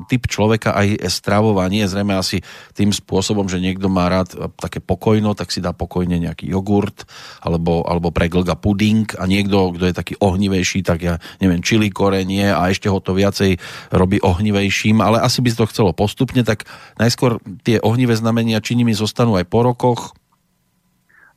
typ 0.07 0.23
človeka 0.27 0.73
aj 0.75 1.07
stravovanie, 1.09 1.85
zrejme 1.85 2.13
asi 2.15 2.43
tým 2.73 2.93
spôsobom, 2.93 3.47
že 3.49 3.61
niekto 3.61 3.87
má 3.87 4.07
rád 4.07 4.53
také 4.57 4.79
pokojno, 4.79 5.33
tak 5.33 5.49
si 5.49 5.63
dá 5.63 5.73
pokojne 5.73 6.17
nejaký 6.17 6.49
jogurt 6.49 7.05
alebo, 7.41 7.85
alebo 7.85 8.13
preglga 8.13 8.57
puding 8.57 9.07
a 9.17 9.25
niekto, 9.25 9.75
kto 9.75 9.85
je 9.89 9.95
taký 9.95 10.13
ohnivejší, 10.19 10.85
tak 10.85 10.99
ja 11.01 11.15
neviem, 11.41 11.63
čili 11.63 11.89
korenie 11.89 12.51
a 12.51 12.69
ešte 12.69 12.87
ho 12.87 12.99
to 13.01 13.17
viacej 13.17 13.57
robí 13.93 14.21
ohnivejším, 14.21 15.01
ale 15.01 15.21
asi 15.21 15.41
by 15.41 15.49
to 15.53 15.69
chcelo 15.69 15.91
postupne, 15.95 16.41
tak 16.45 16.65
najskôr 16.97 17.41
tie 17.65 17.81
ohnivé 17.81 18.13
znamenia, 18.17 18.63
či 18.63 18.77
nimi 18.77 18.93
zostanú 19.31 19.39
aj 19.39 19.45
po 19.47 19.59
rokoch? 19.63 20.01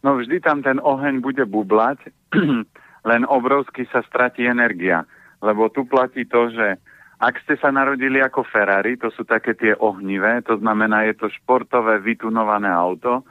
No 0.03 0.19
vždy 0.19 0.43
tam 0.43 0.61
ten 0.61 0.83
oheň 0.83 1.23
bude 1.23 1.47
bublať, 1.47 2.11
len 3.11 3.23
obrovsky 3.25 3.87
sa 3.89 4.03
stratí 4.05 4.45
energia. 4.45 5.07
Lebo 5.41 5.71
tu 5.71 5.87
platí 5.87 6.27
to, 6.27 6.51
že 6.51 6.77
ak 7.23 7.41
ste 7.47 7.57
sa 7.57 7.73
narodili 7.73 8.21
ako 8.21 8.45
Ferrari, 8.45 9.01
to 9.01 9.09
sú 9.15 9.25
také 9.25 9.55
tie 9.57 9.73
ohnivé, 9.79 10.43
to 10.45 10.59
znamená, 10.61 11.09
je 11.09 11.15
to 11.17 11.33
športové, 11.33 12.03
vytunované 12.03 12.69
auto, 12.69 13.25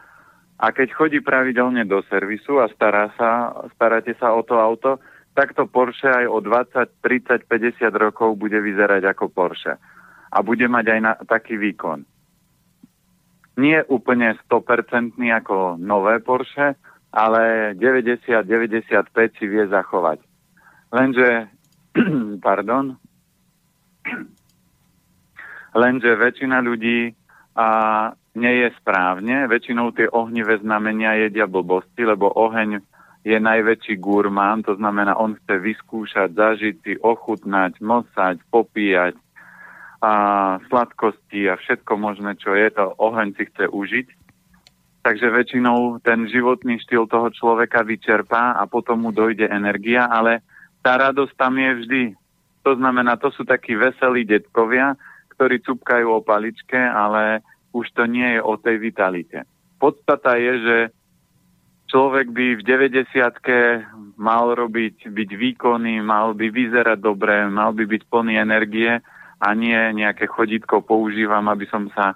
a 0.63 0.71
keď 0.71 0.95
chodí 0.95 1.19
pravidelne 1.19 1.83
do 1.83 1.99
servisu 2.07 2.63
a 2.63 2.71
stará 2.71 3.11
sa, 3.19 3.51
staráte 3.75 4.15
sa 4.15 4.31
o 4.31 4.41
to 4.45 4.55
auto, 4.55 5.01
tak 5.33 5.51
to 5.57 5.65
Porsche 5.65 6.07
aj 6.07 6.25
o 6.29 6.39
20, 6.39 7.03
30, 7.03 7.49
50 7.49 7.89
rokov 7.97 8.37
bude 8.37 8.55
vyzerať 8.61 9.01
ako 9.11 9.33
Porsche. 9.33 9.75
A 10.33 10.37
bude 10.45 10.65
mať 10.69 10.85
aj 10.93 10.99
na, 11.03 11.13
taký 11.25 11.57
výkon 11.57 12.05
nie 13.57 13.77
úplne 13.85 14.33
100% 14.49 15.17
ako 15.17 15.77
nové 15.77 16.17
Porsche, 16.19 16.73
ale 17.13 17.73
90-95 17.77 19.37
si 19.37 19.45
vie 19.45 19.69
zachovať. 19.69 20.19
Lenže, 20.89 21.49
pardon, 22.45 22.97
lenže 25.81 26.11
väčšina 26.17 26.57
ľudí 26.65 27.13
a 27.53 27.67
nie 28.33 28.53
je 28.65 28.69
správne. 28.81 29.45
Väčšinou 29.45 29.93
tie 29.93 30.09
ohnivé 30.09 30.57
znamenia 30.57 31.13
jedia 31.21 31.45
blbosti, 31.45 32.01
lebo 32.01 32.33
oheň 32.33 32.81
je 33.23 33.37
najväčší 33.39 34.03
gurmán, 34.03 34.67
to 34.67 34.75
znamená, 34.75 35.15
on 35.15 35.39
chce 35.39 35.55
vyskúšať, 35.55 36.35
zažiť 36.35 36.75
si, 36.83 36.93
ochutnať, 36.99 37.79
mosať, 37.79 38.43
popíjať, 38.51 39.15
a 40.03 40.13
sladkosti 40.67 41.47
a 41.47 41.55
všetko 41.55 41.95
možné, 41.95 42.35
čo 42.35 42.51
je, 42.51 42.67
to 42.75 42.91
oheň 42.99 43.39
si 43.39 43.47
chce 43.47 43.71
užiť. 43.71 44.07
Takže 45.03 45.27
väčšinou 45.31 46.03
ten 46.03 46.27
životný 46.27 46.79
štýl 46.83 47.07
toho 47.07 47.31
človeka 47.31 47.87
vyčerpá 47.87 48.59
a 48.59 48.67
potom 48.67 49.07
mu 49.07 49.15
dojde 49.15 49.47
energia, 49.47 50.11
ale 50.11 50.43
tá 50.83 50.99
radosť 50.99 51.33
tam 51.39 51.55
je 51.55 51.71
vždy. 51.79 52.03
To 52.67 52.75
znamená, 52.75 53.15
to 53.15 53.31
sú 53.31 53.47
takí 53.47 53.79
veselí 53.79 54.27
detkovia, 54.27 54.95
ktorí 55.35 55.63
cupkajú 55.63 56.07
o 56.07 56.23
paličke, 56.23 56.75
ale 56.75 57.43
už 57.71 57.87
to 57.95 58.03
nie 58.03 58.39
je 58.39 58.41
o 58.43 58.55
tej 58.59 58.79
vitalite. 58.79 59.47
Podstata 59.79 60.39
je, 60.39 60.53
že 60.63 60.77
človek 61.91 62.31
by 62.31 62.59
v 62.59 62.61
90 62.63 64.15
mal 64.19 64.55
robiť, 64.55 65.07
byť 65.11 65.29
výkonný, 65.35 65.99
mal 65.99 66.31
by 66.35 66.47
vyzerať 66.47 66.99
dobre, 66.99 67.47
mal 67.51 67.75
by 67.75 67.83
byť 67.87 68.01
plný 68.07 68.39
energie 68.39 69.03
a 69.43 69.51
nie 69.51 69.75
nejaké 69.91 70.31
chodítko 70.31 70.79
používam, 70.79 71.51
aby 71.51 71.67
som 71.67 71.91
sa 71.91 72.15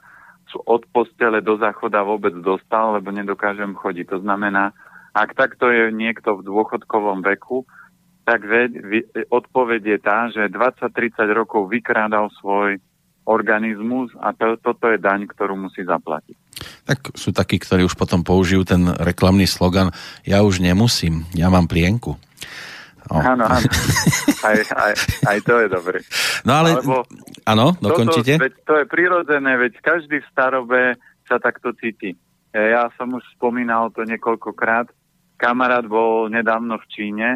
od 0.64 0.88
postele 0.96 1.44
do 1.44 1.60
záchoda 1.60 2.08
vôbec 2.08 2.32
dostal, 2.40 2.96
lebo 2.96 3.12
nedokážem 3.12 3.76
chodiť. 3.76 4.16
To 4.16 4.20
znamená, 4.24 4.72
ak 5.12 5.36
takto 5.36 5.68
je 5.68 5.92
niekto 5.92 6.40
v 6.40 6.48
dôchodkovom 6.48 7.20
veku, 7.20 7.68
tak 8.24 8.48
odpoveď 9.28 9.82
je 9.84 9.98
tá, 10.00 10.32
že 10.32 10.48
20-30 10.52 11.20
rokov 11.36 11.68
vykrádal 11.68 12.32
svoj 12.40 12.80
organizmus 13.28 14.12
a 14.24 14.32
to, 14.32 14.56
toto 14.64 14.88
je 14.88 15.00
daň, 15.00 15.28
ktorú 15.28 15.60
musí 15.60 15.84
zaplatiť. 15.84 16.36
Tak 16.88 17.20
sú 17.20 17.36
takí, 17.36 17.60
ktorí 17.60 17.84
už 17.84 18.00
potom 18.00 18.24
použijú 18.24 18.64
ten 18.64 18.88
reklamný 18.88 19.44
slogan 19.44 19.92
Ja 20.24 20.48
už 20.48 20.64
nemusím, 20.64 21.28
ja 21.36 21.52
mám 21.52 21.68
plienku. 21.68 22.16
Áno, 23.12 23.44
áno. 23.48 23.70
Aj, 24.44 24.58
aj, 24.58 24.94
aj 25.26 25.38
to 25.44 25.54
je 25.64 25.68
dobré. 25.68 26.00
No 26.46 26.62
ale, 26.62 26.78
Alebo 26.78 27.04
áno, 27.48 27.74
dokončite. 27.80 28.38
Toto, 28.38 28.44
veď 28.46 28.54
to 28.64 28.74
je 28.80 28.86
prirodzené, 28.86 29.52
veď 29.58 29.74
každý 29.82 30.18
v 30.22 30.30
starobe 30.30 30.82
sa 31.28 31.42
takto 31.42 31.74
cíti. 31.76 32.16
E, 32.54 32.60
ja 32.60 32.88
som 32.96 33.12
už 33.16 33.24
spomínal 33.36 33.92
to 33.92 34.08
niekoľkokrát. 34.08 34.92
Kamarát 35.38 35.86
bol 35.86 36.32
nedávno 36.32 36.82
v 36.82 36.86
Číne 36.90 37.30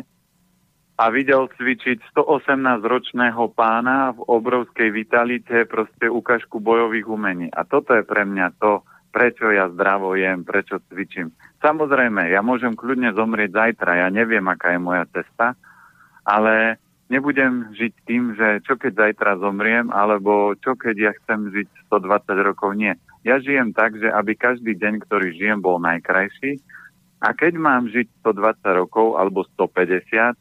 a 1.02 1.10
videl 1.10 1.50
cvičiť 1.58 2.14
118-ročného 2.14 3.44
pána 3.58 4.14
v 4.14 4.20
obrovskej 4.22 4.90
vitalite, 4.94 5.66
proste 5.66 6.06
ukážku 6.06 6.62
bojových 6.62 7.08
umení. 7.10 7.48
A 7.50 7.66
toto 7.66 7.98
je 7.98 8.06
pre 8.06 8.22
mňa 8.22 8.58
to, 8.62 8.86
prečo 9.10 9.50
ja 9.50 9.70
zdravo 9.74 10.14
jem, 10.14 10.46
prečo 10.46 10.78
cvičím. 10.90 11.34
Samozrejme, 11.62 12.34
ja 12.34 12.42
môžem 12.42 12.74
kľudne 12.74 13.14
zomrieť 13.14 13.54
zajtra, 13.54 14.02
ja 14.02 14.08
neviem, 14.10 14.42
aká 14.50 14.74
je 14.74 14.82
moja 14.82 15.06
cesta, 15.14 15.54
ale 16.26 16.82
nebudem 17.14 17.70
žiť 17.78 17.94
tým, 18.10 18.34
že 18.34 18.66
čo 18.66 18.82
keď 18.82 18.98
zajtra 18.98 19.38
zomriem, 19.38 19.94
alebo 19.94 20.58
čo 20.58 20.74
keď 20.74 20.96
ja 20.98 21.12
chcem 21.22 21.54
žiť 21.54 21.92
120 21.92 22.48
rokov. 22.48 22.74
Nie. 22.74 22.98
Ja 23.22 23.38
žijem 23.38 23.78
tak, 23.78 23.94
že 23.94 24.10
aby 24.10 24.34
každý 24.34 24.74
deň, 24.74 25.06
ktorý 25.06 25.38
žijem, 25.38 25.62
bol 25.62 25.78
najkrajší. 25.78 26.58
A 27.22 27.38
keď 27.38 27.54
mám 27.62 27.86
žiť 27.94 28.10
120 28.26 28.82
rokov 28.82 29.22
alebo 29.22 29.46
150, 29.46 30.34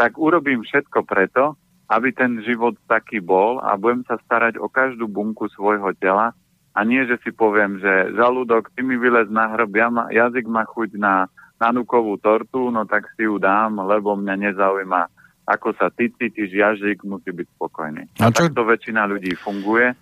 tak 0.00 0.16
urobím 0.16 0.64
všetko 0.64 1.04
preto, 1.04 1.60
aby 1.92 2.16
ten 2.16 2.40
život 2.48 2.80
taký 2.88 3.20
bol 3.20 3.60
a 3.60 3.76
budem 3.76 4.08
sa 4.08 4.16
starať 4.24 4.56
o 4.56 4.72
každú 4.72 5.04
bunku 5.04 5.52
svojho 5.52 5.92
tela, 6.00 6.32
a 6.76 6.84
nie, 6.84 7.08
že 7.08 7.16
si 7.24 7.32
poviem, 7.32 7.80
že 7.80 8.12
žalúdok, 8.12 8.68
ty 8.76 8.84
mi 8.84 9.00
vylez 9.00 9.32
na 9.32 9.48
hrob, 9.56 9.72
ja 9.72 9.88
ma, 9.88 10.12
jazyk 10.12 10.44
má 10.44 10.68
chuť 10.68 11.00
na 11.00 11.24
nanukovú 11.56 12.20
tortu, 12.20 12.68
no 12.68 12.84
tak 12.84 13.08
si 13.16 13.24
ju 13.24 13.40
dám, 13.40 13.80
lebo 13.80 14.12
mňa 14.12 14.52
nezaujíma, 14.52 15.08
ako 15.48 15.72
sa 15.80 15.88
ty 15.88 16.12
cítiš, 16.12 16.52
jazyk 16.52 17.00
musí 17.08 17.32
byť 17.32 17.48
spokojný. 17.56 18.04
A, 18.20 18.28
a 18.28 18.34
čo... 18.34 18.44
takto 18.44 18.62
väčšina 18.68 19.08
ľudí 19.08 19.32
funguje. 19.40 19.96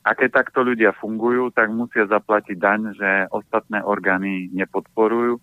A 0.00 0.10
keď 0.16 0.40
takto 0.40 0.64
ľudia 0.64 0.96
fungujú, 0.96 1.52
tak 1.52 1.68
musia 1.68 2.08
zaplatiť 2.08 2.56
daň, 2.56 2.80
že 2.96 3.10
ostatné 3.28 3.84
orgány 3.84 4.48
nepodporujú 4.56 5.36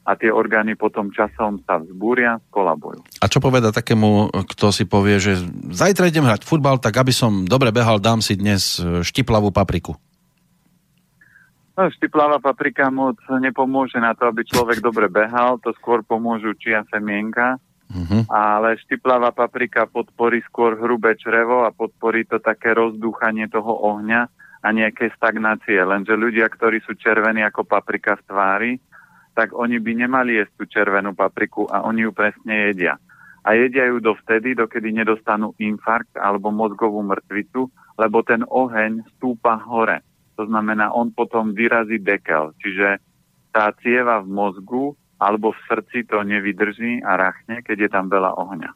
a 0.00 0.16
tie 0.16 0.32
orgány 0.32 0.74
potom 0.74 1.12
časom 1.12 1.60
sa 1.68 1.76
vzbúria, 1.76 2.40
skolabujú. 2.48 3.04
A 3.20 3.26
čo 3.28 3.38
poveda 3.38 3.68
takému, 3.68 4.32
kto 4.48 4.72
si 4.72 4.88
povie, 4.88 5.20
že 5.20 5.36
zajtra 5.70 6.08
idem 6.08 6.24
hrať 6.24 6.42
futbal, 6.48 6.80
tak 6.80 6.96
aby 6.96 7.12
som 7.12 7.44
dobre 7.44 7.68
behal, 7.70 8.00
dám 8.00 8.24
si 8.24 8.34
dnes 8.34 8.80
e, 8.80 9.04
štiplavú 9.04 9.52
papriku? 9.52 9.94
No, 11.76 11.88
štiplavá 11.88 12.40
paprika 12.40 12.92
moc 12.92 13.16
nepomôže 13.28 14.00
na 14.00 14.12
to, 14.16 14.28
aby 14.28 14.44
človek 14.44 14.84
dobre 14.84 15.08
behal, 15.08 15.56
to 15.60 15.72
skôr 15.80 16.04
pomôžu 16.04 16.52
čia 16.56 16.84
semienka, 16.92 17.56
uh-huh. 17.88 18.28
ale 18.28 18.76
štiplavá 18.84 19.32
paprika 19.32 19.88
podporí 19.88 20.44
skôr 20.44 20.76
hrubé 20.76 21.16
črevo 21.16 21.64
a 21.64 21.72
podporí 21.72 22.28
to 22.28 22.36
také 22.36 22.76
rozdúchanie 22.76 23.48
toho 23.48 23.80
ohňa 23.80 24.28
a 24.60 24.68
nejaké 24.76 25.08
stagnácie. 25.16 25.80
Lenže 25.80 26.20
ľudia, 26.20 26.52
ktorí 26.52 26.84
sú 26.84 26.92
červení 27.00 27.40
ako 27.48 27.64
paprika 27.64 28.20
v 28.20 28.24
tvári, 28.28 28.72
tak 29.40 29.56
oni 29.56 29.80
by 29.80 30.04
nemali 30.04 30.36
jesť 30.36 30.52
tú 30.60 30.64
červenú 30.68 31.16
papriku 31.16 31.64
a 31.72 31.80
oni 31.88 32.04
ju 32.04 32.12
presne 32.12 32.68
jedia. 32.68 33.00
A 33.40 33.56
jedia 33.56 33.88
ju 33.88 33.96
dovtedy, 33.96 34.52
dokedy 34.52 34.92
nedostanú 34.92 35.56
infarkt 35.56 36.12
alebo 36.20 36.52
mozgovú 36.52 37.00
mŕtvicu, 37.00 37.72
lebo 37.96 38.20
ten 38.20 38.44
oheň 38.44 39.00
stúpa 39.16 39.56
hore. 39.64 40.04
To 40.36 40.44
znamená, 40.44 40.92
on 40.92 41.16
potom 41.16 41.56
vyrazí 41.56 41.96
dekel, 42.04 42.52
čiže 42.60 43.00
tá 43.48 43.72
cieva 43.80 44.20
v 44.20 44.28
mozgu 44.28 44.92
alebo 45.16 45.56
v 45.56 45.60
srdci 45.72 46.04
to 46.04 46.20
nevydrží 46.20 47.00
a 47.00 47.16
rachne, 47.16 47.64
keď 47.64 47.88
je 47.88 47.90
tam 47.96 48.12
veľa 48.12 48.36
ohňa. 48.36 48.70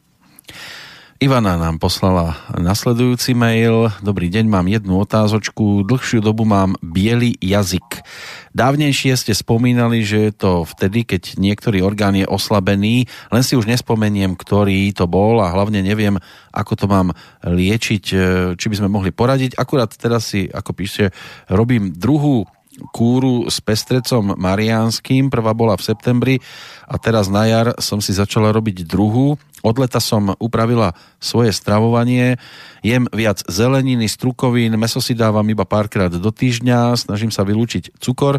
Ivana 1.15 1.55
nám 1.55 1.79
poslala 1.79 2.35
nasledujúci 2.59 3.31
mail. 3.39 3.87
Dobrý 4.03 4.27
deň, 4.27 4.51
mám 4.51 4.67
jednu 4.67 4.99
otázočku. 4.99 5.87
Dlhšiu 5.87 6.19
dobu 6.19 6.43
mám 6.43 6.75
biely 6.83 7.39
jazyk. 7.39 8.03
Dávnejšie 8.51 9.15
ste 9.15 9.31
spomínali, 9.31 10.03
že 10.03 10.27
je 10.27 10.33
to 10.35 10.51
vtedy, 10.67 11.07
keď 11.07 11.39
niektorý 11.39 11.79
orgán 11.87 12.19
je 12.19 12.27
oslabený, 12.27 13.07
len 13.31 13.43
si 13.47 13.55
už 13.55 13.63
nespomeniem, 13.63 14.35
ktorý 14.35 14.91
to 14.91 15.07
bol 15.07 15.39
a 15.39 15.55
hlavne 15.55 15.79
neviem, 15.87 16.19
ako 16.51 16.83
to 16.83 16.85
mám 16.91 17.15
liečiť, 17.47 18.03
či 18.59 18.65
by 18.67 18.75
sme 18.75 18.91
mohli 18.91 19.15
poradiť. 19.15 19.55
Akurát 19.55 19.95
teraz 19.95 20.35
si, 20.35 20.51
ako 20.51 20.75
píše, 20.75 21.15
robím 21.47 21.95
druhú 21.95 22.43
kúru 22.91 23.47
s 23.47 23.63
pestrecom 23.63 24.35
mariánským. 24.35 25.31
Prvá 25.31 25.55
bola 25.55 25.79
v 25.79 25.85
septembri 25.85 26.35
a 26.85 26.99
teraz 26.99 27.31
na 27.31 27.47
jar 27.47 27.67
som 27.79 27.99
si 28.03 28.11
začala 28.11 28.51
robiť 28.51 28.85
druhú. 28.85 29.39
Od 29.65 29.75
leta 29.81 29.97
som 29.97 30.37
upravila 30.37 30.93
svoje 31.17 31.49
stravovanie. 31.49 32.37
Jem 32.85 33.09
viac 33.09 33.41
zeleniny, 33.49 34.05
strukovín, 34.05 34.77
meso 34.77 35.01
si 35.01 35.17
dávam 35.17 35.47
iba 35.49 35.65
párkrát 35.65 36.13
do 36.13 36.29
týždňa, 36.29 36.93
snažím 36.93 37.33
sa 37.33 37.41
vylúčiť 37.41 37.97
cukor. 37.97 38.37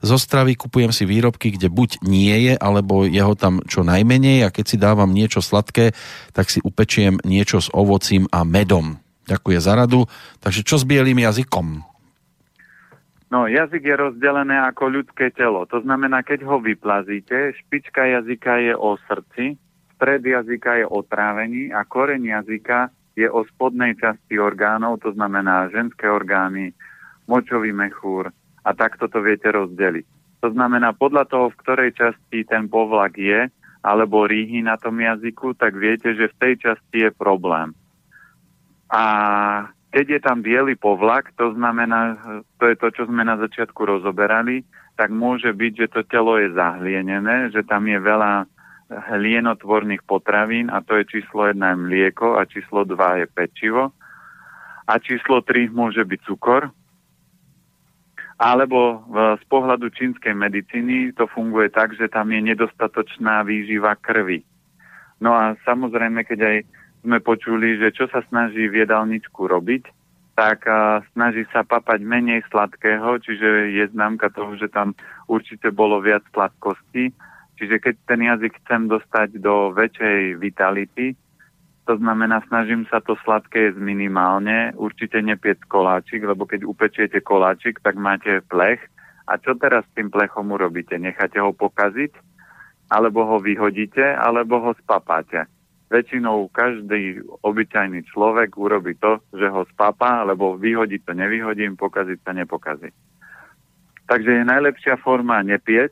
Zo 0.00 0.16
stravy 0.16 0.54
kupujem 0.54 0.94
si 0.94 1.04
výrobky, 1.04 1.58
kde 1.58 1.66
buď 1.68 2.06
nie 2.06 2.32
je, 2.46 2.54
alebo 2.54 3.02
je 3.02 3.18
ho 3.18 3.34
tam 3.34 3.60
čo 3.66 3.82
najmenej 3.82 4.46
a 4.46 4.54
keď 4.54 4.64
si 4.64 4.76
dávam 4.78 5.10
niečo 5.10 5.42
sladké, 5.42 5.92
tak 6.30 6.48
si 6.48 6.62
upečiem 6.62 7.18
niečo 7.26 7.58
s 7.58 7.68
ovocím 7.74 8.30
a 8.30 8.46
medom. 8.46 9.02
Ďakujem 9.26 9.60
za 9.60 9.74
radu. 9.74 10.06
Takže 10.38 10.62
čo 10.62 10.78
s 10.78 10.86
bielým 10.86 11.18
jazykom? 11.18 11.89
No, 13.30 13.46
jazyk 13.46 13.86
je 13.86 13.94
rozdelené 13.94 14.58
ako 14.58 14.90
ľudské 14.90 15.30
telo. 15.30 15.62
To 15.70 15.78
znamená, 15.78 16.26
keď 16.26 16.42
ho 16.50 16.58
vyplazíte, 16.58 17.54
špička 17.62 18.02
jazyka 18.02 18.58
je 18.58 18.74
o 18.74 18.98
srdci, 19.06 19.54
stred 19.94 20.26
jazyka 20.26 20.82
je 20.82 20.86
o 20.90 20.98
trávení 21.06 21.70
a 21.70 21.86
koreň 21.86 22.42
jazyka 22.42 22.90
je 23.14 23.30
o 23.30 23.46
spodnej 23.54 23.94
časti 23.94 24.34
orgánov, 24.34 24.98
to 24.98 25.14
znamená 25.14 25.70
ženské 25.70 26.10
orgány, 26.10 26.74
močový 27.30 27.70
mechúr 27.70 28.34
a 28.66 28.70
takto 28.74 29.06
to 29.06 29.22
viete 29.22 29.46
rozdeliť. 29.46 30.06
To 30.42 30.50
znamená, 30.50 30.90
podľa 30.96 31.30
toho, 31.30 31.46
v 31.54 31.58
ktorej 31.62 31.90
časti 31.94 32.42
ten 32.48 32.66
povlak 32.66 33.14
je, 33.14 33.46
alebo 33.80 34.26
rýhy 34.26 34.64
na 34.64 34.74
tom 34.74 34.98
jazyku, 34.98 35.54
tak 35.54 35.78
viete, 35.78 36.16
že 36.18 36.32
v 36.32 36.38
tej 36.40 36.54
časti 36.66 36.98
je 37.06 37.10
problém. 37.14 37.72
A 38.90 39.04
keď 39.90 40.06
je 40.06 40.20
tam 40.22 40.38
biely 40.42 40.78
povlak, 40.78 41.34
to 41.34 41.50
znamená, 41.54 42.14
to 42.62 42.70
je 42.70 42.76
to, 42.78 42.88
čo 42.94 43.02
sme 43.10 43.26
na 43.26 43.34
začiatku 43.34 43.82
rozoberali, 43.82 44.62
tak 44.94 45.10
môže 45.10 45.50
byť, 45.50 45.72
že 45.74 45.86
to 45.90 46.00
telo 46.06 46.38
je 46.38 46.54
zahlienené, 46.54 47.50
že 47.50 47.66
tam 47.66 47.90
je 47.90 47.98
veľa 47.98 48.46
hlienotvorných 48.90 50.02
potravín 50.06 50.70
a 50.70 50.82
to 50.82 50.98
je 50.98 51.18
číslo 51.18 51.46
1 51.46 51.58
je 51.58 51.76
mlieko 51.78 52.38
a 52.38 52.46
číslo 52.46 52.82
2 52.86 53.22
je 53.22 53.26
pečivo 53.30 53.94
a 54.86 54.98
číslo 54.98 55.42
3 55.42 55.70
môže 55.70 56.02
byť 56.02 56.20
cukor. 56.26 56.70
Alebo 58.40 59.04
z 59.12 59.44
pohľadu 59.52 59.92
čínskej 59.92 60.32
medicíny 60.32 61.12
to 61.12 61.28
funguje 61.28 61.68
tak, 61.68 61.92
že 61.92 62.08
tam 62.08 62.32
je 62.32 62.40
nedostatočná 62.40 63.44
výživa 63.44 63.94
krvi. 64.00 64.42
No 65.20 65.36
a 65.36 65.52
samozrejme, 65.68 66.24
keď 66.24 66.40
aj 66.40 66.56
sme 67.00 67.18
počuli, 67.20 67.80
že 67.80 67.92
čo 67.96 68.08
sa 68.12 68.20
snaží 68.28 68.68
v 68.68 68.84
jedálničku 68.84 69.48
robiť, 69.48 69.88
tak 70.36 70.64
a, 70.68 71.04
snaží 71.12 71.44
sa 71.52 71.64
papať 71.64 72.00
menej 72.00 72.44
sladkého, 72.48 73.20
čiže 73.20 73.76
je 73.76 73.84
známka 73.92 74.32
toho, 74.32 74.56
že 74.56 74.72
tam 74.72 74.96
určite 75.28 75.68
bolo 75.72 76.00
viac 76.00 76.24
sladkosti. 76.32 77.12
Čiže 77.60 77.76
keď 77.76 77.94
ten 78.08 78.20
jazyk 78.24 78.52
chcem 78.64 78.88
dostať 78.88 79.36
do 79.36 79.68
väčšej 79.76 80.40
vitality, 80.40 81.12
to 81.84 81.98
znamená, 82.00 82.40
snažím 82.48 82.86
sa 82.88 83.04
to 83.04 83.18
sladké 83.20 83.68
jesť 83.68 83.80
minimálne, 83.82 84.72
určite 84.78 85.18
nepiec 85.20 85.58
koláčik, 85.66 86.24
lebo 86.24 86.46
keď 86.46 86.64
upečiete 86.64 87.18
koláčik, 87.20 87.82
tak 87.84 87.98
máte 88.00 88.40
plech. 88.46 88.80
A 89.26 89.36
čo 89.36 89.58
teraz 89.58 89.82
s 89.84 89.94
tým 89.98 90.08
plechom 90.08 90.54
urobíte? 90.54 90.96
Necháte 90.96 91.42
ho 91.42 91.52
pokaziť? 91.52 92.14
Alebo 92.94 93.26
ho 93.26 93.36
vyhodíte? 93.42 94.02
Alebo 94.16 94.62
ho 94.62 94.72
spapáte? 94.78 95.50
Väčšinou 95.90 96.46
každý 96.54 97.18
obyčajný 97.42 98.06
človek 98.06 98.54
urobí 98.54 98.94
to, 98.96 99.18
že 99.34 99.50
ho 99.50 99.66
spápa, 99.74 100.22
lebo 100.22 100.54
vyhodiť 100.54 101.02
to 101.02 101.12
nevyhodím, 101.18 101.74
pokaziť 101.74 102.18
sa 102.22 102.32
nepokazí. 102.32 102.94
Takže 104.06 104.30
je 104.42 104.44
najlepšia 104.46 105.02
forma 105.02 105.42
nepieť, 105.42 105.90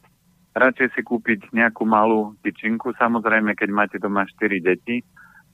radšej 0.54 0.88
si 0.94 1.02
kúpiť 1.02 1.50
nejakú 1.50 1.82
malú 1.82 2.38
tyčinku, 2.46 2.94
samozrejme, 2.94 3.58
keď 3.58 3.70
máte 3.74 3.96
doma 3.98 4.26
4 4.26 4.62
deti, 4.62 5.02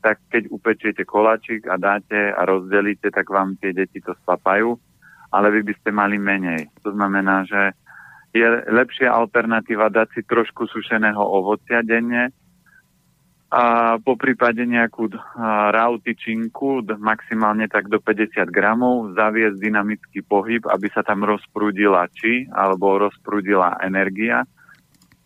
tak 0.05 0.20
keď 0.28 0.53
upečiete 0.53 1.09
koláčik 1.09 1.64
a 1.64 1.80
dáte 1.80 2.32
a 2.32 2.45
rozdelíte, 2.45 3.09
tak 3.09 3.24
vám 3.32 3.57
tie 3.57 3.72
deti 3.72 4.05
to 4.05 4.12
spapajú, 4.20 4.76
ale 5.32 5.47
vy 5.49 5.61
by 5.64 5.74
ste 5.80 5.90
mali 5.92 6.20
menej. 6.20 6.68
To 6.84 6.92
znamená, 6.92 7.49
že 7.49 7.72
je 8.36 8.45
lepšia 8.68 9.09
alternatíva 9.09 9.88
dať 9.88 10.09
si 10.12 10.22
trošku 10.28 10.68
sušeného 10.68 11.20
ovocia 11.20 11.80
denne, 11.80 12.28
a 13.55 13.62
po 14.02 14.18
prípade 14.18 14.66
nejakú 14.66 15.14
rautičinku, 15.70 16.82
maximálne 16.98 17.70
tak 17.70 17.86
do 17.86 18.02
50 18.02 18.50
gramov, 18.50 19.14
zaviesť 19.14 19.62
dynamický 19.62 20.26
pohyb, 20.26 20.66
aby 20.66 20.90
sa 20.90 21.07
tam 21.07 21.22
rozprúdila 21.22 22.11
či 22.11 22.50
alebo 22.50 22.98
rozprúdila 22.98 23.78
energia 23.78 24.42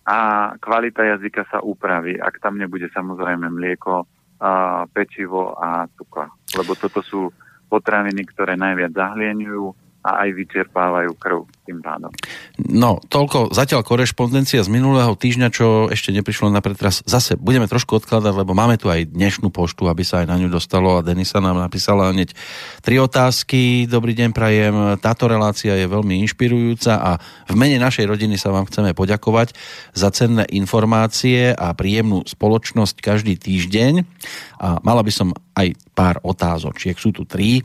a 0.05 0.53
kvalita 0.61 1.09
jazyka 1.16 1.49
sa 1.49 1.64
upraví, 1.64 2.20
ak 2.20 2.37
tam 2.45 2.61
nebude 2.61 2.93
samozrejme 2.93 3.49
mlieko, 3.49 4.05
a 4.39 4.85
pečivo 4.93 5.57
a 5.57 5.89
cukor. 5.97 6.29
Lebo 6.53 6.76
toto 6.76 7.01
sú 7.01 7.33
potraviny, 7.72 8.29
ktoré 8.29 8.61
najviac 8.61 8.93
zahlieňujú 8.93 9.64
a 10.05 10.24
aj 10.24 10.29
vyčerpávajú 10.37 11.12
krv 11.16 11.41
tým 11.69 11.85
pádom. 11.85 12.09
No, 12.57 12.97
toľko 13.12 13.53
zatiaľ 13.53 13.85
korešpondencia 13.85 14.64
z 14.64 14.73
minulého 14.73 15.12
týždňa, 15.12 15.49
čo 15.53 15.93
ešte 15.93 16.16
neprišlo 16.16 16.49
na 16.49 16.64
pretras. 16.64 17.05
Zase 17.05 17.37
budeme 17.37 17.69
trošku 17.69 18.01
odkladať, 18.01 18.33
lebo 18.33 18.57
máme 18.57 18.81
tu 18.81 18.89
aj 18.89 19.12
dnešnú 19.12 19.53
poštu, 19.53 19.85
aby 19.85 20.01
sa 20.01 20.25
aj 20.25 20.33
na 20.33 20.41
ňu 20.41 20.49
dostalo 20.49 20.97
a 20.97 21.05
Denisa 21.05 21.45
nám 21.45 21.61
napísala 21.61 22.09
hneď 22.09 22.33
tri 22.81 22.97
otázky. 22.97 23.85
Dobrý 23.85 24.16
deň, 24.16 24.33
prajem. 24.33 24.75
Táto 25.05 25.29
relácia 25.29 25.77
je 25.77 25.85
veľmi 25.85 26.25
inšpirujúca 26.25 26.97
a 26.97 27.11
v 27.45 27.55
mene 27.61 27.77
našej 27.77 28.09
rodiny 28.09 28.41
sa 28.41 28.49
vám 28.49 28.64
chceme 28.73 28.97
poďakovať 28.97 29.53
za 29.93 30.09
cenné 30.09 30.49
informácie 30.57 31.53
a 31.53 31.77
príjemnú 31.77 32.25
spoločnosť 32.25 32.97
každý 33.05 33.37
týždeň. 33.37 34.09
A 34.59 34.81
mala 34.81 35.05
by 35.05 35.12
som 35.12 35.29
aj 35.59 35.75
pár 35.91 36.23
otázočiek. 36.23 36.95
Sú 36.95 37.11
tu 37.11 37.27
tri. 37.27 37.59
E, 37.59 37.62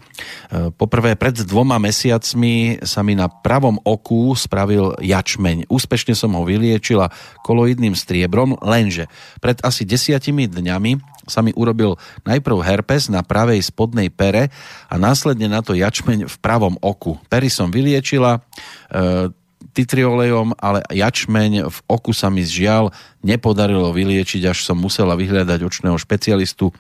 poprvé, 0.73 1.13
pred 1.13 1.37
dvoma 1.45 1.77
mesiacmi 1.77 2.81
sa 2.81 3.05
mi 3.05 3.13
na 3.13 3.29
pravom 3.29 3.77
oku 3.93 4.33
spravil 4.33 4.97
jačmeň. 4.97 5.69
Úspešne 5.69 6.17
som 6.17 6.33
ho 6.33 6.41
vyliečila 6.41 7.13
koloidným 7.45 7.93
striebrom, 7.93 8.57
lenže 8.65 9.05
pred 9.37 9.61
asi 9.61 9.85
desiatimi 9.85 10.49
dňami 10.49 11.13
sa 11.29 11.39
mi 11.39 11.55
urobil 11.55 11.95
najprv 12.27 12.57
herpes 12.65 13.07
na 13.07 13.23
pravej 13.23 13.63
spodnej 13.63 14.11
pere 14.11 14.51
a 14.91 14.95
následne 14.99 15.47
na 15.47 15.63
to 15.63 15.71
jačmeň 15.71 16.27
v 16.27 16.35
pravom 16.43 16.75
oku. 16.83 17.15
Pery 17.31 17.47
som 17.47 17.71
vyliečila, 17.71 18.43
e, 18.91 19.31
titriolejom, 19.73 20.53
ale 20.61 20.85
jačmeň 20.91 21.65
v 21.71 21.77
oku 21.89 22.13
sa 22.13 22.29
mi 22.29 22.45
žiaľ 22.45 22.93
nepodarilo 23.25 23.89
vyliečiť, 23.89 24.45
až 24.45 24.67
som 24.67 24.77
musela 24.77 25.17
vyhľadať 25.17 25.59
očného 25.65 25.97
špecialistu. 25.97 26.69
E, 26.69 26.73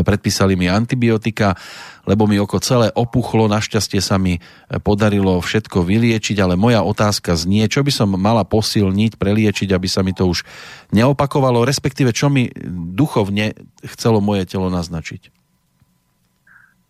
predpísali 0.00 0.56
mi 0.56 0.70
antibiotika, 0.70 1.58
lebo 2.06 2.26
mi 2.26 2.38
oko 2.38 2.58
celé 2.58 2.90
opuchlo, 2.94 3.46
našťastie 3.46 4.02
sa 4.02 4.18
mi 4.18 4.38
e, 4.38 4.40
podarilo 4.82 5.38
všetko 5.38 5.86
vyliečiť, 5.86 6.36
ale 6.42 6.58
moja 6.58 6.82
otázka 6.82 7.38
znie, 7.38 7.70
čo 7.70 7.86
by 7.86 7.92
som 7.94 8.14
mala 8.18 8.42
posilniť, 8.42 9.16
preliečiť, 9.18 9.70
aby 9.70 9.88
sa 9.90 10.02
mi 10.02 10.10
to 10.14 10.26
už 10.26 10.42
neopakovalo, 10.90 11.62
respektíve 11.62 12.10
čo 12.10 12.26
mi 12.30 12.50
duchovne 12.94 13.54
chcelo 13.86 14.18
moje 14.18 14.46
telo 14.50 14.66
naznačiť. 14.70 15.42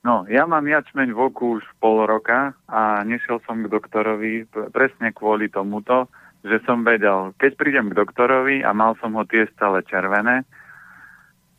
No, 0.03 0.27
ja 0.27 0.51
mám 0.51 0.67
jačmeň 0.67 1.15
v 1.15 1.19
oku 1.31 1.63
už 1.63 1.65
pol 1.79 2.03
roka 2.03 2.59
a 2.67 3.07
nešiel 3.07 3.39
som 3.47 3.63
k 3.63 3.71
doktorovi 3.71 4.51
presne 4.75 5.15
kvôli 5.15 5.47
tomuto, 5.47 6.11
že 6.43 6.59
som 6.67 6.83
vedel, 6.83 7.31
keď 7.39 7.55
prídem 7.55 7.87
k 7.95 7.99
doktorovi 8.03 8.67
a 8.67 8.75
mal 8.75 8.99
som 8.99 9.15
ho 9.15 9.23
tie 9.23 9.47
stále 9.55 9.87
červené, 9.87 10.43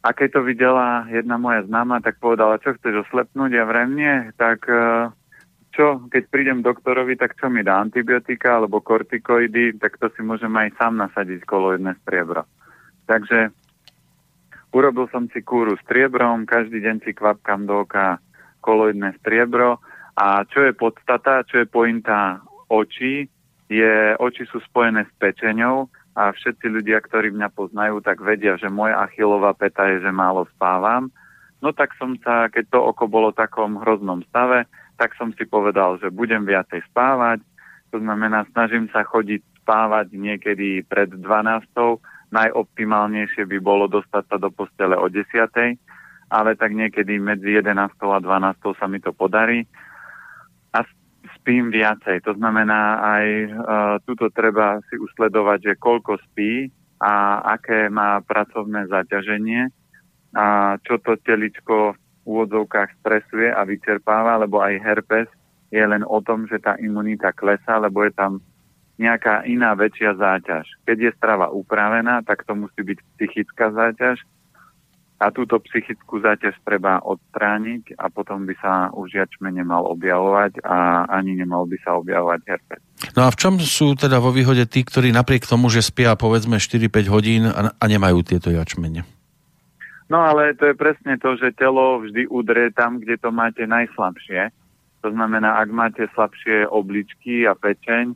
a 0.03 0.09
keď 0.11 0.29
to 0.35 0.41
videla 0.43 1.07
jedna 1.07 1.39
moja 1.39 1.63
známa, 1.63 2.03
tak 2.03 2.19
povedala, 2.19 2.59
čo 2.59 2.75
chceš 2.75 3.07
oslepnúť, 3.07 3.55
ja 3.55 3.63
vrem 3.63 3.95
nie, 3.95 4.15
tak 4.35 4.67
e, 4.67 5.07
čo, 5.71 6.03
keď 6.11 6.23
prídem 6.27 6.59
doktorovi, 6.59 7.15
tak 7.15 7.39
čo 7.39 7.47
mi 7.47 7.63
dá 7.63 7.79
antibiotika 7.79 8.59
alebo 8.59 8.83
kortikoidy, 8.83 9.79
tak 9.79 9.95
to 10.03 10.11
si 10.11 10.19
môžem 10.19 10.51
aj 10.59 10.75
sám 10.75 10.99
nasadiť 10.99 11.47
koloidné 11.47 11.95
striebro. 12.03 12.43
Takže 13.07 13.55
urobil 14.75 15.07
som 15.07 15.31
si 15.31 15.39
kúru 15.39 15.79
striebrom, 15.87 16.43
každý 16.43 16.83
deň 16.83 17.07
si 17.07 17.15
kvapkam 17.15 17.63
do 17.63 17.87
oka 17.87 18.19
koloidné 18.59 19.15
striebro. 19.23 19.79
A 20.19 20.43
čo 20.51 20.67
je 20.67 20.75
podstata, 20.75 21.47
čo 21.47 21.63
je 21.63 21.67
pointa 21.71 22.43
očí, 22.67 23.31
je, 23.71 24.19
oči 24.19 24.43
sú 24.51 24.59
spojené 24.67 25.07
s 25.07 25.13
pečeňou 25.15 25.87
a 26.13 26.29
všetci 26.29 26.69
ľudia, 26.69 27.01
ktorí 27.01 27.33
mňa 27.33 27.49
poznajú, 27.53 28.01
tak 28.05 28.21
vedia, 28.21 28.53
že 28.57 28.69
moja 28.69 29.01
achilová 29.01 29.57
peta 29.57 29.89
je, 29.89 30.05
že 30.05 30.11
málo 30.13 30.45
spávam. 30.53 31.09
No 31.63 31.73
tak 31.73 31.95
som 31.97 32.13
sa, 32.21 32.51
keď 32.53 32.69
to 32.69 32.79
oko 32.79 33.09
bolo 33.09 33.33
v 33.33 33.39
takom 33.41 33.81
hroznom 33.81 34.21
stave, 34.29 34.69
tak 35.01 35.17
som 35.17 35.33
si 35.33 35.47
povedal, 35.49 35.97
že 35.97 36.13
budem 36.13 36.45
viacej 36.45 36.85
spávať. 36.93 37.41
To 37.89 37.97
znamená, 37.97 38.45
snažím 38.53 38.91
sa 38.93 39.01
chodiť 39.01 39.41
spávať 39.63 40.13
niekedy 40.13 40.85
pred 40.85 41.09
12. 41.09 41.23
Najoptimálnejšie 42.33 43.45
by 43.49 43.57
bolo 43.61 43.89
dostať 43.89 44.23
sa 44.27 44.37
do 44.37 44.51
postele 44.53 44.99
o 44.99 45.09
10. 45.09 45.23
Ale 46.33 46.51
tak 46.57 46.73
niekedy 46.73 47.17
medzi 47.21 47.57
11. 47.57 47.73
a 47.95 48.19
12. 48.21 48.79
sa 48.79 48.85
mi 48.89 49.01
to 49.01 49.13
podarí. 49.13 49.65
Spím 51.43 51.75
viacej. 51.75 52.23
To 52.23 52.39
znamená, 52.39 53.03
aj 53.03 53.25
uh, 53.27 53.51
tuto 54.07 54.31
treba 54.31 54.79
si 54.87 54.95
usledovať, 54.95 55.59
že 55.59 55.81
koľko 55.83 56.15
spí 56.31 56.71
a 57.03 57.43
aké 57.59 57.91
má 57.91 58.23
pracovné 58.23 58.87
zaťaženie 58.87 59.67
a 60.39 60.79
čo 60.87 61.03
to 61.03 61.19
teličko 61.19 61.93
v 61.93 61.99
úvodzovkách 62.23 62.95
stresuje 63.03 63.51
a 63.51 63.67
vyčerpáva, 63.67 64.39
lebo 64.39 64.63
aj 64.63 64.79
herpes 64.79 65.27
je 65.67 65.83
len 65.83 66.07
o 66.07 66.23
tom, 66.23 66.47
že 66.47 66.63
tá 66.63 66.79
imunita 66.79 67.35
klesá, 67.35 67.75
lebo 67.75 68.07
je 68.07 68.15
tam 68.15 68.39
nejaká 68.95 69.43
iná 69.43 69.75
väčšia 69.75 70.15
záťaž. 70.15 70.63
Keď 70.87 70.97
je 70.97 71.11
strava 71.19 71.51
upravená, 71.51 72.23
tak 72.23 72.47
to 72.47 72.55
musí 72.55 72.79
byť 72.79 72.99
psychická 73.19 73.67
záťaž 73.75 74.23
a 75.23 75.31
túto 75.31 75.55
psychickú 75.63 76.19
záťaž 76.19 76.59
treba 76.67 76.99
odstrániť 76.99 77.95
a 77.95 78.11
potom 78.11 78.43
by 78.43 78.55
sa 78.59 78.91
už 78.91 79.15
jačme 79.15 79.47
nemal 79.55 79.87
objavovať 79.87 80.59
a 80.67 81.07
ani 81.07 81.39
nemal 81.39 81.63
by 81.63 81.79
sa 81.79 81.95
objavovať 81.95 82.39
herpes. 82.43 82.81
No 83.15 83.23
a 83.23 83.31
v 83.31 83.39
čom 83.39 83.55
sú 83.63 83.95
teda 83.95 84.19
vo 84.19 84.35
výhode 84.35 84.67
tí, 84.67 84.83
ktorí 84.83 85.15
napriek 85.15 85.47
tomu, 85.47 85.71
že 85.71 85.79
spia 85.79 86.19
povedzme 86.19 86.59
4-5 86.59 87.07
hodín 87.07 87.47
a, 87.47 87.71
a 87.71 87.85
nemajú 87.87 88.19
tieto 88.27 88.51
jačmene? 88.51 89.07
No 90.11 90.19
ale 90.19 90.51
to 90.59 90.67
je 90.67 90.75
presne 90.75 91.15
to, 91.15 91.39
že 91.39 91.55
telo 91.55 92.03
vždy 92.03 92.27
udrie 92.27 92.75
tam, 92.75 92.99
kde 92.99 93.15
to 93.15 93.31
máte 93.31 93.63
najslabšie. 93.63 94.51
To 95.03 95.09
znamená, 95.11 95.55
ak 95.63 95.69
máte 95.71 96.03
slabšie 96.11 96.67
obličky 96.67 97.47
a 97.47 97.55
pečeň, 97.55 98.11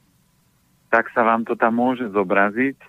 tak 0.91 1.07
sa 1.15 1.23
vám 1.23 1.47
to 1.47 1.55
tam 1.55 1.79
môže 1.79 2.07
zobraziť, 2.11 2.79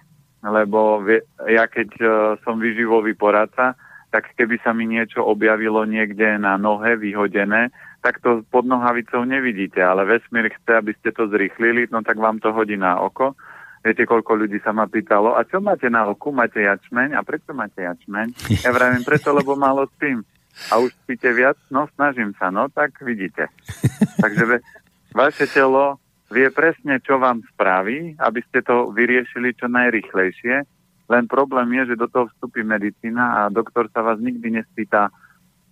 lebo 0.42 1.02
ja 1.50 1.66
keď 1.66 1.90
uh, 1.98 2.10
som 2.46 2.62
vyživový 2.62 3.14
poradca, 3.18 3.74
tak 4.18 4.34
keby 4.34 4.58
sa 4.66 4.74
mi 4.74 4.90
niečo 4.90 5.22
objavilo 5.22 5.86
niekde 5.86 6.42
na 6.42 6.58
nohe 6.58 6.98
vyhodené, 6.98 7.70
tak 8.02 8.18
to 8.18 8.42
pod 8.50 8.66
nohavicou 8.66 9.22
nevidíte, 9.22 9.78
ale 9.78 10.02
vesmír 10.02 10.50
chce, 10.50 10.74
aby 10.74 10.90
ste 10.98 11.14
to 11.14 11.30
zrýchlili, 11.30 11.86
no 11.94 12.02
tak 12.02 12.18
vám 12.18 12.42
to 12.42 12.50
hodí 12.50 12.74
na 12.74 12.98
oko. 12.98 13.38
Viete, 13.86 14.10
koľko 14.10 14.34
ľudí 14.42 14.58
sa 14.58 14.74
ma 14.74 14.90
pýtalo, 14.90 15.38
a 15.38 15.46
čo 15.46 15.62
máte 15.62 15.86
na 15.86 16.10
oku? 16.10 16.34
Máte 16.34 16.66
jačmeň? 16.66 17.14
A 17.14 17.22
prečo 17.22 17.54
máte 17.54 17.86
jačmeň? 17.86 18.58
Ja 18.66 18.74
vravím, 18.74 19.06
preto, 19.06 19.30
lebo 19.30 19.54
málo 19.54 19.86
spím. 19.94 20.26
A 20.74 20.82
už 20.82 20.90
spíte 21.06 21.30
viac? 21.30 21.54
No, 21.70 21.86
snažím 21.94 22.34
sa, 22.34 22.50
no, 22.50 22.66
tak 22.66 22.98
vidíte. 22.98 23.46
Takže 24.22 24.66
vaše 25.14 25.46
telo 25.46 26.02
vie 26.34 26.50
presne, 26.50 26.98
čo 26.98 27.22
vám 27.22 27.46
spraví, 27.54 28.18
aby 28.18 28.40
ste 28.50 28.66
to 28.66 28.90
vyriešili 28.90 29.54
čo 29.54 29.70
najrychlejšie 29.70 30.66
len 31.08 31.24
problém 31.24 31.72
je, 31.72 31.94
že 31.94 32.00
do 32.00 32.08
toho 32.08 32.28
vstupí 32.28 32.60
medicína 32.60 33.24
a 33.24 33.40
doktor 33.48 33.88
sa 33.88 34.04
vás 34.04 34.20
nikdy 34.20 34.60
nespýta, 34.60 35.08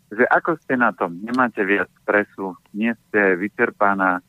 že 0.08 0.24
ako 0.32 0.56
ste 0.64 0.80
na 0.80 0.96
tom, 0.96 1.20
nemáte 1.20 1.60
viac 1.60 1.92
stresu, 2.02 2.56
nie 2.72 2.96
ste 3.08 3.36
vyčerpaná. 3.36 4.24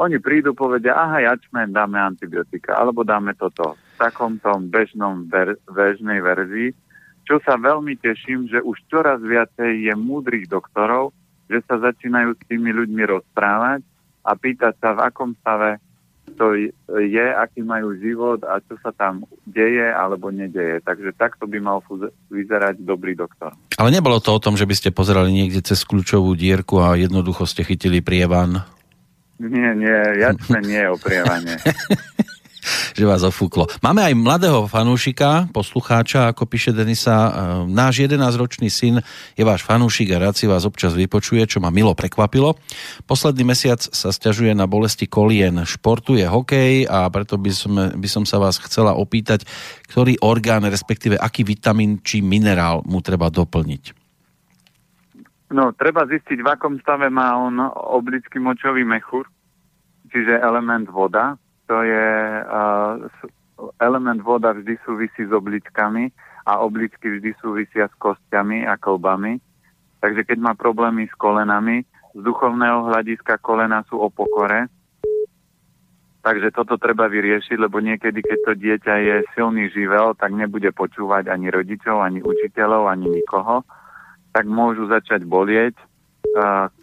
Oni 0.00 0.16
prídu, 0.16 0.56
povedia, 0.56 0.96
aha, 0.96 1.22
jačmen, 1.22 1.76
dáme 1.76 2.00
antibiotika, 2.00 2.74
alebo 2.74 3.04
dáme 3.04 3.36
toto. 3.36 3.76
V 3.76 3.96
takom 4.00 4.40
tom 4.40 4.72
bežnom 4.72 5.28
ver- 5.28 5.60
bežnej 5.68 6.24
verzii, 6.24 6.72
čo 7.28 7.36
sa 7.44 7.54
veľmi 7.60 8.00
teším, 8.00 8.48
že 8.48 8.58
už 8.64 8.80
čoraz 8.90 9.20
viacej 9.22 9.86
je 9.86 9.94
múdrych 9.94 10.48
doktorov, 10.50 11.14
že 11.52 11.62
sa 11.68 11.78
začínajú 11.78 12.34
s 12.34 12.42
tými 12.48 12.74
ľuďmi 12.74 13.06
rozprávať 13.06 13.84
a 14.24 14.34
pýtať 14.34 14.74
sa, 14.82 14.96
v 14.96 15.04
akom 15.04 15.30
stave 15.38 15.78
to 16.34 16.54
je, 17.00 17.26
aký 17.34 17.66
majú 17.66 17.94
život 17.98 18.42
a 18.46 18.62
čo 18.62 18.78
sa 18.80 18.94
tam 18.94 19.26
deje 19.44 19.90
alebo 19.90 20.30
nedeje. 20.30 20.82
Takže 20.82 21.12
takto 21.18 21.50
by 21.50 21.58
mal 21.58 21.78
vyzerať 22.30 22.80
dobrý 22.82 23.18
doktor. 23.18 23.54
Ale 23.76 23.90
nebolo 23.90 24.22
to 24.22 24.34
o 24.36 24.42
tom, 24.42 24.54
že 24.54 24.68
by 24.68 24.74
ste 24.76 24.94
pozerali 24.94 25.34
niekde 25.34 25.64
cez 25.64 25.82
kľúčovú 25.82 26.36
dierku 26.38 26.78
a 26.78 26.94
jednoducho 26.94 27.44
ste 27.44 27.66
chytili 27.66 28.00
prievan? 28.04 28.62
Nie, 29.40 29.72
nie, 29.72 29.98
jasne 30.20 30.60
nie 30.60 30.84
o 30.84 31.00
prievane. 31.00 31.56
že 32.94 33.04
vás 33.08 33.24
ofúklo. 33.24 33.66
Máme 33.80 34.04
aj 34.04 34.14
mladého 34.16 34.68
fanúšika, 34.68 35.48
poslucháča, 35.50 36.30
ako 36.32 36.44
píše 36.46 36.70
Denisa. 36.76 37.16
E, 37.16 37.30
náš 37.70 38.04
11-ročný 38.04 38.68
syn 38.68 39.00
je 39.34 39.44
váš 39.44 39.64
fanúšik 39.64 40.12
a 40.14 40.20
rád 40.20 40.36
si 40.36 40.44
vás 40.44 40.68
občas 40.68 40.92
vypočuje, 40.92 41.44
čo 41.48 41.58
ma 41.58 41.72
milo 41.72 41.96
prekvapilo. 41.96 42.56
Posledný 43.08 43.48
mesiac 43.48 43.80
sa 43.80 44.12
stiažuje 44.12 44.52
na 44.52 44.68
bolesti 44.68 45.08
kolien. 45.08 45.64
Športuje 45.64 46.24
hokej 46.28 46.86
a 46.86 47.08
preto 47.08 47.40
by 47.40 47.50
som, 47.52 47.72
by 47.96 48.08
som 48.08 48.24
sa 48.28 48.36
vás 48.36 48.60
chcela 48.60 48.96
opýtať, 48.96 49.48
ktorý 49.88 50.20
orgán, 50.20 50.68
respektíve 50.68 51.16
aký 51.16 51.42
vitamín 51.42 52.04
či 52.04 52.20
minerál 52.20 52.84
mu 52.84 53.00
treba 53.00 53.32
doplniť. 53.32 54.00
No, 55.50 55.74
treba 55.74 56.06
zistiť, 56.06 56.46
v 56.46 56.48
akom 56.48 56.78
stave 56.78 57.10
má 57.10 57.34
on 57.34 57.58
oblický 57.74 58.38
močový 58.38 58.86
mechúr, 58.86 59.26
čiže 60.14 60.38
element 60.38 60.86
voda, 60.86 61.34
to 61.70 61.86
je 61.86 62.10
element 63.78 64.18
voda 64.26 64.50
vždy 64.50 64.74
súvisí 64.82 65.22
s 65.22 65.30
obličkami 65.30 66.10
a 66.50 66.58
obličky 66.58 67.06
vždy 67.06 67.30
súvisia 67.38 67.86
s 67.86 67.94
kostiami 68.02 68.66
a 68.66 68.74
kolbami. 68.74 69.38
Takže 70.02 70.26
keď 70.26 70.38
má 70.42 70.52
problémy 70.58 71.06
s 71.06 71.14
kolenami, 71.14 71.86
z 72.10 72.20
duchovného 72.26 72.90
hľadiska 72.90 73.38
kolena 73.38 73.86
sú 73.86 74.02
o 74.02 74.10
pokore. 74.10 74.66
Takže 76.26 76.50
toto 76.50 76.74
treba 76.74 77.06
vyriešiť, 77.06 77.56
lebo 77.56 77.78
niekedy, 77.78 78.18
keď 78.18 78.38
to 78.44 78.52
dieťa 78.58 78.94
je 79.00 79.16
silný 79.38 79.70
živel, 79.70 80.12
tak 80.18 80.34
nebude 80.34 80.74
počúvať 80.74 81.30
ani 81.30 81.54
rodičov, 81.54 82.02
ani 82.02 82.18
učiteľov, 82.18 82.90
ani 82.90 83.22
nikoho. 83.22 83.62
Tak 84.34 84.42
môžu 84.44 84.90
začať 84.90 85.22
bolieť 85.22 85.78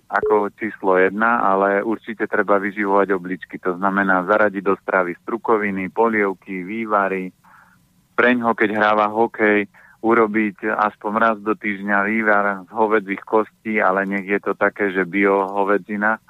ako 0.07 0.49
číslo 0.55 0.95
jedna, 0.95 1.43
ale 1.43 1.83
určite 1.83 2.27
treba 2.31 2.55
vyživovať 2.57 3.11
obličky. 3.11 3.59
To 3.59 3.75
znamená 3.75 4.23
zaradiť 4.23 4.63
do 4.63 4.75
stravy 4.79 5.19
strukoviny, 5.23 5.91
polievky, 5.91 6.63
vývary. 6.63 7.35
Preňho, 8.15 8.55
keď 8.55 8.69
hráva 8.71 9.11
hokej, 9.11 9.67
urobiť 9.99 10.63
aspoň 10.63 11.13
raz 11.19 11.37
do 11.43 11.53
týždňa 11.57 11.97
vývar 12.07 12.45
z 12.65 12.69
hovedzích 12.71 13.23
kostí, 13.27 13.83
ale 13.83 14.07
nech 14.07 14.23
je 14.23 14.39
to 14.39 14.53
také, 14.55 14.95
že 14.95 15.03
bio 15.03 15.43
hovedzina, 15.49 16.21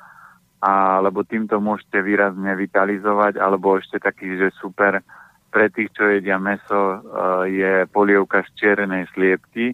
alebo 0.57 1.21
týmto 1.21 1.61
môžete 1.61 2.01
výrazne 2.01 2.57
vitalizovať, 2.57 3.38
alebo 3.38 3.78
ešte 3.78 4.01
taký, 4.01 4.41
že 4.41 4.49
super 4.57 5.05
pre 5.53 5.69
tých, 5.69 5.93
čo 5.95 6.11
jedia 6.11 6.36
meso, 6.41 6.75
e, 6.75 6.97
je 7.55 7.73
polievka 7.88 8.43
z 8.45 8.49
čiernej 8.59 9.07
sliepky, 9.15 9.73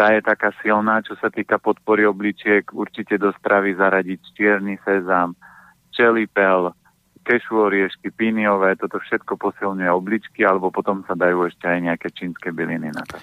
tá 0.00 0.16
je 0.16 0.24
taká 0.24 0.48
silná, 0.64 1.04
čo 1.04 1.12
sa 1.20 1.28
týka 1.28 1.60
podpory 1.60 2.08
obličiek, 2.08 2.64
určite 2.72 3.20
do 3.20 3.36
stravy 3.36 3.76
zaradiť 3.76 4.32
čierny 4.32 4.80
sezam, 4.80 5.36
čelipel, 5.92 6.72
kešu 7.20 7.68
oriešky, 7.68 8.08
píniové, 8.08 8.80
toto 8.80 8.96
všetko 8.96 9.36
posilňuje 9.36 9.92
obličky, 9.92 10.40
alebo 10.48 10.72
potom 10.72 11.04
sa 11.04 11.12
dajú 11.12 11.44
ešte 11.44 11.68
aj 11.68 11.78
nejaké 11.84 12.08
čínske 12.16 12.48
byliny 12.48 12.88
na 12.88 13.04
to. 13.04 13.20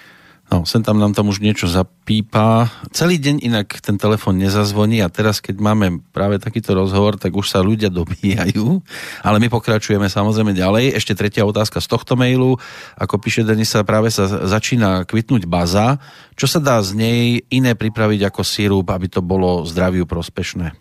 No, 0.48 0.64
sem 0.64 0.80
tam 0.80 0.96
nám 0.96 1.12
tam 1.12 1.28
už 1.28 1.44
niečo 1.44 1.68
zapípa. 1.68 2.72
Celý 2.88 3.20
deň 3.20 3.44
inak 3.44 3.68
ten 3.84 4.00
telefon 4.00 4.40
nezazvoní 4.40 5.04
a 5.04 5.12
teraz, 5.12 5.44
keď 5.44 5.60
máme 5.60 6.00
práve 6.08 6.40
takýto 6.40 6.72
rozhovor, 6.72 7.20
tak 7.20 7.36
už 7.36 7.52
sa 7.52 7.60
ľudia 7.60 7.92
dobíjajú. 7.92 8.80
Ale 9.20 9.44
my 9.44 9.52
pokračujeme 9.52 10.08
samozrejme 10.08 10.56
ďalej. 10.56 10.96
Ešte 10.96 11.12
tretia 11.12 11.44
otázka 11.44 11.84
z 11.84 11.92
tohto 11.92 12.16
mailu. 12.16 12.56
Ako 12.96 13.20
píše 13.20 13.44
Denisa, 13.44 13.84
práve 13.84 14.08
sa 14.08 14.24
začína 14.24 15.04
kvitnúť 15.04 15.44
baza. 15.44 16.00
Čo 16.32 16.48
sa 16.48 16.64
dá 16.64 16.80
z 16.80 16.96
nej 16.96 17.44
iné 17.52 17.76
pripraviť 17.76 18.32
ako 18.32 18.40
sírup, 18.40 18.88
aby 18.88 19.12
to 19.12 19.20
bolo 19.20 19.68
zdraviu 19.68 20.08
prospešné? 20.08 20.72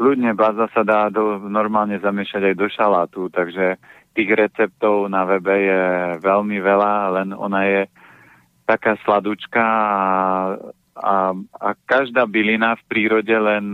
Ľudne 0.00 0.32
baza 0.32 0.72
sa 0.72 0.80
dá 0.80 1.12
do, 1.12 1.36
normálne 1.52 2.00
zamiešať 2.00 2.48
aj 2.48 2.54
do 2.56 2.66
šalátu, 2.72 3.28
takže 3.28 3.76
tých 4.16 4.30
receptov 4.32 5.04
na 5.12 5.28
webe 5.28 5.52
je 5.52 5.82
veľmi 6.24 6.56
veľa, 6.64 7.20
len 7.20 7.28
ona 7.36 7.68
je 7.68 7.80
taká 8.70 8.94
sladučka 9.02 9.58
a, 9.58 9.94
a, 10.94 11.14
a 11.34 11.68
každá 11.90 12.22
bylina 12.30 12.78
v 12.78 12.86
prírode 12.86 13.34
len 13.34 13.66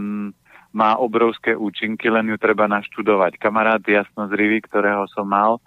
má 0.73 0.97
obrovské 0.97 1.53
účinky, 1.53 2.09
len 2.09 2.33
ju 2.33 2.37
treba 2.41 2.65
naštudovať. 2.65 3.37
Kamarát 3.37 3.85
jasnozrivý, 3.85 4.65
ktorého 4.65 5.05
som 5.13 5.29
mal 5.29 5.61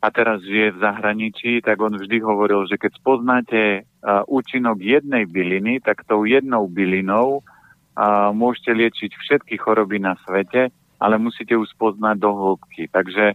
a 0.00 0.08
teraz 0.12 0.44
žije 0.44 0.76
v 0.76 0.80
zahraničí, 0.84 1.52
tak 1.64 1.80
on 1.80 1.96
vždy 1.96 2.20
hovoril, 2.20 2.68
že 2.68 2.76
keď 2.76 2.92
spoznáte 3.00 3.60
uh, 3.82 4.22
účinok 4.28 4.80
jednej 4.80 5.24
byliny, 5.24 5.80
tak 5.80 6.04
tou 6.04 6.28
jednou 6.28 6.68
bylinou 6.68 7.40
uh, 7.40 8.30
môžete 8.36 8.76
liečiť 8.76 9.10
všetky 9.16 9.56
choroby 9.56 9.96
na 9.96 10.16
svete, 10.28 10.68
ale 11.00 11.16
musíte 11.16 11.56
ju 11.56 11.64
spoznať 11.64 12.16
do 12.20 12.30
hĺbky. 12.32 12.92
Takže 12.92 13.32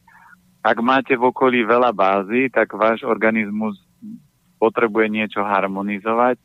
ak 0.61 0.77
máte 0.85 1.17
v 1.17 1.33
okolí 1.33 1.65
veľa 1.65 1.89
bázy, 1.89 2.53
tak 2.53 2.77
váš 2.77 3.01
organizmus 3.01 3.81
potrebuje 4.61 5.09
niečo 5.09 5.41
harmonizovať, 5.41 6.37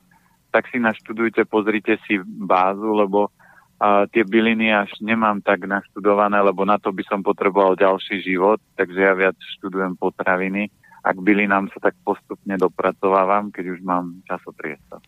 tak 0.48 0.72
si 0.72 0.80
naštudujte, 0.80 1.44
pozrite 1.44 2.00
si 2.08 2.16
bázu, 2.24 2.96
lebo 2.96 3.28
a 3.76 4.08
tie 4.08 4.24
byliny 4.24 4.72
až 4.72 4.88
nemám 5.04 5.44
tak 5.44 5.68
naštudované, 5.68 6.40
lebo 6.40 6.64
na 6.64 6.80
to 6.80 6.96
by 6.96 7.04
som 7.04 7.20
potreboval 7.20 7.76
ďalší 7.76 8.24
život, 8.24 8.56
takže 8.72 8.96
ja 9.04 9.12
viac 9.12 9.36
študujem 9.60 10.00
potraviny 10.00 10.72
a 11.04 11.12
k 11.12 11.18
bylinám 11.20 11.68
sa 11.76 11.92
tak 11.92 11.94
postupne 12.00 12.56
dopracovávam, 12.56 13.52
keď 13.52 13.76
už 13.76 13.84
mám 13.84 14.24
časopriestor. 14.24 15.04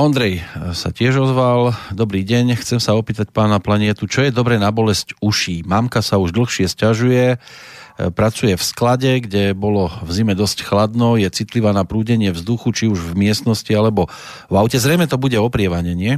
Ondrej 0.00 0.40
sa 0.72 0.96
tiež 0.96 1.20
ozval. 1.20 1.76
Dobrý 1.92 2.24
deň, 2.24 2.56
chcem 2.56 2.80
sa 2.80 2.96
opýtať 2.96 3.36
pána 3.36 3.60
Planietu, 3.60 4.08
čo 4.08 4.24
je 4.24 4.32
dobre 4.32 4.56
na 4.56 4.72
bolesť 4.72 5.20
uší? 5.20 5.68
Mamka 5.68 6.00
sa 6.00 6.16
už 6.16 6.32
dlhšie 6.32 6.72
stiažuje, 6.72 7.36
E, 7.36 7.89
pracuje 8.08 8.56
v 8.56 8.64
sklade, 8.64 9.20
kde 9.20 9.52
bolo 9.52 9.92
v 10.00 10.10
zime 10.16 10.32
dosť 10.32 10.64
chladno, 10.64 11.20
je 11.20 11.28
citlivá 11.28 11.76
na 11.76 11.84
prúdenie 11.84 12.32
vzduchu, 12.32 12.72
či 12.72 12.84
už 12.88 13.12
v 13.12 13.28
miestnosti 13.28 13.68
alebo 13.76 14.08
v 14.48 14.54
aute. 14.56 14.80
Zrejme 14.80 15.04
to 15.04 15.20
bude 15.20 15.36
oprievanie, 15.36 15.92
nie? 15.92 16.16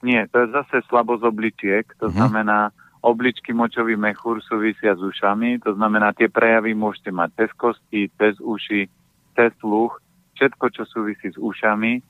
Nie, 0.00 0.24
to 0.32 0.48
je 0.48 0.56
zase 0.56 0.80
slabosť 0.88 1.28
obličiek, 1.28 1.84
to 2.00 2.08
uh-huh. 2.08 2.16
znamená 2.16 2.72
obličky 3.04 3.52
močový 3.52 4.00
mechúr 4.00 4.40
súvisia 4.40 4.96
s 4.96 5.00
ušami, 5.04 5.60
to 5.60 5.76
znamená 5.76 6.16
tie 6.16 6.32
prejavy 6.32 6.72
môžete 6.72 7.12
mať 7.12 7.36
cez 7.36 7.50
kosti, 7.56 8.02
cez 8.16 8.40
uši, 8.40 8.88
cez 9.36 9.50
sluch, 9.60 10.00
všetko, 10.36 10.64
čo 10.72 10.82
súvisí 10.88 11.28
s 11.32 11.36
ušami, 11.36 12.00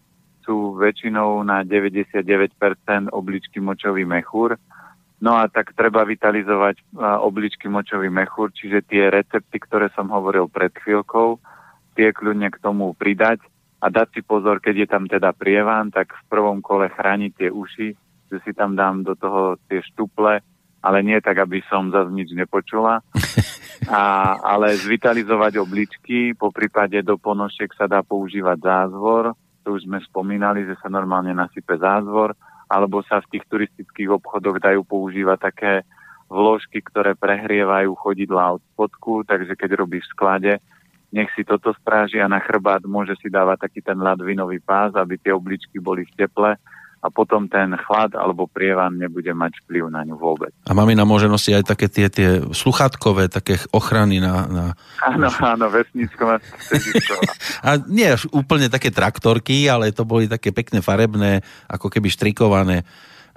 sú 0.46 0.78
väčšinou 0.78 1.42
na 1.46 1.62
99% 1.66 2.54
obličky 3.10 3.58
močový 3.58 4.06
mechúr 4.06 4.58
No 5.20 5.36
a 5.36 5.52
tak 5.52 5.76
treba 5.76 6.00
vitalizovať 6.08 6.96
obličky 6.96 7.68
močový 7.68 8.08
mechúr, 8.08 8.48
čiže 8.56 8.88
tie 8.88 9.12
recepty, 9.12 9.60
ktoré 9.60 9.92
som 9.92 10.08
hovoril 10.08 10.48
pred 10.48 10.72
chvíľkou, 10.72 11.36
tie 11.92 12.08
kľudne 12.16 12.48
k 12.48 12.60
tomu 12.64 12.96
pridať 12.96 13.44
a 13.84 13.92
dať 13.92 14.08
si 14.16 14.20
pozor, 14.24 14.64
keď 14.64 14.74
je 14.84 14.88
tam 14.88 15.04
teda 15.04 15.36
prievan, 15.36 15.92
tak 15.92 16.16
v 16.16 16.22
prvom 16.32 16.64
kole 16.64 16.88
chrániť 16.88 17.32
tie 17.36 17.48
uši, 17.52 17.88
že 18.32 18.36
si 18.44 18.52
tam 18.56 18.72
dám 18.76 19.04
do 19.04 19.12
toho 19.12 19.60
tie 19.68 19.84
štuple, 19.92 20.40
ale 20.80 20.98
nie 21.04 21.20
tak, 21.20 21.36
aby 21.36 21.60
som 21.68 21.92
zase 21.92 22.08
nič 22.12 22.32
nepočula. 22.32 23.04
A, 23.88 24.36
ale 24.44 24.76
zvitalizovať 24.76 25.56
obličky, 25.56 26.36
po 26.36 26.52
prípade 26.52 27.00
do 27.00 27.16
ponošiek 27.16 27.72
sa 27.72 27.88
dá 27.88 28.04
používať 28.04 28.60
zázvor, 28.60 29.32
to 29.64 29.72
už 29.72 29.88
sme 29.88 30.04
spomínali, 30.04 30.68
že 30.68 30.76
sa 30.84 30.92
normálne 30.92 31.32
nasype 31.32 31.80
zázvor, 31.80 32.36
alebo 32.70 33.02
sa 33.02 33.18
v 33.18 33.36
tých 33.36 33.44
turistických 33.50 34.14
obchodoch 34.14 34.62
dajú 34.62 34.86
používať 34.86 35.38
také 35.42 35.72
vložky, 36.30 36.78
ktoré 36.78 37.18
prehrievajú 37.18 37.90
chodidla 37.98 38.54
od 38.54 38.62
spodku, 38.70 39.26
takže 39.26 39.58
keď 39.58 39.82
robíš 39.82 40.06
v 40.06 40.14
sklade, 40.14 40.52
nech 41.10 41.26
si 41.34 41.42
toto 41.42 41.74
stráži 41.74 42.22
a 42.22 42.30
na 42.30 42.38
chrbát 42.38 42.86
môže 42.86 43.18
si 43.18 43.26
dávať 43.26 43.66
taký 43.66 43.82
ten 43.82 43.98
ladvinový 43.98 44.62
pás, 44.62 44.94
aby 44.94 45.18
tie 45.18 45.34
obličky 45.34 45.82
boli 45.82 46.06
v 46.06 46.14
teple 46.14 46.54
a 47.00 47.08
potom 47.08 47.48
ten 47.48 47.72
chlad 47.80 48.12
alebo 48.12 48.44
prievan 48.44 49.00
nebude 49.00 49.32
mať 49.32 49.64
vplyv 49.64 49.88
na 49.88 50.04
ňu 50.04 50.20
vôbec. 50.20 50.52
A 50.68 50.76
máme 50.76 50.92
na 50.92 51.08
môže 51.08 51.32
nosiť 51.32 51.52
aj 51.60 51.64
také 51.64 51.86
tie, 51.88 52.06
tie 52.12 52.44
sluchátkové, 52.52 53.32
také 53.32 53.56
ochrany 53.72 54.20
na... 54.20 54.44
na... 54.44 54.64
Áno, 55.00 55.32
áno, 55.32 55.66
vesnícková 55.72 56.44
A 57.66 57.80
nie 57.88 58.12
úplne 58.36 58.68
také 58.68 58.92
traktorky, 58.92 59.64
ale 59.64 59.96
to 59.96 60.04
boli 60.04 60.28
také 60.28 60.52
pekné 60.52 60.84
farebné, 60.84 61.40
ako 61.72 61.88
keby 61.88 62.12
štrikované 62.12 62.84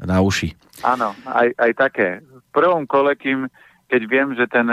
na 0.03 0.19
uši. 0.19 0.51
Áno, 0.83 1.15
aj, 1.23 1.55
aj 1.55 1.71
také. 1.79 2.07
V 2.19 2.47
prvom 2.51 2.83
kole, 2.83 3.15
kým 3.15 3.47
keď 3.87 4.01
viem, 4.09 4.33
že 4.33 4.49
ten 4.49 4.65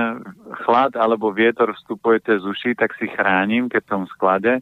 chlad 0.65 0.97
alebo 0.97 1.29
vietor 1.29 1.77
vstupuje 1.77 2.25
cez 2.25 2.41
uši, 2.41 2.73
tak 2.73 2.97
si 2.97 3.05
chránim, 3.05 3.69
keď 3.69 3.83
som 3.85 4.01
v 4.09 4.13
sklade 4.17 4.53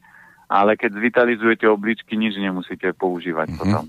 ale 0.49 0.81
keď 0.81 0.97
zvitalizujete 0.97 1.69
obličky, 1.69 2.17
nič 2.17 2.41
nemusíte 2.41 2.97
používať 2.97 3.53
mm-hmm. 3.53 3.61
potom. 3.61 3.85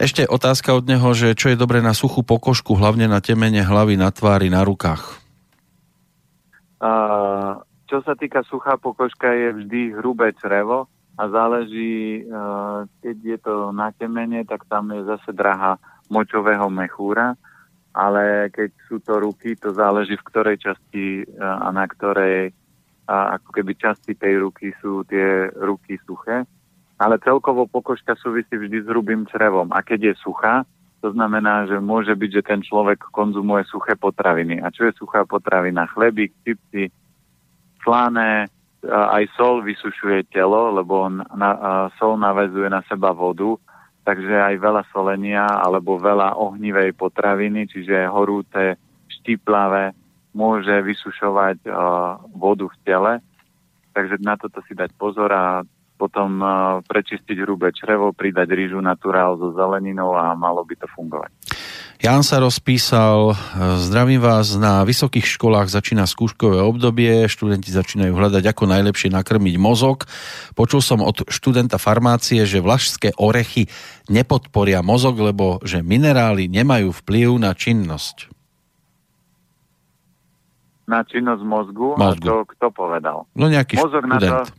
Ešte 0.00 0.24
otázka 0.24 0.72
od 0.72 0.88
neho, 0.88 1.12
že 1.12 1.36
čo 1.36 1.52
je 1.52 1.60
dobré 1.60 1.84
na 1.84 1.92
suchú 1.92 2.24
pokožku, 2.24 2.72
hlavne 2.72 3.04
na 3.04 3.20
temene 3.20 3.60
hlavy, 3.60 4.00
na 4.00 4.08
tvári, 4.08 4.48
na 4.48 4.64
rukách? 4.64 5.20
Uh, 6.80 7.60
čo 7.84 8.00
sa 8.00 8.16
týka 8.16 8.40
suchá 8.48 8.80
pokožka, 8.80 9.28
je 9.32 9.48
vždy 9.60 9.80
hrubé 10.00 10.32
črevo 10.40 10.88
a 11.20 11.22
záleží, 11.28 12.24
uh, 12.24 12.88
keď 13.04 13.16
je 13.20 13.38
to 13.44 13.54
na 13.76 13.92
temene, 13.92 14.44
tak 14.48 14.64
tam 14.64 14.88
je 14.92 15.04
zase 15.04 15.36
drahá 15.36 15.76
močového 16.08 16.68
mechúra, 16.72 17.36
ale 17.92 18.48
keď 18.52 18.70
sú 18.88 19.00
to 19.04 19.20
ruky, 19.20 19.56
to 19.56 19.76
záleží 19.76 20.16
v 20.16 20.26
ktorej 20.28 20.56
časti 20.60 21.24
uh, 21.24 21.64
a 21.64 21.72
na 21.72 21.84
ktorej 21.84 22.52
a 23.04 23.36
ako 23.36 23.48
keby 23.60 23.72
časti 23.76 24.16
tej 24.16 24.40
ruky 24.40 24.72
sú 24.80 25.04
tie 25.04 25.52
ruky 25.60 26.00
suché. 26.08 26.48
Ale 26.94 27.18
celkovo 27.18 27.66
pokožka 27.66 28.14
súvisí 28.14 28.54
vždy 28.54 28.86
s 28.86 28.90
hrubým 28.90 29.26
črevom. 29.26 29.70
A 29.74 29.82
keď 29.82 30.14
je 30.14 30.14
suchá, 30.22 30.62
to 31.02 31.12
znamená, 31.12 31.68
že 31.68 31.82
môže 31.82 32.16
byť, 32.16 32.30
že 32.30 32.42
ten 32.46 32.60
človek 32.64 33.12
konzumuje 33.12 33.66
suché 33.68 33.92
potraviny. 33.98 34.62
A 34.62 34.72
čo 34.72 34.88
je 34.88 34.96
suchá 34.96 35.26
potravina? 35.28 35.90
Chlebík, 35.90 36.32
čipsy, 36.46 36.88
slané, 37.84 38.48
aj 38.88 39.28
sol 39.36 39.60
vysušuje 39.60 40.32
telo, 40.32 40.72
lebo 40.72 41.08
on 41.08 41.20
na, 41.36 41.50
sol 42.00 42.16
navezuje 42.16 42.68
na 42.72 42.80
seba 42.88 43.12
vodu, 43.12 43.56
takže 44.04 44.32
aj 44.32 44.54
veľa 44.60 44.82
solenia 44.92 45.44
alebo 45.44 46.00
veľa 46.00 46.36
ohnivej 46.36 46.92
potraviny, 46.96 47.68
čiže 47.68 48.08
horúce, 48.08 48.76
štiplavé, 49.08 49.96
môže 50.36 50.72
vysušovať 50.84 51.64
vodu 52.32 52.66
v 52.68 52.76
tele, 52.84 53.12
takže 53.96 54.20
na 54.20 54.36
toto 54.36 54.60
si 54.68 54.76
dať 54.76 54.92
pozor 54.96 55.32
a 55.32 55.64
potom 55.94 56.42
uh, 56.42 56.50
prečistiť 56.84 57.36
hrubé 57.42 57.70
črevo, 57.70 58.10
pridať 58.10 58.50
rýžu 58.50 58.82
naturál 58.82 59.38
so 59.38 59.54
zeleninou 59.54 60.14
a 60.14 60.34
malo 60.34 60.66
by 60.66 60.74
to 60.74 60.86
fungovať. 60.90 61.30
Jan 62.04 62.20
sa 62.20 62.36
rozpísal, 62.36 63.32
zdravím 63.80 64.20
vás, 64.20 64.60
na 64.60 64.84
vysokých 64.84 65.24
školách 65.24 65.72
začína 65.72 66.04
skúškové 66.04 66.60
obdobie, 66.60 67.24
študenti 67.32 67.72
začínajú 67.72 68.12
hľadať, 68.12 68.44
ako 68.44 68.68
najlepšie 68.68 69.08
nakrmiť 69.08 69.56
mozog. 69.56 70.04
Počul 70.52 70.84
som 70.84 71.00
od 71.00 71.24
študenta 71.32 71.80
farmácie, 71.80 72.44
že 72.44 72.60
vlašské 72.60 73.16
orechy 73.16 73.72
nepodporia 74.12 74.84
mozog, 74.84 75.16
lebo 75.16 75.64
že 75.64 75.80
minerály 75.80 76.44
nemajú 76.44 76.92
vplyv 76.92 77.40
na 77.40 77.56
činnosť 77.56 78.34
na 80.84 81.00
činnosť 81.00 81.40
mozgu, 81.40 81.96
mozgu. 81.96 82.28
a 82.28 82.28
to 82.28 82.34
kto 82.44 82.66
povedal? 82.68 83.24
No 83.32 83.48
nejaký 83.48 83.80
Mozog 83.80 84.04
študent. 84.04 84.20
na 84.20 84.44
to... 84.44 84.52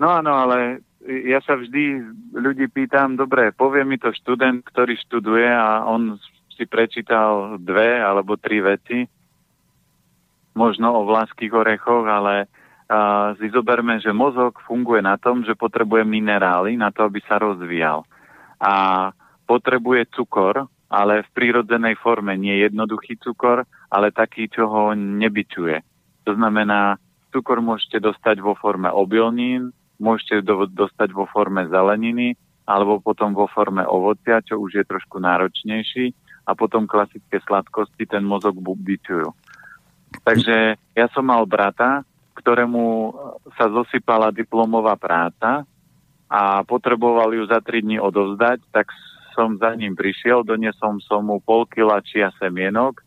No 0.00 0.08
áno, 0.08 0.32
ale 0.32 0.80
ja 1.04 1.44
sa 1.44 1.60
vždy 1.60 2.00
ľudí 2.32 2.72
pýtam, 2.72 3.20
dobre, 3.20 3.52
povie 3.52 3.84
mi 3.84 4.00
to 4.00 4.16
študent, 4.16 4.64
ktorý 4.64 4.96
študuje 4.96 5.44
a 5.44 5.84
on 5.84 6.16
si 6.56 6.64
prečítal 6.64 7.60
dve 7.60 8.00
alebo 8.00 8.40
tri 8.40 8.64
veci, 8.64 9.04
možno 10.56 10.92
o 10.92 11.08
vláských 11.08 11.52
orechoch, 11.52 12.04
ale 12.08 12.44
uh, 12.44 13.32
si 13.36 13.48
zoberme, 13.52 14.00
že 14.00 14.12
mozog 14.12 14.60
funguje 14.64 15.04
na 15.04 15.20
tom, 15.20 15.44
že 15.44 15.56
potrebuje 15.56 16.04
minerály 16.04 16.80
na 16.80 16.92
to, 16.92 17.08
aby 17.08 17.20
sa 17.24 17.40
rozvíjal. 17.40 18.04
A 18.60 18.72
potrebuje 19.48 20.12
cukor, 20.12 20.68
ale 20.92 21.24
v 21.24 21.32
prírodzenej 21.32 21.96
forme, 22.00 22.36
nie 22.36 22.60
jednoduchý 22.60 23.16
cukor, 23.20 23.64
ale 23.88 24.12
taký, 24.12 24.52
čo 24.52 24.68
ho 24.68 24.92
nebyčuje. 24.96 25.80
To 26.28 26.36
znamená, 26.36 27.00
cukor 27.32 27.64
môžete 27.64 28.04
dostať 28.04 28.42
vo 28.44 28.52
forme 28.52 28.92
obilnín, 28.92 29.72
môžete 30.00 30.42
do, 30.42 30.64
dostať 30.66 31.12
vo 31.12 31.28
forme 31.28 31.68
zeleniny 31.68 32.34
alebo 32.64 33.02
potom 33.02 33.36
vo 33.36 33.46
forme 33.50 33.84
ovocia, 33.84 34.40
čo 34.40 34.56
už 34.58 34.82
je 34.82 34.84
trošku 34.86 35.20
náročnejší 35.20 36.16
a 36.48 36.56
potom 36.56 36.88
klasické 36.88 37.38
sladkosti 37.44 38.08
ten 38.08 38.24
mozog 38.24 38.58
bytujú. 38.58 39.30
Takže 40.24 40.74
ja 40.96 41.06
som 41.14 41.30
mal 41.30 41.46
brata, 41.46 42.02
ktorému 42.34 43.14
sa 43.54 43.68
zosypala 43.70 44.32
diplomová 44.34 44.96
práca 44.96 45.62
a 46.30 46.62
potreboval 46.64 47.34
ju 47.34 47.44
za 47.46 47.60
3 47.60 47.84
dní 47.84 47.98
odovzdať, 48.00 48.58
tak 48.70 48.90
som 49.34 49.58
za 49.58 49.74
ním 49.74 49.94
prišiel, 49.94 50.42
donesom 50.42 50.98
som 51.02 51.26
mu 51.26 51.38
pol 51.42 51.66
kila 51.66 52.02
čia 52.02 52.34
semienok, 52.38 53.02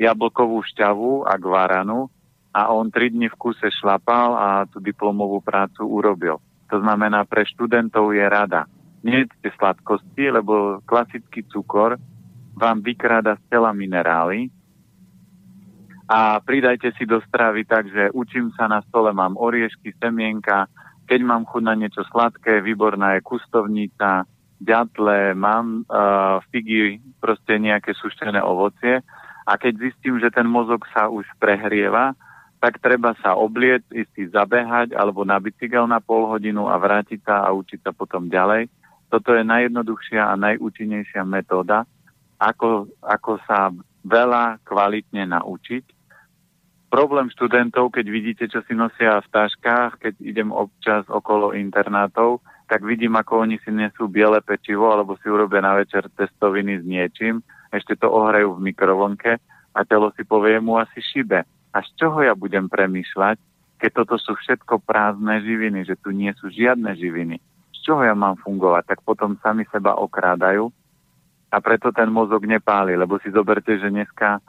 jablkovú 0.00 0.62
šťavu 0.64 1.28
a 1.28 1.34
gvaranu 1.36 2.08
a 2.50 2.70
on 2.74 2.90
3 2.90 3.10
dní 3.10 3.28
v 3.30 3.38
kuse 3.38 3.70
šlapal 3.70 4.34
a 4.34 4.48
tú 4.66 4.82
diplomovú 4.82 5.40
prácu 5.40 5.86
urobil. 5.86 6.42
To 6.70 6.76
znamená, 6.78 7.26
pre 7.26 7.46
študentov 7.46 8.14
je 8.14 8.26
rada. 8.26 8.66
Nejedzte 9.02 9.50
sladkosti, 9.58 10.30
lebo 10.30 10.82
klasický 10.86 11.46
cukor 11.48 11.96
vám 12.54 12.82
vykráda 12.82 13.38
z 13.38 13.42
tela 13.48 13.72
minerály 13.72 14.50
a 16.10 16.42
pridajte 16.42 16.90
si 16.98 17.06
do 17.06 17.22
stravy 17.22 17.62
tak, 17.62 17.86
že 17.86 18.10
učím 18.10 18.50
sa 18.58 18.66
na 18.66 18.82
stole, 18.82 19.14
mám 19.14 19.38
oriešky, 19.38 19.94
semienka, 19.94 20.66
keď 21.06 21.20
mám 21.22 21.46
chuť 21.46 21.62
na 21.62 21.78
niečo 21.78 22.02
sladké, 22.10 22.58
výborná 22.66 23.14
je 23.14 23.26
kustovnica, 23.26 24.26
ďatle, 24.58 25.38
mám 25.38 25.86
uh, 25.86 26.42
figy, 26.50 26.98
proste 27.22 27.62
nejaké 27.62 27.94
sušené 27.94 28.42
ovocie. 28.42 28.98
A 29.46 29.52
keď 29.54 29.90
zistím, 29.90 30.18
že 30.18 30.34
ten 30.34 30.50
mozog 30.50 30.82
sa 30.90 31.06
už 31.06 31.26
prehrieva, 31.38 32.18
tak 32.60 32.78
treba 32.78 33.16
sa 33.24 33.34
obliec, 33.34 33.82
ísť 33.88 34.10
si 34.12 34.24
zabehať 34.28 34.92
alebo 34.92 35.24
na 35.24 35.40
bicykel 35.40 35.88
na 35.88 35.98
pol 35.98 36.28
hodinu 36.28 36.68
a 36.68 36.76
vrátiť 36.76 37.24
sa 37.24 37.48
a 37.48 37.56
učiť 37.56 37.80
sa 37.80 37.92
potom 37.96 38.28
ďalej. 38.28 38.68
Toto 39.08 39.32
je 39.32 39.42
najjednoduchšia 39.42 40.28
a 40.28 40.38
najúčinnejšia 40.38 41.24
metóda, 41.24 41.88
ako, 42.38 42.92
ako 43.02 43.40
sa 43.48 43.72
veľa 44.04 44.62
kvalitne 44.62 45.24
naučiť 45.26 46.00
problém 46.90 47.30
študentov, 47.30 47.94
keď 47.94 48.06
vidíte, 48.10 48.44
čo 48.50 48.60
si 48.66 48.74
nosia 48.74 49.22
v 49.22 49.30
taškách, 49.30 50.02
keď 50.02 50.14
idem 50.18 50.50
občas 50.50 51.06
okolo 51.06 51.54
internátov, 51.54 52.42
tak 52.66 52.82
vidím, 52.82 53.14
ako 53.14 53.46
oni 53.46 53.62
si 53.62 53.70
nesú 53.70 54.10
biele 54.10 54.42
pečivo 54.42 54.90
alebo 54.90 55.14
si 55.22 55.30
urobia 55.30 55.62
na 55.62 55.78
večer 55.78 56.10
testoviny 56.18 56.82
s 56.82 56.84
niečím, 56.84 57.46
ešte 57.70 57.94
to 57.94 58.10
ohrajú 58.10 58.58
v 58.58 58.74
mikrovlnke 58.74 59.38
a 59.70 59.80
telo 59.86 60.10
si 60.18 60.26
povie 60.26 60.58
mu 60.58 60.82
asi 60.82 60.98
šibe. 60.98 61.46
A 61.70 61.82
z 61.86 61.88
čoho 61.98 62.18
ja 62.22 62.34
budem 62.34 62.66
premýšľať, 62.66 63.38
keď 63.80 63.90
toto 64.04 64.16
sú 64.20 64.36
všetko 64.36 64.82
prázdne 64.84 65.40
živiny, 65.40 65.86
že 65.86 65.96
tu 65.96 66.12
nie 66.12 66.30
sú 66.36 66.50
žiadne 66.50 66.92
živiny? 66.98 67.38
Z 67.72 67.78
čoho 67.86 68.04
ja 68.04 68.12
mám 68.12 68.36
fungovať? 68.42 68.92
Tak 68.92 69.06
potom 69.06 69.40
sami 69.40 69.64
seba 69.70 69.96
okrádajú 69.96 70.68
a 71.50 71.56
preto 71.58 71.90
ten 71.90 72.10
mozog 72.12 72.44
nepáli, 72.46 72.94
lebo 72.94 73.18
si 73.18 73.32
zoberte, 73.32 73.74
že 73.78 73.90
dneska 73.90 74.42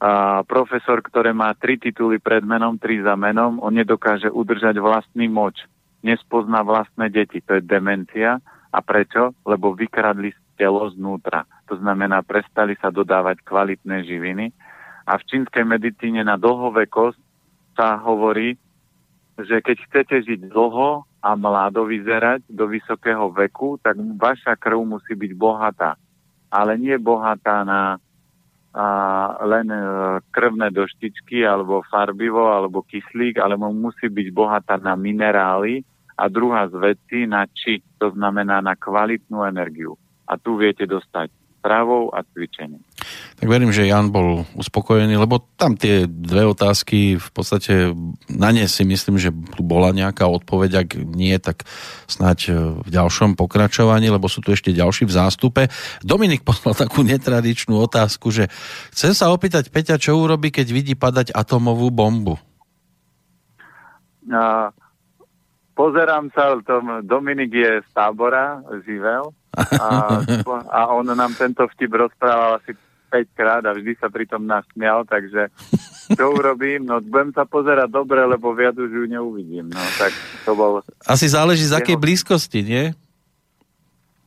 a 0.00 0.40
profesor, 0.48 1.04
ktorý 1.04 1.36
má 1.36 1.52
tri 1.52 1.76
tituly 1.76 2.16
pred 2.16 2.40
menom, 2.40 2.80
tri 2.80 3.04
za 3.04 3.12
menom, 3.20 3.60
on 3.60 3.76
nedokáže 3.76 4.32
udržať 4.32 4.80
vlastný 4.80 5.28
moč. 5.28 5.60
Nespozná 6.00 6.64
vlastné 6.64 7.12
deti. 7.12 7.44
To 7.44 7.60
je 7.60 7.62
demencia. 7.68 8.40
A 8.72 8.80
prečo? 8.80 9.36
Lebo 9.44 9.76
vykradli 9.76 10.32
telo 10.56 10.88
znútra. 10.88 11.44
To 11.68 11.76
znamená, 11.76 12.24
prestali 12.24 12.80
sa 12.80 12.88
dodávať 12.88 13.44
kvalitné 13.44 14.08
živiny. 14.08 14.56
A 15.06 15.16
v 15.16 15.26
čínskej 15.26 15.64
medicíne 15.64 16.24
na 16.24 16.36
dlhovekosť 16.36 17.20
sa 17.76 17.96
hovorí, 18.00 18.56
že 19.40 19.64
keď 19.64 19.76
chcete 19.88 20.16
žiť 20.28 20.40
dlho 20.52 21.04
a 21.20 21.30
mládo 21.36 21.88
vyzerať 21.88 22.44
do 22.48 22.68
vysokého 22.68 23.32
veku, 23.32 23.80
tak 23.80 23.96
vaša 23.96 24.56
krv 24.56 24.84
musí 24.84 25.16
byť 25.16 25.32
bohatá. 25.36 25.96
Ale 26.52 26.76
nie 26.76 26.96
bohatá 27.00 27.64
na 27.64 28.00
a 28.70 28.86
len 29.50 29.66
e, 29.66 29.82
krvné 30.30 30.70
doštičky 30.70 31.42
alebo 31.42 31.82
farbivo 31.90 32.54
alebo 32.54 32.86
kyslík, 32.86 33.42
ale 33.42 33.58
musí 33.58 34.06
byť 34.06 34.28
bohatá 34.30 34.78
na 34.78 34.94
minerály 34.94 35.82
a 36.14 36.30
druhá 36.30 36.70
z 36.70 36.78
vecí 36.78 37.26
na 37.26 37.50
či, 37.50 37.82
to 37.98 38.14
znamená 38.14 38.62
na 38.62 38.78
kvalitnú 38.78 39.42
energiu. 39.42 39.98
A 40.30 40.38
tu 40.38 40.54
viete 40.54 40.86
dostať 40.86 41.39
stravou 41.60 42.08
a 42.16 42.24
cvičením. 42.24 42.80
Tak 43.36 43.46
verím, 43.46 43.68
že 43.68 43.84
Jan 43.84 44.08
bol 44.08 44.48
uspokojený, 44.56 45.20
lebo 45.20 45.44
tam 45.60 45.76
tie 45.76 46.08
dve 46.08 46.48
otázky, 46.48 47.20
v 47.20 47.30
podstate 47.36 47.92
na 48.32 48.48
ne 48.48 48.64
si 48.64 48.82
myslím, 48.88 49.20
že 49.20 49.28
bola 49.60 49.92
nejaká 49.92 50.24
odpoveď, 50.24 50.88
ak 50.88 50.88
nie, 50.96 51.36
tak 51.36 51.68
snáď 52.08 52.38
e, 52.48 52.52
v 52.80 52.88
ďalšom 52.88 53.36
pokračovaní, 53.36 54.08
lebo 54.08 54.26
sú 54.26 54.40
tu 54.40 54.56
ešte 54.56 54.72
ďalší 54.72 55.04
v 55.04 55.12
zástupe. 55.12 55.62
Dominik 56.00 56.42
poslal 56.48 56.72
takú 56.72 57.04
netradičnú 57.04 57.76
otázku, 57.76 58.32
že 58.32 58.48
chcem 58.96 59.12
sa 59.12 59.28
opýtať 59.28 59.68
Peťa, 59.68 60.00
čo 60.00 60.16
urobí, 60.16 60.48
keď 60.48 60.66
vidí 60.72 60.96
padať 60.96 61.36
atomovú 61.36 61.92
bombu? 61.92 62.40
A, 64.32 64.72
pozerám 65.76 66.32
sa, 66.32 66.56
Dominik 67.04 67.52
je 67.52 67.84
z 67.84 67.88
tábora, 67.92 68.64
živel, 68.88 69.36
a, 69.56 70.22
a 70.70 70.80
on 70.94 71.06
nám 71.10 71.34
tento 71.34 71.66
vtip 71.66 71.90
rozprával 71.90 72.62
asi 72.62 72.76
5 73.10 73.26
krát 73.34 73.62
a 73.66 73.74
vždy 73.74 73.98
sa 73.98 74.06
pritom 74.06 74.46
nasmial, 74.46 75.02
takže 75.02 75.50
čo 76.14 76.24
urobím? 76.30 76.86
No 76.86 77.02
budem 77.02 77.34
sa 77.34 77.42
pozerať 77.42 77.90
dobre, 77.90 78.22
lebo 78.22 78.54
viac 78.54 78.78
už 78.78 78.90
ju 78.90 79.04
neuvidím. 79.10 79.66
No 79.70 79.82
tak 79.98 80.14
to 80.46 80.54
bol... 80.54 80.86
Asi 81.06 81.26
záleží 81.26 81.66
z 81.66 81.74
akej 81.74 81.98
blízkosti, 81.98 82.62
nie? 82.62 82.94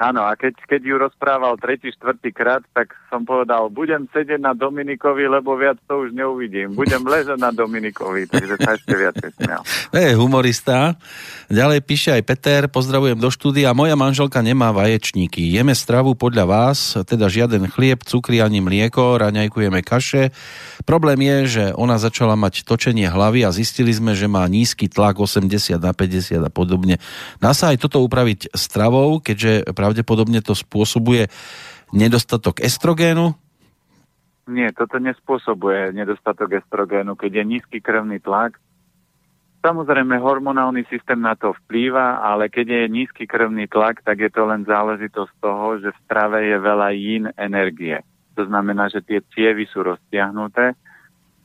Áno, 0.04 0.28
a 0.28 0.36
keď, 0.36 0.60
keď 0.68 0.82
ju 0.84 0.96
rozprával 1.00 1.56
tretí, 1.56 1.88
štvrtý 1.96 2.36
krát, 2.36 2.60
tak 2.76 2.92
som 3.08 3.24
povedal, 3.24 3.72
budem 3.72 4.04
sedieť 4.12 4.36
na 4.36 4.52
Dominikovi, 4.52 5.32
lebo 5.32 5.56
viac 5.56 5.80
to 5.88 6.04
už 6.04 6.12
neuvidím. 6.12 6.76
Budem 6.76 7.00
ležať 7.08 7.40
na 7.40 7.56
Dominikovi, 7.56 8.28
takže 8.28 8.60
sa 8.60 8.76
ešte 8.76 9.00
viac 9.00 9.16
smial. 9.40 9.64
Je 9.96 10.12
humorista. 10.20 11.00
Ďalej 11.48 11.80
píše 11.88 12.10
aj 12.20 12.24
Peter, 12.28 12.68
pozdravujem 12.68 13.16
do 13.16 13.32
štúdia. 13.32 13.72
Moja 13.72 13.96
manželka 13.96 14.44
nemá 14.44 14.76
vaječníky. 14.76 15.40
Jeme 15.40 15.72
stravu 15.72 16.20
podľa 16.20 16.52
vás, 16.52 17.00
teda 17.08 17.32
žiaden 17.32 17.72
chlieb, 17.72 18.04
cukry 18.04 18.44
ani 18.44 18.60
mlieko, 18.60 19.16
raňajkujeme 19.24 19.80
kaše. 19.88 20.36
Problém 20.84 21.24
je, 21.24 21.38
že 21.48 21.64
ona 21.80 21.96
začala 21.96 22.36
mať 22.36 22.68
točenie 22.68 23.08
hlavy 23.08 23.48
a 23.48 23.56
zistili 23.56 23.96
sme, 23.96 24.12
že 24.20 24.28
má 24.28 24.44
nízky 24.52 24.92
tlak 24.92 25.16
80 25.16 25.80
na 25.80 25.96
50 25.96 26.44
a 26.44 26.52
podobne. 26.52 27.00
Dá 27.40 27.56
sa 27.56 27.72
aj 27.72 27.88
toto 27.88 28.04
upraviť 28.04 28.52
stravou, 28.52 29.24
keďže 29.24 29.72
pravdepodobne 29.94 30.42
to 30.42 30.58
spôsobuje 30.58 31.30
nedostatok 31.94 32.66
estrogénu? 32.66 33.38
Nie, 34.50 34.74
toto 34.74 34.98
nespôsobuje 34.98 35.94
nedostatok 35.94 36.58
estrogénu, 36.66 37.14
keď 37.14 37.32
je 37.40 37.44
nízky 37.46 37.78
krvný 37.78 38.18
tlak. 38.18 38.58
Samozrejme, 39.62 40.18
hormonálny 40.20 40.84
systém 40.90 41.22
na 41.22 41.38
to 41.38 41.54
vplýva, 41.64 42.20
ale 42.20 42.50
keď 42.50 42.84
je 42.84 42.92
nízky 42.92 43.24
krvný 43.30 43.70
tlak, 43.70 44.02
tak 44.02 44.20
je 44.20 44.34
to 44.34 44.44
len 44.44 44.66
záležitosť 44.66 45.34
toho, 45.40 45.80
že 45.80 45.94
v 45.94 46.02
strave 46.04 46.44
je 46.44 46.58
veľa 46.58 46.90
jín 46.98 47.26
energie. 47.38 48.02
To 48.34 48.44
znamená, 48.50 48.90
že 48.90 49.06
tie 49.06 49.22
cievy 49.32 49.70
sú 49.70 49.86
roztiahnuté. 49.86 50.74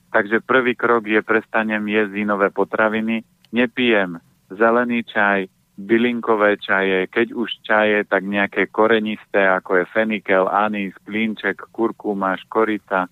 Takže 0.09 0.41
prvý 0.41 0.73
krok 0.73 1.05
je 1.05 1.21
prestanem 1.21 1.85
jesť 1.85 2.17
ínové 2.17 2.49
potraviny, 2.49 3.23
nepijem 3.53 4.19
zelený 4.49 5.05
čaj, 5.05 5.47
bylinkové 5.79 6.59
čaje, 6.59 7.07
keď 7.07 7.39
už 7.39 7.63
čaje, 7.63 8.03
tak 8.11 8.27
nejaké 8.27 8.67
korenisté, 8.67 9.47
ako 9.47 9.79
je 9.79 9.85
fenikel, 9.95 10.51
anís, 10.51 10.91
klínček, 11.07 11.71
kurkuma, 11.71 12.35
škorica. 12.43 13.07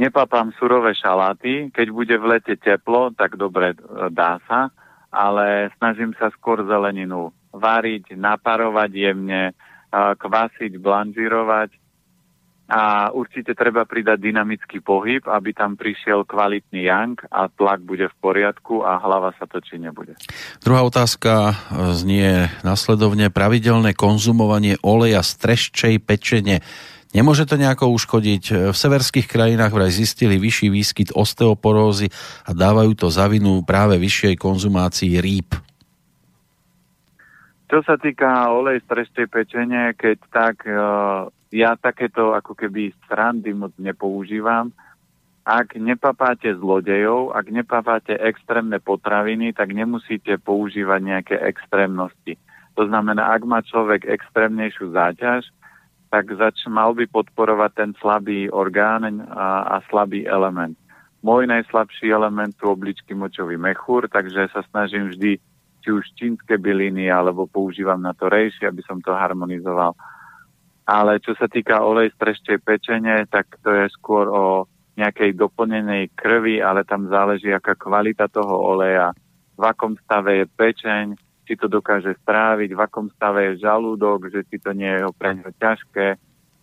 Nepapám 0.00 0.56
surové 0.56 0.96
šaláty, 0.96 1.68
keď 1.68 1.86
bude 1.92 2.16
v 2.16 2.28
lete 2.32 2.56
teplo, 2.56 3.12
tak 3.12 3.36
dobre 3.36 3.76
e, 3.76 4.08
dá 4.08 4.40
sa, 4.48 4.72
ale 5.12 5.68
snažím 5.76 6.16
sa 6.16 6.32
skôr 6.32 6.64
zeleninu 6.64 7.28
variť, 7.52 8.16
naparovať 8.16 8.90
jemne, 8.94 9.52
kvasiť, 9.90 10.78
blanžírovať 10.78 11.79
a 12.70 13.10
určite 13.10 13.58
treba 13.58 13.82
pridať 13.82 14.22
dynamický 14.22 14.78
pohyb, 14.78 15.26
aby 15.26 15.50
tam 15.50 15.74
prišiel 15.74 16.22
kvalitný 16.22 16.86
yang 16.86 17.18
a 17.34 17.50
tlak 17.50 17.82
bude 17.82 18.06
v 18.06 18.16
poriadku 18.22 18.86
a 18.86 19.02
hlava 19.02 19.34
sa 19.34 19.50
točí 19.50 19.74
nebude. 19.74 20.14
Druhá 20.62 20.86
otázka 20.86 21.58
znie 21.98 22.46
nasledovne 22.62 23.34
pravidelné 23.34 23.98
konzumovanie 23.98 24.78
oleja 24.86 25.26
z 25.26 25.32
treščej 25.42 25.94
pečene. 25.98 26.62
Nemôže 27.10 27.42
to 27.42 27.58
nejako 27.58 27.90
uškodiť? 27.90 28.70
V 28.70 28.76
severských 28.76 29.26
krajinách 29.26 29.74
vraj 29.74 29.90
zistili 29.90 30.38
vyšší 30.38 30.70
výskyt 30.70 31.10
osteoporózy 31.10 32.06
a 32.46 32.54
dávajú 32.54 32.94
to 32.94 33.10
za 33.10 33.26
vinu 33.26 33.66
práve 33.66 33.98
vyššej 33.98 34.38
konzumácii 34.38 35.18
rýb. 35.18 35.58
Čo 37.66 37.82
sa 37.82 37.98
týka 37.98 38.54
olej 38.54 38.78
z 38.82 38.86
treščej 38.86 39.26
pečene, 39.26 39.90
keď 39.98 40.18
tak 40.30 40.62
ja 41.50 41.74
takéto 41.74 42.32
ako 42.32 42.54
keby 42.54 42.94
strandy 43.04 43.50
moc 43.54 43.74
nepoužívam. 43.78 44.70
ak 45.40 45.74
nepapáte 45.74 46.46
zlodejov, 46.54 47.34
ak 47.34 47.46
nepapáte 47.50 48.14
extrémne 48.14 48.78
potraviny, 48.78 49.50
tak 49.50 49.74
nemusíte 49.74 50.38
používať 50.38 51.00
nejaké 51.02 51.36
extrémnosti. 51.42 52.38
To 52.78 52.86
znamená, 52.86 53.34
ak 53.34 53.42
má 53.42 53.58
človek 53.66 54.06
extrémnejšiu 54.06 54.94
záťaž, 54.94 55.50
tak 56.10 56.30
zač 56.38 56.66
mal 56.70 56.94
by 56.94 57.06
podporovať 57.10 57.70
ten 57.74 57.90
slabý 57.98 58.46
orgán 58.50 59.06
a, 59.30 59.78
a 59.78 59.82
slabý 59.90 60.26
element. 60.26 60.78
Môj 61.20 61.50
najslabší 61.50 62.10
element 62.10 62.54
sú 62.56 62.70
obličky 62.72 63.12
močový 63.12 63.58
mechúr, 63.60 64.06
takže 64.06 64.50
sa 64.54 64.62
snažím 64.70 65.10
vždy 65.10 65.36
či 65.80 65.88
už 65.88 66.04
čínske 66.16 66.60
byliny, 66.60 67.08
alebo 67.08 67.48
používam 67.48 68.00
na 68.00 68.12
to 68.12 68.28
rejšie, 68.28 68.68
aby 68.68 68.84
som 68.84 69.00
to 69.00 69.16
harmonizoval. 69.16 69.96
Ale 70.90 71.22
čo 71.22 71.38
sa 71.38 71.46
týka 71.46 71.86
olej 71.86 72.10
z 72.10 72.18
treščej 72.18 72.58
pečene, 72.66 73.22
tak 73.30 73.46
to 73.62 73.70
je 73.70 73.86
skôr 73.94 74.26
o 74.26 74.66
nejakej 74.98 75.38
doplnenej 75.38 76.10
krvi, 76.18 76.58
ale 76.58 76.82
tam 76.82 77.06
záleží, 77.06 77.54
aká 77.54 77.78
kvalita 77.78 78.26
toho 78.26 78.58
oleja, 78.74 79.14
v 79.54 79.62
akom 79.62 79.94
stave 80.02 80.42
je 80.42 80.46
pečeň, 80.50 81.14
či 81.46 81.54
to 81.54 81.70
dokáže 81.70 82.18
stráviť, 82.26 82.74
v 82.74 82.80
akom 82.82 83.06
stave 83.14 83.54
je 83.54 83.62
žalúdok, 83.62 84.34
že 84.34 84.42
si 84.50 84.58
to 84.58 84.74
nie 84.74 84.90
je 84.90 85.06
pre 85.14 85.38
ňo 85.38 85.54
ťažké. 85.62 86.18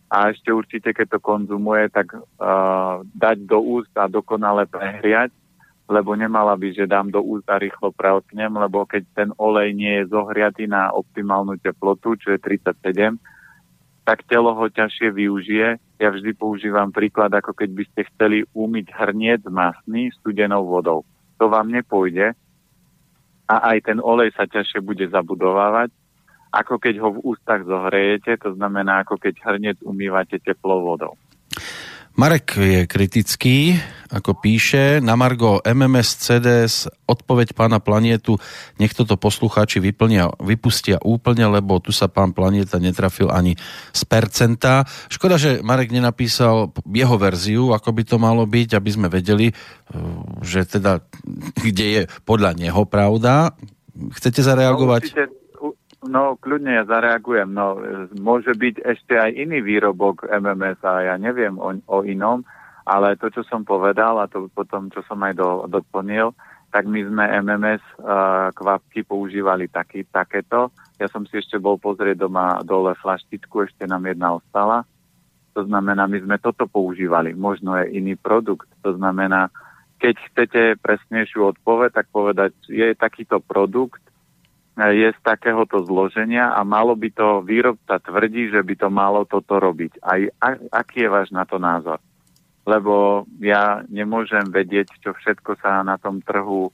A 0.08 0.32
ešte 0.32 0.52
určite, 0.52 0.92
keď 0.92 1.16
to 1.16 1.20
konzumuje, 1.24 1.88
tak 1.88 2.16
uh, 2.16 3.04
dať 3.04 3.38
do 3.48 3.60
úst 3.60 3.92
a 3.96 4.12
dokonale 4.12 4.68
prehriať, 4.68 5.32
lebo 5.88 6.16
nemala 6.16 6.56
by, 6.56 6.68
že 6.76 6.88
dám 6.88 7.12
do 7.12 7.24
úst 7.24 7.48
a 7.48 7.60
rýchlo 7.60 7.96
preotknem, 7.96 8.52
lebo 8.60 8.84
keď 8.84 9.04
ten 9.16 9.30
olej 9.40 9.72
nie 9.72 10.04
je 10.04 10.12
zohriatý 10.12 10.68
na 10.68 10.92
optimálnu 10.92 11.60
teplotu, 11.64 12.20
čo 12.20 12.36
je 12.36 12.40
37, 12.40 13.16
tak 14.08 14.24
telo 14.24 14.56
ho 14.56 14.66
ťažšie 14.72 15.12
využije. 15.12 16.00
Ja 16.00 16.10
vždy 16.16 16.32
používam 16.40 16.96
príklad, 16.96 17.36
ako 17.36 17.52
keď 17.52 17.70
by 17.76 17.84
ste 17.92 18.02
chceli 18.16 18.48
umyť 18.56 18.96
hrniec 18.96 19.44
masný 19.52 20.16
studenou 20.16 20.64
vodou. 20.64 21.04
To 21.44 21.52
vám 21.52 21.68
nepôjde, 21.68 22.32
a 23.48 23.56
aj 23.74 23.88
ten 23.88 24.00
olej 24.04 24.36
sa 24.36 24.44
ťažšie 24.44 24.84
bude 24.84 25.08
zabudovávať, 25.08 25.90
ako 26.52 26.80
keď 26.80 26.96
ho 27.00 27.10
v 27.16 27.24
ústach 27.24 27.64
zohrejete, 27.64 28.36
to 28.44 28.56
znamená, 28.60 29.04
ako 29.04 29.16
keď 29.16 29.40
hrnec 29.40 29.78
umývate 29.84 30.40
teplou 30.44 30.84
vodou. 30.84 31.16
Marek 32.18 32.58
je 32.58 32.90
kritický, 32.90 33.78
ako 34.10 34.42
píše, 34.42 34.98
na 35.06 35.14
Margo 35.14 35.62
MMS 35.62 36.18
CDS 36.18 36.90
odpoveď 37.06 37.54
pána 37.54 37.78
Planietu, 37.78 38.42
nech 38.82 38.98
toto 38.98 39.22
poslucháči 39.22 39.78
vyplnia, 39.78 40.34
vypustia 40.42 40.98
úplne, 41.06 41.46
lebo 41.46 41.78
tu 41.78 41.94
sa 41.94 42.10
pán 42.10 42.34
Planieta 42.34 42.82
netrafil 42.82 43.30
ani 43.30 43.54
z 43.94 44.02
percenta. 44.10 44.90
Škoda, 45.14 45.38
že 45.38 45.62
Marek 45.62 45.94
nenapísal 45.94 46.74
jeho 46.90 47.16
verziu, 47.22 47.70
ako 47.70 47.94
by 47.94 48.04
to 48.10 48.18
malo 48.18 48.50
byť, 48.50 48.70
aby 48.74 48.90
sme 48.90 49.14
vedeli, 49.14 49.54
eh, 49.54 49.58
že 50.42 50.66
teda, 50.66 51.06
kde 51.54 51.86
je 51.86 52.02
podľa 52.26 52.58
neho 52.58 52.82
pravda. 52.90 53.54
Chcete 54.18 54.42
zareagovať? 54.42 55.14
No, 55.14 55.37
No, 56.06 56.38
kľudne 56.38 56.78
ja 56.78 56.84
zareagujem. 56.86 57.50
No, 57.50 57.82
môže 58.22 58.54
byť 58.54 58.86
ešte 58.86 59.18
aj 59.18 59.34
iný 59.34 59.66
výrobok 59.66 60.30
MMS 60.30 60.78
a 60.86 61.14
ja 61.14 61.16
neviem 61.18 61.58
o, 61.58 61.74
o 61.74 61.98
inom, 62.06 62.46
ale 62.86 63.18
to, 63.18 63.34
čo 63.34 63.42
som 63.42 63.66
povedal 63.66 64.22
a 64.22 64.30
to 64.30 64.46
potom, 64.54 64.94
čo 64.94 65.02
som 65.10 65.18
aj 65.26 65.34
do, 65.34 65.66
doplnil, 65.66 66.38
tak 66.70 66.86
my 66.86 67.02
sme 67.02 67.24
MMS 67.42 67.84
uh, 68.00 68.54
kvapky 68.54 69.02
používali 69.02 69.66
taký, 69.72 70.06
takéto. 70.06 70.70
Ja 71.02 71.10
som 71.10 71.26
si 71.26 71.42
ešte 71.42 71.58
bol 71.58 71.82
pozrieť 71.82 72.30
doma 72.30 72.62
dole 72.62 72.94
flaštičku, 72.94 73.66
ešte 73.66 73.90
nám 73.90 74.06
jedna 74.06 74.38
ostala. 74.38 74.86
To 75.58 75.66
znamená, 75.66 76.06
my 76.06 76.22
sme 76.22 76.38
toto 76.38 76.70
používali. 76.70 77.34
Možno 77.34 77.74
je 77.82 77.98
iný 77.98 78.14
produkt. 78.14 78.70
To 78.86 78.94
znamená, 78.94 79.50
keď 79.98 80.16
chcete 80.30 80.62
presnejšiu 80.78 81.58
odpoveď, 81.58 81.90
tak 81.98 82.08
povedať, 82.14 82.54
je 82.70 82.94
takýto 82.94 83.42
produkt, 83.42 84.04
je 84.78 85.10
z 85.10 85.20
takéhoto 85.26 85.82
zloženia 85.82 86.54
a 86.54 86.62
malo 86.62 86.94
by 86.94 87.10
to, 87.10 87.42
výrobca 87.42 87.98
tvrdí, 87.98 88.54
že 88.54 88.62
by 88.62 88.74
to 88.78 88.90
malo 88.94 89.26
toto 89.26 89.58
robiť. 89.58 89.98
Aj, 90.06 90.22
a, 90.38 90.48
aký 90.70 91.06
je 91.06 91.10
váš 91.10 91.30
na 91.34 91.50
to 91.50 91.58
názor? 91.58 91.98
Lebo 92.68 93.26
ja 93.42 93.82
nemôžem 93.90 94.46
vedieť, 94.54 94.94
čo 95.02 95.18
všetko 95.18 95.58
sa 95.58 95.82
na 95.82 95.98
tom 95.98 96.22
trhu 96.22 96.70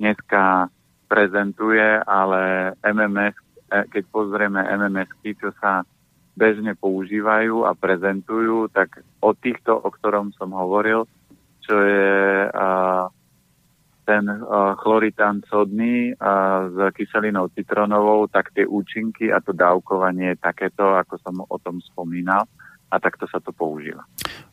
dneska 0.00 0.72
prezentuje, 1.12 2.00
ale 2.08 2.72
MMS, 2.80 3.36
e, 3.68 3.84
keď 3.84 4.04
pozrieme 4.08 4.64
MMSky, 4.64 5.36
čo 5.36 5.52
sa 5.60 5.84
bežne 6.32 6.72
používajú 6.72 7.68
a 7.68 7.76
prezentujú, 7.76 8.72
tak 8.72 9.04
o 9.20 9.36
týchto, 9.36 9.76
o 9.76 9.92
ktorom 9.92 10.32
som 10.32 10.56
hovoril, 10.56 11.04
čo 11.60 11.76
je 11.76 12.48
uh, 12.48 13.06
ten 14.02 14.26
uh, 14.26 14.74
chloritán 14.82 15.42
sodný 15.46 16.12
uh, 16.12 16.68
s 16.68 16.76
kyselinou 16.98 17.48
citronovou, 17.54 18.26
tak 18.26 18.50
tie 18.54 18.66
účinky 18.66 19.30
a 19.30 19.38
to 19.38 19.54
dávkovanie 19.54 20.34
je 20.34 20.42
takéto, 20.42 20.94
ako 20.98 21.14
som 21.22 21.34
o 21.42 21.56
tom 21.62 21.78
spomínal 21.80 22.44
a 22.92 23.00
takto 23.00 23.24
sa 23.30 23.40
to 23.40 23.54
používa. 23.56 24.04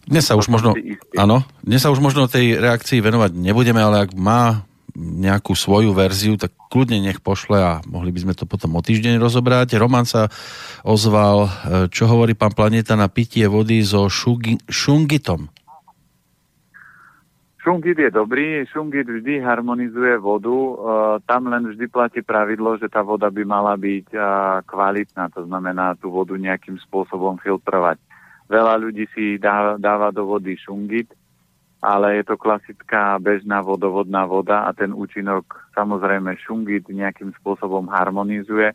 Dnes 0.07 0.23
sa 0.25 0.39
už 0.39 0.47
možno, 0.47 0.73
áno, 1.19 1.43
dnes 1.61 1.83
sa 1.83 1.91
už 1.91 1.99
možno 1.99 2.31
tej 2.31 2.55
reakcii 2.57 3.03
venovať 3.03 3.35
nebudeme, 3.35 3.83
ale 3.83 4.07
ak 4.07 4.15
má 4.15 4.69
nejakú 4.99 5.53
svoju 5.53 5.93
verziu, 5.93 6.35
tak 6.35 6.55
kľudne 6.71 6.99
nech 6.99 7.21
pošle 7.21 7.57
a 7.59 7.73
mohli 7.85 8.09
by 8.11 8.19
sme 8.25 8.33
to 8.33 8.49
potom 8.49 8.75
o 8.75 8.81
týždeň 8.81 9.21
rozobrať. 9.21 9.77
Roman 9.77 10.03
sa 10.03 10.27
ozval, 10.83 11.45
e, 11.45 11.49
čo 11.93 12.09
hovorí 12.09 12.33
pán 12.33 12.51
Planeta 12.51 12.97
na 12.97 13.07
pitie 13.07 13.45
vody 13.45 13.79
so 13.85 14.09
šungitom. 14.09 15.47
Šungit 17.59 17.99
je 17.99 18.07
dobrý, 18.07 18.63
šungit 18.71 19.03
vždy 19.03 19.43
harmonizuje 19.43 20.15
vodu, 20.15 20.47
e, 20.55 20.73
tam 21.27 21.51
len 21.51 21.67
vždy 21.67 21.91
platí 21.91 22.23
pravidlo, 22.23 22.79
že 22.79 22.87
tá 22.87 23.03
voda 23.03 23.27
by 23.27 23.43
mala 23.43 23.75
byť 23.75 24.15
e, 24.15 24.19
kvalitná, 24.63 25.27
to 25.35 25.43
znamená 25.43 25.99
tú 25.99 26.07
vodu 26.07 26.39
nejakým 26.39 26.79
spôsobom 26.87 27.35
filtrovať. 27.43 27.99
Veľa 28.47 28.79
ľudí 28.79 29.11
si 29.11 29.35
dá, 29.35 29.75
dáva 29.75 30.15
do 30.15 30.23
vody 30.23 30.55
šungit, 30.55 31.11
ale 31.83 32.23
je 32.23 32.31
to 32.31 32.39
klasická 32.39 33.19
bežná 33.19 33.59
vodovodná 33.59 34.23
voda 34.23 34.63
a 34.63 34.71
ten 34.71 34.95
účinok 34.95 35.69
samozrejme 35.75 36.39
šungit 36.39 36.87
nejakým 36.87 37.35
spôsobom 37.43 37.91
harmonizuje. 37.91 38.71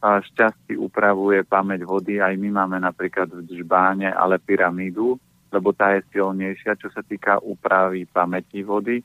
A 0.00 0.22
šťastí 0.22 0.78
upravuje 0.80 1.44
pamäť 1.44 1.84
vody, 1.84 2.22
aj 2.22 2.32
my 2.38 2.48
máme 2.62 2.78
napríklad 2.80 3.28
v 3.28 3.58
Žbáne, 3.58 4.08
ale 4.08 4.40
pyramídu, 4.40 5.20
lebo 5.50 5.74
tá 5.74 5.98
je 5.98 6.06
silnejšia, 6.14 6.78
čo 6.78 6.88
sa 6.94 7.02
týka 7.02 7.42
úpravy 7.42 8.06
pamäti 8.06 8.62
vody. 8.62 9.02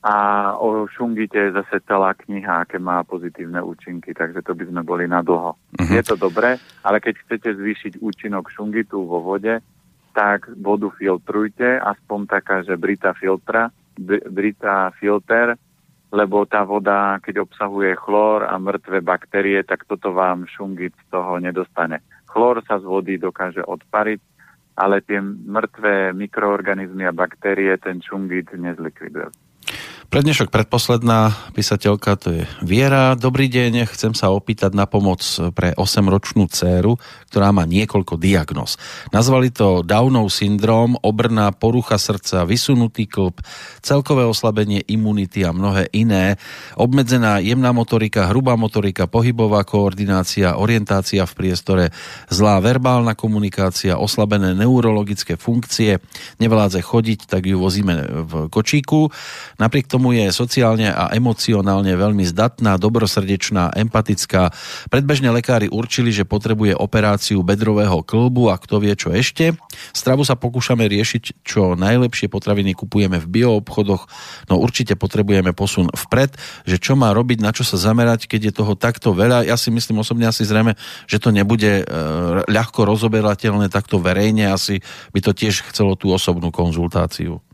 A 0.00 0.16
o 0.56 0.88
šungite 0.88 1.36
je 1.36 1.56
zase 1.60 1.84
celá 1.84 2.16
kniha, 2.16 2.64
aké 2.64 2.80
má 2.80 3.04
pozitívne 3.04 3.60
účinky, 3.60 4.16
takže 4.16 4.40
to 4.40 4.56
by 4.56 4.64
sme 4.64 4.80
boli 4.80 5.04
na 5.04 5.20
dlho. 5.20 5.52
Uh-huh. 5.52 5.92
Je 5.92 6.00
to 6.00 6.16
dobré, 6.16 6.56
ale 6.80 7.04
keď 7.04 7.20
chcete 7.20 7.52
zvýšiť 7.60 7.92
účinok 8.00 8.48
šungitu 8.48 8.96
vo 9.04 9.20
vode, 9.20 9.60
tak 10.16 10.48
vodu 10.56 10.88
filtrujte, 10.88 11.76
aspoň 11.84 12.20
taká, 12.26 12.64
že 12.64 12.80
brita 12.80 13.12
filtra, 13.12 13.68
brita 14.32 14.88
filter, 14.96 15.60
lebo 16.10 16.42
tá 16.48 16.66
voda, 16.66 17.20
keď 17.22 17.46
obsahuje 17.46 17.94
chlór 17.94 18.48
a 18.48 18.58
mŕtve 18.58 18.98
baktérie, 19.04 19.62
tak 19.62 19.86
toto 19.86 20.10
vám 20.10 20.48
šungit 20.50 20.96
z 20.96 21.04
toho 21.12 21.38
nedostane. 21.38 22.02
Chlór 22.26 22.62
sa 22.66 22.82
z 22.82 22.88
vody 22.88 23.14
dokáže 23.20 23.62
odpariť, 23.62 24.18
ale 24.76 25.00
tie 25.00 25.20
mŕtvé 25.22 26.12
mikroorganizmy 26.12 27.08
a 27.08 27.12
baktérie 27.12 27.78
ten 27.78 28.00
čungit 28.00 28.52
nezlikviduje. 28.52 29.30
Prednešok 30.10 30.50
predposledná 30.50 31.38
písateľka 31.54 32.18
to 32.18 32.34
je 32.34 32.42
Viera. 32.66 33.14
Dobrý 33.14 33.46
deň, 33.46 33.86
chcem 33.94 34.10
sa 34.10 34.34
opýtať 34.34 34.74
na 34.74 34.82
pomoc 34.90 35.22
pre 35.54 35.70
8-ročnú 35.78 36.50
dceru, 36.50 36.98
ktorá 37.30 37.54
má 37.54 37.62
niekoľko 37.62 38.18
diagnóz. 38.18 38.74
Nazvali 39.14 39.54
to 39.54 39.86
Downov 39.86 40.34
syndrom, 40.34 40.98
obrná 41.06 41.54
porucha 41.54 41.94
srdca, 41.94 42.42
vysunutý 42.42 43.06
klb, 43.06 43.38
celkové 43.86 44.26
oslabenie 44.26 44.82
imunity 44.90 45.46
a 45.46 45.54
mnohé 45.54 45.86
iné, 45.94 46.42
obmedzená 46.74 47.38
jemná 47.38 47.70
motorika, 47.70 48.34
hrubá 48.34 48.58
motorika, 48.58 49.06
pohybová 49.06 49.62
koordinácia, 49.62 50.58
orientácia 50.58 51.22
v 51.22 51.38
priestore, 51.38 51.94
zlá 52.26 52.58
verbálna 52.58 53.14
komunikácia, 53.14 53.94
oslabené 53.94 54.58
neurologické 54.58 55.38
funkcie, 55.38 56.02
nevládze 56.42 56.82
chodiť, 56.82 57.30
tak 57.30 57.46
ju 57.46 57.62
vozíme 57.62 58.26
v 58.26 58.32
kočíku. 58.50 59.06
Napriek 59.62 59.86
tomu 59.86 59.99
tomu 60.00 60.16
je 60.16 60.32
sociálne 60.32 60.88
a 60.88 61.12
emocionálne 61.12 61.92
veľmi 61.92 62.24
zdatná, 62.24 62.80
dobrosrdečná, 62.80 63.76
empatická. 63.76 64.48
Predbežne 64.88 65.28
lekári 65.28 65.68
určili, 65.68 66.08
že 66.08 66.24
potrebuje 66.24 66.72
operáciu 66.72 67.44
bedrového 67.44 68.00
klbu 68.00 68.48
a 68.48 68.56
kto 68.56 68.80
vie 68.80 68.96
čo 68.96 69.12
ešte. 69.12 69.52
Stravu 69.92 70.24
sa 70.24 70.40
pokúšame 70.40 70.88
riešiť 70.88 71.44
čo 71.44 71.76
najlepšie 71.76 72.32
potraviny 72.32 72.72
kupujeme 72.72 73.20
v 73.20 73.28
bioobchodoch, 73.28 74.08
no 74.48 74.56
určite 74.56 74.96
potrebujeme 74.96 75.52
posun 75.52 75.92
vpred, 75.92 76.32
že 76.64 76.80
čo 76.80 76.96
má 76.96 77.12
robiť, 77.12 77.44
na 77.44 77.52
čo 77.52 77.60
sa 77.60 77.76
zamerať, 77.76 78.24
keď 78.24 78.40
je 78.48 78.52
toho 78.56 78.72
takto 78.80 79.12
veľa. 79.12 79.44
Ja 79.44 79.60
si 79.60 79.68
myslím 79.68 80.00
osobne 80.00 80.32
asi 80.32 80.48
zrejme, 80.48 80.80
že 81.04 81.20
to 81.20 81.28
nebude 81.28 81.84
e, 81.84 81.84
ľahko 82.48 82.88
rozoberateľné 82.88 83.68
takto 83.68 84.00
verejne, 84.00 84.48
asi 84.48 84.80
by 85.12 85.20
to 85.20 85.36
tiež 85.36 85.68
chcelo 85.68 85.92
tú 85.92 86.08
osobnú 86.08 86.48
konzultáciu 86.48 87.44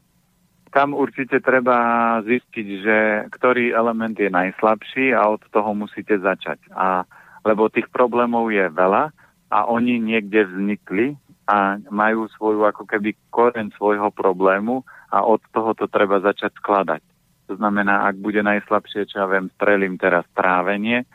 tam 0.76 0.92
určite 0.92 1.40
treba 1.40 2.20
zistiť, 2.20 2.66
že 2.84 2.98
ktorý 3.32 3.72
element 3.72 4.12
je 4.12 4.28
najslabší 4.28 5.16
a 5.16 5.24
od 5.32 5.40
toho 5.48 5.72
musíte 5.72 6.20
začať. 6.20 6.60
A, 6.76 7.08
lebo 7.48 7.72
tých 7.72 7.88
problémov 7.88 8.52
je 8.52 8.68
veľa 8.68 9.08
a 9.48 9.58
oni 9.64 9.96
niekde 9.96 10.44
vznikli 10.44 11.16
a 11.48 11.80
majú 11.88 12.28
svoju 12.36 12.68
ako 12.68 12.84
keby 12.84 13.16
koren 13.32 13.72
svojho 13.72 14.12
problému 14.12 14.84
a 15.08 15.24
od 15.24 15.40
toho 15.56 15.72
to 15.72 15.88
treba 15.88 16.20
začať 16.20 16.52
skladať. 16.60 17.00
To 17.48 17.56
znamená, 17.56 18.04
ak 18.04 18.20
bude 18.20 18.44
najslabšie, 18.44 19.08
čo 19.08 19.24
ja 19.24 19.26
viem, 19.32 19.48
strelím 19.56 19.96
teraz 19.96 20.28
trávenie, 20.36 21.08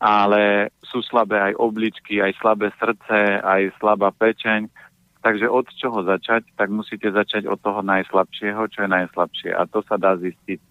ale 0.00 0.72
sú 0.80 1.04
slabé 1.04 1.52
aj 1.52 1.58
obličky, 1.60 2.22
aj 2.22 2.38
slabé 2.40 2.72
srdce, 2.78 3.42
aj 3.42 3.74
slabá 3.82 4.14
pečeň, 4.14 4.70
Takže 5.18 5.50
od 5.50 5.66
čoho 5.74 6.06
začať, 6.06 6.46
tak 6.54 6.70
musíte 6.70 7.10
začať 7.10 7.50
od 7.50 7.58
toho 7.58 7.82
najslabšieho, 7.82 8.70
čo 8.70 8.86
je 8.86 8.90
najslabšie. 8.90 9.50
A 9.50 9.66
to 9.66 9.82
sa 9.82 9.98
dá 9.98 10.14
zistiť 10.14 10.62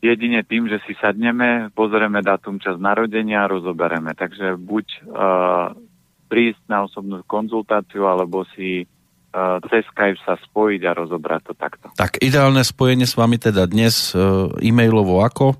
jedine 0.00 0.40
tým, 0.42 0.66
že 0.66 0.80
si 0.88 0.96
sadneme, 0.98 1.70
pozrieme 1.76 2.24
dátum 2.24 2.56
čas 2.58 2.80
narodenia 2.80 3.44
a 3.44 3.50
rozobereme. 3.52 4.16
Takže 4.16 4.56
buď 4.56 4.86
uh, 5.06 5.76
prísť 6.26 6.62
na 6.66 6.88
osobnú 6.88 7.20
konzultáciu, 7.28 8.08
alebo 8.08 8.48
si 8.56 8.88
uh, 8.88 9.60
cez 9.68 9.84
Skype 9.92 10.20
sa 10.24 10.40
spojiť 10.40 10.80
a 10.88 10.96
rozobrať 10.96 11.40
to 11.52 11.54
takto. 11.54 11.86
Tak 11.94 12.18
ideálne 12.24 12.64
spojenie 12.64 13.04
s 13.04 13.14
vami 13.14 13.36
teda 13.36 13.68
dnes 13.68 14.16
uh, 14.16 14.48
e-mailovo 14.58 15.20
ako? 15.20 15.54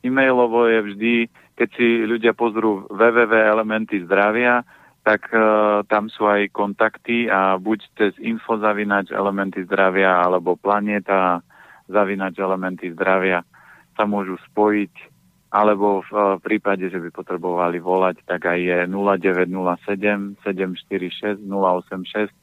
E-mailovo 0.00 0.66
je 0.66 0.80
vždy, 0.82 1.14
keď 1.54 1.68
si 1.76 1.86
ľudia 2.08 2.32
pozrú 2.32 2.88
www.elementy 2.88 4.00
zdravia, 4.08 4.64
tak 5.06 5.30
uh, 5.30 5.86
tam 5.86 6.10
sú 6.10 6.26
aj 6.26 6.50
kontakty 6.50 7.30
a 7.30 7.54
buď 7.62 7.78
cez 7.94 8.12
info 8.18 8.58
zavinač 8.58 9.14
elementy 9.14 9.62
zdravia 9.62 10.18
alebo 10.18 10.58
planeta 10.58 11.46
zavinač 11.86 12.34
elementy 12.42 12.90
zdravia 12.90 13.46
sa 13.94 14.02
môžu 14.02 14.34
spojiť 14.50 15.14
alebo 15.54 16.02
v 16.02 16.10
uh, 16.10 16.42
prípade, 16.42 16.90
že 16.90 16.98
by 16.98 17.14
potrebovali 17.14 17.78
volať, 17.78 18.26
tak 18.26 18.50
aj 18.50 18.58
je 18.58 18.78
0907 18.90 20.42
746 20.42 21.38
086 21.38 22.34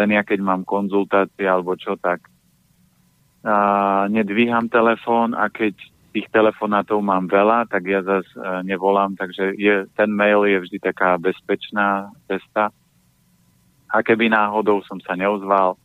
len 0.00 0.08
ja 0.12 0.24
keď 0.24 0.40
mám 0.40 0.64
konzultácie 0.64 1.44
alebo 1.44 1.76
čo, 1.76 2.00
tak 2.00 2.24
uh, 3.44 4.08
nedvíham 4.08 4.72
telefón 4.72 5.36
a 5.36 5.52
keď 5.52 5.76
tých 6.16 6.32
telefonátov 6.32 7.04
mám 7.04 7.28
veľa, 7.28 7.68
tak 7.68 7.84
ja 7.84 8.00
zase 8.00 8.32
nevolám, 8.64 9.12
takže 9.20 9.52
je, 9.60 9.84
ten 9.92 10.08
mail 10.08 10.48
je 10.48 10.64
vždy 10.64 10.78
taká 10.80 11.20
bezpečná 11.20 12.08
cesta. 12.24 12.72
A 13.92 14.00
keby 14.00 14.32
náhodou 14.32 14.80
som 14.88 14.96
sa 15.04 15.12
neozval, 15.12 15.76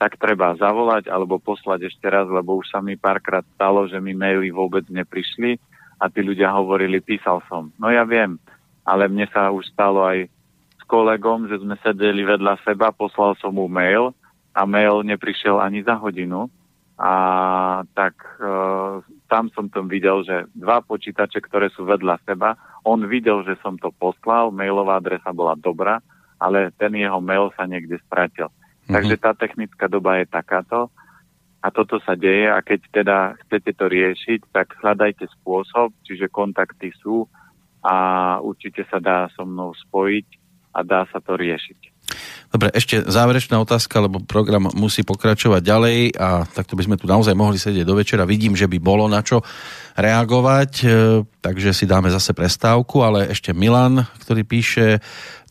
tak 0.00 0.16
treba 0.16 0.56
zavolať 0.56 1.12
alebo 1.12 1.36
poslať 1.36 1.92
ešte 1.92 2.08
raz, 2.08 2.24
lebo 2.32 2.64
už 2.64 2.72
sa 2.72 2.80
mi 2.80 2.96
párkrát 2.96 3.44
stalo, 3.52 3.84
že 3.84 4.00
mi 4.00 4.16
maily 4.16 4.48
vôbec 4.48 4.88
neprišli 4.88 5.60
a 6.00 6.08
tí 6.08 6.24
ľudia 6.24 6.48
hovorili, 6.56 7.04
písal 7.04 7.44
som. 7.44 7.68
No 7.76 7.92
ja 7.92 8.08
viem, 8.08 8.40
ale 8.88 9.04
mne 9.12 9.28
sa 9.28 9.52
už 9.52 9.68
stalo 9.68 10.00
aj 10.00 10.32
s 10.80 10.82
kolegom, 10.88 11.44
že 11.44 11.60
sme 11.60 11.76
sedeli 11.84 12.24
vedľa 12.24 12.56
seba, 12.64 12.88
poslal 12.88 13.36
som 13.36 13.52
mu 13.52 13.68
mail 13.68 14.16
a 14.56 14.64
mail 14.64 15.04
neprišiel 15.04 15.60
ani 15.60 15.84
za 15.84 16.00
hodinu 16.00 16.48
a 16.94 17.12
tak 17.94 18.14
e, 18.38 18.46
tam 19.34 19.50
som 19.50 19.66
tom 19.66 19.90
videl, 19.90 20.22
že 20.22 20.46
dva 20.54 20.78
počítače, 20.78 21.42
ktoré 21.42 21.66
sú 21.74 21.82
vedľa 21.82 22.22
seba, 22.22 22.54
on 22.86 23.02
videl, 23.10 23.42
že 23.42 23.58
som 23.58 23.74
to 23.74 23.90
poslal, 23.90 24.54
mailová 24.54 25.02
adresa 25.02 25.34
bola 25.34 25.58
dobrá, 25.58 25.98
ale 26.38 26.70
ten 26.78 26.94
jeho 26.94 27.18
mail 27.18 27.50
sa 27.58 27.66
niekde 27.66 27.98
stratil. 28.06 28.46
Mm-hmm. 28.46 28.94
Takže 28.94 29.16
tá 29.18 29.34
technická 29.34 29.90
doba 29.90 30.22
je 30.22 30.30
takáto 30.30 30.86
a 31.58 31.66
toto 31.74 31.98
sa 32.06 32.14
deje 32.14 32.46
a 32.46 32.62
keď 32.62 32.80
teda 32.94 33.18
chcete 33.42 33.74
to 33.74 33.90
riešiť, 33.90 34.40
tak 34.54 34.70
hľadajte 34.78 35.26
spôsob, 35.42 35.90
čiže 36.06 36.30
kontakty 36.30 36.94
sú 37.02 37.26
a 37.82 38.38
určite 38.38 38.86
sa 38.86 39.02
dá 39.02 39.26
so 39.34 39.42
mnou 39.42 39.74
spojiť 39.74 40.28
a 40.78 40.86
dá 40.86 41.10
sa 41.10 41.18
to 41.18 41.34
riešiť. 41.34 41.93
Dobre, 42.54 42.70
ešte 42.70 43.02
záverečná 43.02 43.58
otázka, 43.58 43.98
lebo 43.98 44.22
program 44.22 44.70
musí 44.78 45.02
pokračovať 45.02 45.58
ďalej 45.58 45.98
a 46.14 46.46
takto 46.46 46.78
by 46.78 46.86
sme 46.86 46.94
tu 46.94 47.10
naozaj 47.10 47.34
mohli 47.34 47.58
sedieť 47.58 47.82
do 47.82 47.98
večera. 47.98 48.22
Vidím, 48.22 48.54
že 48.54 48.70
by 48.70 48.78
bolo 48.78 49.10
na 49.10 49.26
čo 49.26 49.42
reagovať, 49.94 50.72
e, 50.82 50.86
takže 51.38 51.70
si 51.70 51.86
dáme 51.86 52.10
zase 52.10 52.34
prestávku, 52.34 53.06
ale 53.06 53.30
ešte 53.30 53.54
Milan, 53.54 54.06
ktorý 54.22 54.42
píše, 54.42 54.98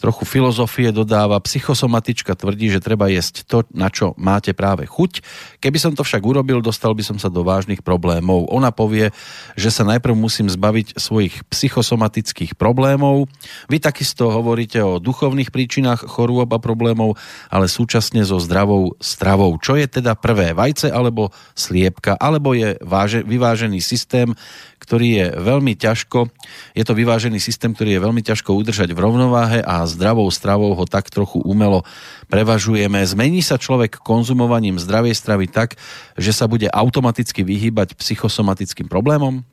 trochu 0.03 0.28
filozofie 0.28 0.91
dodáva, 0.91 1.40
psychosomatička 1.40 2.36
tvrdí, 2.36 2.68
že 2.68 2.84
treba 2.84 3.07
jesť 3.07 3.48
to, 3.48 3.64
na 3.72 3.88
čo 3.88 4.11
máte 4.20 4.52
práve 4.52 4.84
chuť. 4.84 5.24
Keby 5.64 5.80
som 5.80 5.95
to 5.95 6.03
však 6.03 6.20
urobil, 6.20 6.60
dostal 6.60 6.91
by 6.91 6.99
som 7.07 7.15
sa 7.15 7.32
do 7.32 7.40
vážnych 7.48 7.80
problémov. 7.80 8.52
Ona 8.52 8.76
povie, 8.76 9.15
že 9.56 9.72
sa 9.72 9.88
najprv 9.88 10.11
musím 10.11 10.52
zbaviť 10.52 10.99
svojich 10.99 11.48
psychosomatických 11.48 12.60
problémov. 12.60 13.32
Vy 13.72 13.80
takisto 13.80 14.28
hovoríte 14.28 14.84
o 14.84 14.99
duchovných 14.99 15.56
príčinách 15.56 16.03
chorôb 16.03 16.52
a 16.52 16.60
problémov, 16.60 17.15
ale 17.48 17.72
súčasne 17.72 18.28
so 18.28 18.44
zdravou 18.44 18.99
stravou. 18.99 19.56
Čo 19.56 19.80
je 19.80 19.88
teda 19.88 20.20
prvé, 20.20 20.52
vajce 20.52 20.91
alebo 20.91 21.32
sliepka, 21.56 22.20
alebo 22.20 22.52
je 22.52 22.76
váže, 22.84 23.24
vyvážený 23.24 23.80
systém, 23.80 24.33
ktorý 24.82 25.08
je 25.16 25.26
veľmi 25.40 25.74
ťažko, 25.80 26.28
je 26.76 26.84
to 26.84 26.94
vyvážený 26.94 27.40
systém, 27.40 27.72
ktorý 27.72 27.96
je 27.96 28.04
veľmi 28.04 28.22
ťažko 28.26 28.52
udržať 28.52 28.92
v 28.92 29.00
rovnováhe 29.00 29.60
a 29.64 29.86
zdravou 29.88 30.28
stravou 30.34 30.76
ho 30.76 30.86
tak 30.90 31.08
trochu 31.08 31.40
umelo 31.46 31.88
prevažujeme. 32.28 33.00
Zmení 33.08 33.40
sa 33.40 33.56
človek 33.56 34.02
konzumovaním 34.02 34.82
zdravej 34.82 35.16
stravy 35.16 35.48
tak, 35.48 35.80
že 36.20 36.36
sa 36.36 36.50
bude 36.50 36.68
automaticky 36.68 37.46
vyhýbať 37.46 37.96
psychosomatickým 37.96 38.92
problémom? 38.92 39.46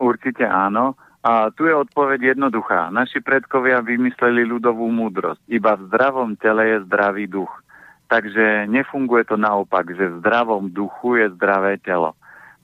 Určite 0.00 0.44
áno. 0.44 0.96
A 1.26 1.50
tu 1.50 1.66
je 1.66 1.74
odpoveď 1.74 2.38
jednoduchá. 2.38 2.94
Naši 2.94 3.18
predkovia 3.18 3.82
vymysleli 3.82 4.46
ľudovú 4.46 4.86
múdrosť. 4.94 5.42
Iba 5.50 5.74
v 5.74 5.90
zdravom 5.90 6.38
tele 6.38 6.70
je 6.70 6.86
zdravý 6.86 7.26
duch. 7.26 7.50
Takže 8.06 8.70
nefunguje 8.70 9.26
to 9.26 9.34
naopak, 9.34 9.90
že 9.90 10.06
v 10.06 10.22
zdravom 10.22 10.70
duchu 10.70 11.18
je 11.18 11.26
zdravé 11.34 11.82
telo. 11.82 12.14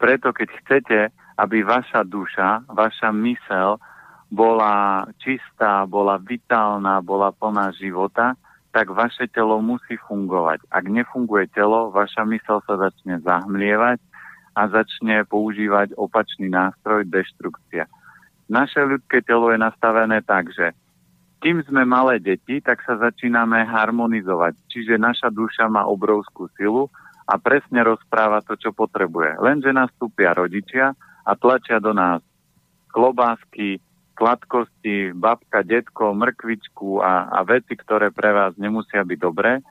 Preto 0.03 0.35
keď 0.35 0.49
chcete 0.59 1.01
aby 1.43 1.65
vaša 1.65 2.05
duša, 2.05 2.69
vaša 2.69 3.11
mysel 3.25 3.81
bola 4.33 5.05
čistá, 5.21 5.85
bola 5.85 6.17
vitálna, 6.21 7.05
bola 7.05 7.33
plná 7.33 7.73
života, 7.77 8.37
tak 8.73 8.89
vaše 8.89 9.29
telo 9.29 9.61
musí 9.61 10.01
fungovať. 10.09 10.65
Ak 10.73 10.89
nefunguje 10.89 11.53
telo, 11.53 11.93
vaša 11.93 12.25
mysel 12.25 12.65
sa 12.65 12.81
začne 12.81 13.21
zahmlievať 13.21 14.01
a 14.57 14.63
začne 14.69 15.29
používať 15.29 15.93
opačný 15.97 16.49
nástroj 16.49 17.05
deštrukcia. 17.09 17.85
Naše 18.49 18.81
ľudské 18.85 19.21
telo 19.25 19.53
je 19.53 19.61
nastavené 19.61 20.25
tak, 20.25 20.49
že 20.53 20.73
kým 21.45 21.61
sme 21.67 21.83
malé 21.85 22.23
deti, 22.23 22.63
tak 22.63 22.81
sa 22.87 22.97
začíname 22.97 23.67
harmonizovať. 23.67 24.55
Čiže 24.73 24.95
naša 24.97 25.29
duša 25.29 25.69
má 25.69 25.85
obrovskú 25.85 26.49
silu 26.57 26.89
a 27.33 27.41
presne 27.41 27.81
rozpráva 27.81 28.45
to, 28.45 28.61
čo 28.61 28.77
potrebuje. 28.77 29.41
Lenže 29.41 29.73
nastúpia 29.73 30.37
rodičia, 30.37 30.93
a 31.23 31.33
tlačia 31.39 31.79
do 31.79 31.95
nás 31.95 32.21
klobásky, 32.91 33.81
kladkosti, 34.13 35.17
babka, 35.17 35.65
detko, 35.65 36.13
mrkvičku 36.13 37.01
a, 37.01 37.33
a 37.33 37.39
veci, 37.47 37.73
ktoré 37.73 38.13
pre 38.13 38.35
vás 38.35 38.53
nemusia 38.61 39.01
byť 39.07 39.19
dobré. 39.19 39.65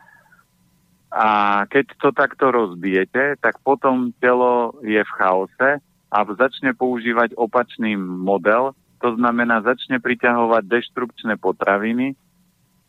A 1.12 1.62
keď 1.68 1.86
to 2.00 2.10
takto 2.16 2.50
rozbijete, 2.50 3.38
tak 3.44 3.60
potom 3.62 4.16
telo 4.18 4.80
je 4.82 4.98
v 5.04 5.16
chaose 5.20 5.70
a 6.12 6.18
začne 6.36 6.72
používať 6.74 7.36
opačný 7.36 8.00
model, 8.00 8.72
to 9.04 9.16
znamená 9.20 9.60
začne 9.64 10.00
priťahovať 10.00 10.64
deštrukčné 10.68 11.36
potraviny, 11.36 12.16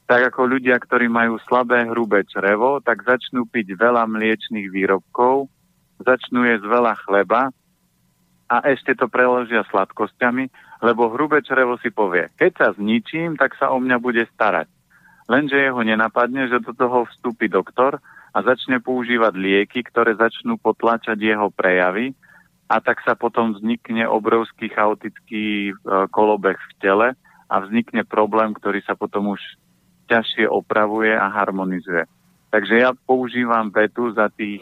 tak 0.06 0.34
ako 0.34 0.58
ľudia, 0.58 0.76
ktorí 0.76 1.06
majú 1.08 1.38
slabé 1.46 1.86
hrubé 1.88 2.26
črevo, 2.26 2.82
tak 2.82 3.06
začnú 3.06 3.46
piť 3.48 3.78
veľa 3.78 4.04
mliečných 4.10 4.68
výrobkov, 4.68 5.48
začnú 6.02 6.44
jesť 6.44 6.66
veľa 6.66 6.94
chleba 7.06 7.54
a 8.50 8.56
ešte 8.68 8.92
to 8.98 9.06
preložia 9.08 9.64
sladkosťami, 9.70 10.50
lebo 10.82 11.14
hrubé 11.14 11.40
črevo 11.40 11.78
si 11.78 11.88
povie, 11.94 12.28
keď 12.34 12.52
sa 12.58 12.68
zničím, 12.74 13.38
tak 13.38 13.54
sa 13.56 13.70
o 13.70 13.78
mňa 13.78 13.96
bude 14.02 14.26
starať. 14.34 14.68
Lenže 15.30 15.56
jeho 15.56 15.80
nenapadne, 15.80 16.50
že 16.50 16.60
do 16.60 16.74
toho 16.74 17.06
vstúpi 17.08 17.46
doktor 17.46 18.02
a 18.34 18.38
začne 18.42 18.82
používať 18.82 19.32
lieky, 19.38 19.86
ktoré 19.86 20.18
začnú 20.18 20.58
potlačať 20.58 21.16
jeho 21.16 21.48
prejavy 21.54 22.12
a 22.66 22.80
tak 22.80 23.00
sa 23.06 23.14
potom 23.14 23.54
vznikne 23.54 24.08
obrovský 24.08 24.72
chaotický 24.72 25.70
e, 25.70 25.72
kolobeh 26.10 26.56
v 26.56 26.72
tele 26.80 27.08
a 27.52 27.54
vznikne 27.60 28.02
problém, 28.08 28.56
ktorý 28.56 28.80
sa 28.82 28.96
potom 28.96 29.36
už 29.36 29.40
ťažšie 30.12 30.44
opravuje 30.44 31.16
a 31.16 31.32
harmonizuje. 31.32 32.04
Takže 32.52 32.84
ja 32.84 32.92
používam 32.92 33.72
vetu 33.72 34.12
za 34.12 34.28
tých 34.28 34.60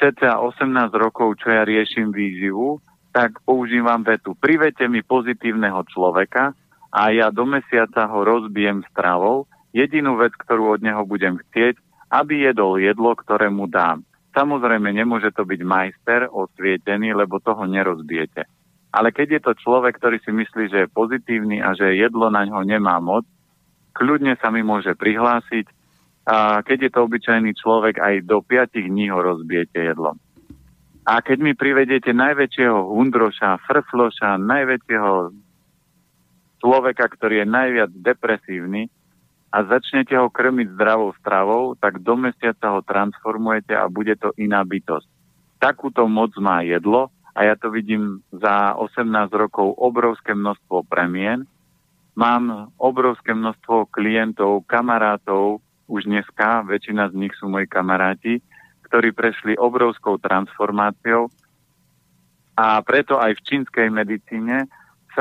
cca 0.00 0.40
18 0.40 0.88
rokov, 0.96 1.36
čo 1.44 1.52
ja 1.52 1.68
riešim 1.68 2.08
výživu, 2.08 2.80
tak 3.12 3.44
používam 3.44 4.00
vetu. 4.00 4.32
Privete 4.32 4.88
mi 4.88 5.04
pozitívneho 5.04 5.84
človeka 5.92 6.56
a 6.88 7.12
ja 7.12 7.28
do 7.28 7.44
mesiaca 7.44 8.08
ho 8.08 8.24
rozbijem 8.24 8.80
stravou. 8.88 9.44
Jedinú 9.76 10.16
vec, 10.16 10.32
ktorú 10.32 10.76
od 10.76 10.80
neho 10.80 11.04
budem 11.04 11.36
chcieť, 11.36 11.76
aby 12.08 12.48
jedol 12.48 12.80
jedlo, 12.80 13.12
ktoré 13.12 13.52
mu 13.52 13.68
dám. 13.68 14.00
Samozrejme, 14.32 14.96
nemôže 14.96 15.28
to 15.36 15.44
byť 15.44 15.60
majster 15.60 16.24
osvietený, 16.32 17.12
lebo 17.12 17.36
toho 17.36 17.68
nerozbijete. 17.68 18.48
Ale 18.92 19.12
keď 19.12 19.28
je 19.36 19.40
to 19.44 19.52
človek, 19.60 19.96
ktorý 19.96 20.20
si 20.24 20.32
myslí, 20.32 20.64
že 20.72 20.78
je 20.84 20.94
pozitívny 20.96 21.60
a 21.60 21.76
že 21.76 21.96
jedlo 21.96 22.32
na 22.32 22.44
ňo 22.44 22.64
nemá 22.64 22.96
moc, 23.00 23.24
kľudne 23.92 24.34
sa 24.40 24.48
mi 24.48 24.64
môže 24.64 24.96
prihlásiť 24.96 25.68
a 26.22 26.62
keď 26.62 26.78
je 26.86 26.90
to 26.94 27.00
obyčajný 27.02 27.52
človek, 27.58 27.98
aj 27.98 28.14
do 28.24 28.40
5 28.40 28.78
dní 28.78 29.10
ho 29.10 29.18
rozbijete 29.18 29.90
jedlom. 29.90 30.16
A 31.02 31.18
keď 31.18 31.38
mi 31.42 31.52
privedete 31.58 32.14
najväčšieho 32.14 32.78
hundroša, 32.94 33.58
frfloša, 33.66 34.38
najväčšieho 34.38 35.34
človeka, 36.62 37.10
ktorý 37.10 37.42
je 37.42 37.46
najviac 37.50 37.90
depresívny 37.90 38.86
a 39.50 39.66
začnete 39.66 40.14
ho 40.14 40.30
krmiť 40.30 40.78
zdravou 40.78 41.10
stravou, 41.18 41.74
tak 41.74 41.98
do 41.98 42.14
mesiaca 42.14 42.78
ho 42.78 42.86
transformujete 42.86 43.74
a 43.74 43.90
bude 43.90 44.14
to 44.14 44.30
iná 44.38 44.62
bytosť. 44.62 45.10
Takúto 45.58 46.06
moc 46.06 46.30
má 46.38 46.62
jedlo 46.62 47.10
a 47.34 47.50
ja 47.50 47.58
to 47.58 47.74
vidím 47.74 48.22
za 48.30 48.78
18 48.78 49.02
rokov 49.34 49.74
obrovské 49.74 50.38
množstvo 50.38 50.86
premien. 50.86 51.50
Mám 52.12 52.72
obrovské 52.76 53.32
množstvo 53.32 53.88
klientov, 53.88 54.68
kamarátov, 54.68 55.64
už 55.88 56.04
dneska, 56.04 56.64
väčšina 56.68 57.08
z 57.08 57.14
nich 57.16 57.34
sú 57.40 57.48
moji 57.48 57.64
kamaráti, 57.64 58.40
ktorí 58.88 59.16
prešli 59.16 59.56
obrovskou 59.56 60.20
transformáciou 60.20 61.32
a 62.56 62.80
preto 62.84 63.16
aj 63.16 63.40
v 63.40 63.44
čínskej 63.48 63.88
medicíne 63.88 64.68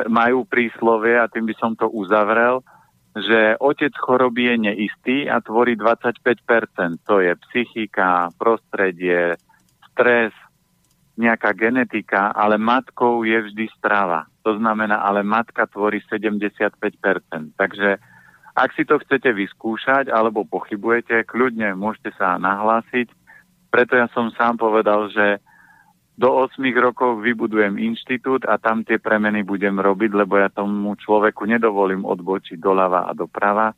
majú 0.08 0.44
príslovie, 0.48 1.20
a 1.20 1.28
tým 1.32 1.48
by 1.48 1.56
som 1.60 1.76
to 1.76 1.88
uzavrel, 1.88 2.64
že 3.12 3.60
otec 3.60 3.92
choroby 3.96 4.52
je 4.52 4.56
neistý 4.72 5.18
a 5.28 5.44
tvorí 5.44 5.76
25%. 5.76 7.04
To 7.08 7.20
je 7.20 7.36
psychika, 7.48 8.32
prostredie, 8.40 9.36
stres, 9.92 10.32
nejaká 11.20 11.52
genetika, 11.52 12.32
ale 12.32 12.56
matkou 12.56 13.28
je 13.28 13.36
vždy 13.52 13.68
strava. 13.76 14.31
To 14.42 14.58
znamená, 14.58 15.06
ale 15.06 15.22
matka 15.22 15.70
tvorí 15.70 16.02
75%. 16.10 16.74
Takže 17.56 18.02
ak 18.52 18.70
si 18.74 18.84
to 18.84 19.00
chcete 19.00 19.32
vyskúšať 19.32 20.10
alebo 20.10 20.44
pochybujete, 20.44 21.24
kľudne 21.30 21.78
môžete 21.78 22.12
sa 22.18 22.36
nahlásiť 22.42 23.22
preto 23.72 23.96
ja 23.96 24.12
som 24.12 24.28
sám 24.36 24.60
povedal, 24.60 25.08
že 25.08 25.40
do 26.20 26.28
8 26.28 26.60
rokov 26.76 27.24
vybudujem 27.24 27.80
inštitút 27.80 28.44
a 28.44 28.60
tam 28.60 28.84
tie 28.84 29.00
premeny 29.00 29.48
budem 29.48 29.80
robiť, 29.80 30.12
lebo 30.12 30.38
ja 30.38 30.52
tomu 30.52 30.94
človeku 31.00 31.48
nedovolím 31.48 32.04
odbočiť 32.04 32.60
doľava 32.60 33.08
a 33.08 33.16
doprava. 33.16 33.72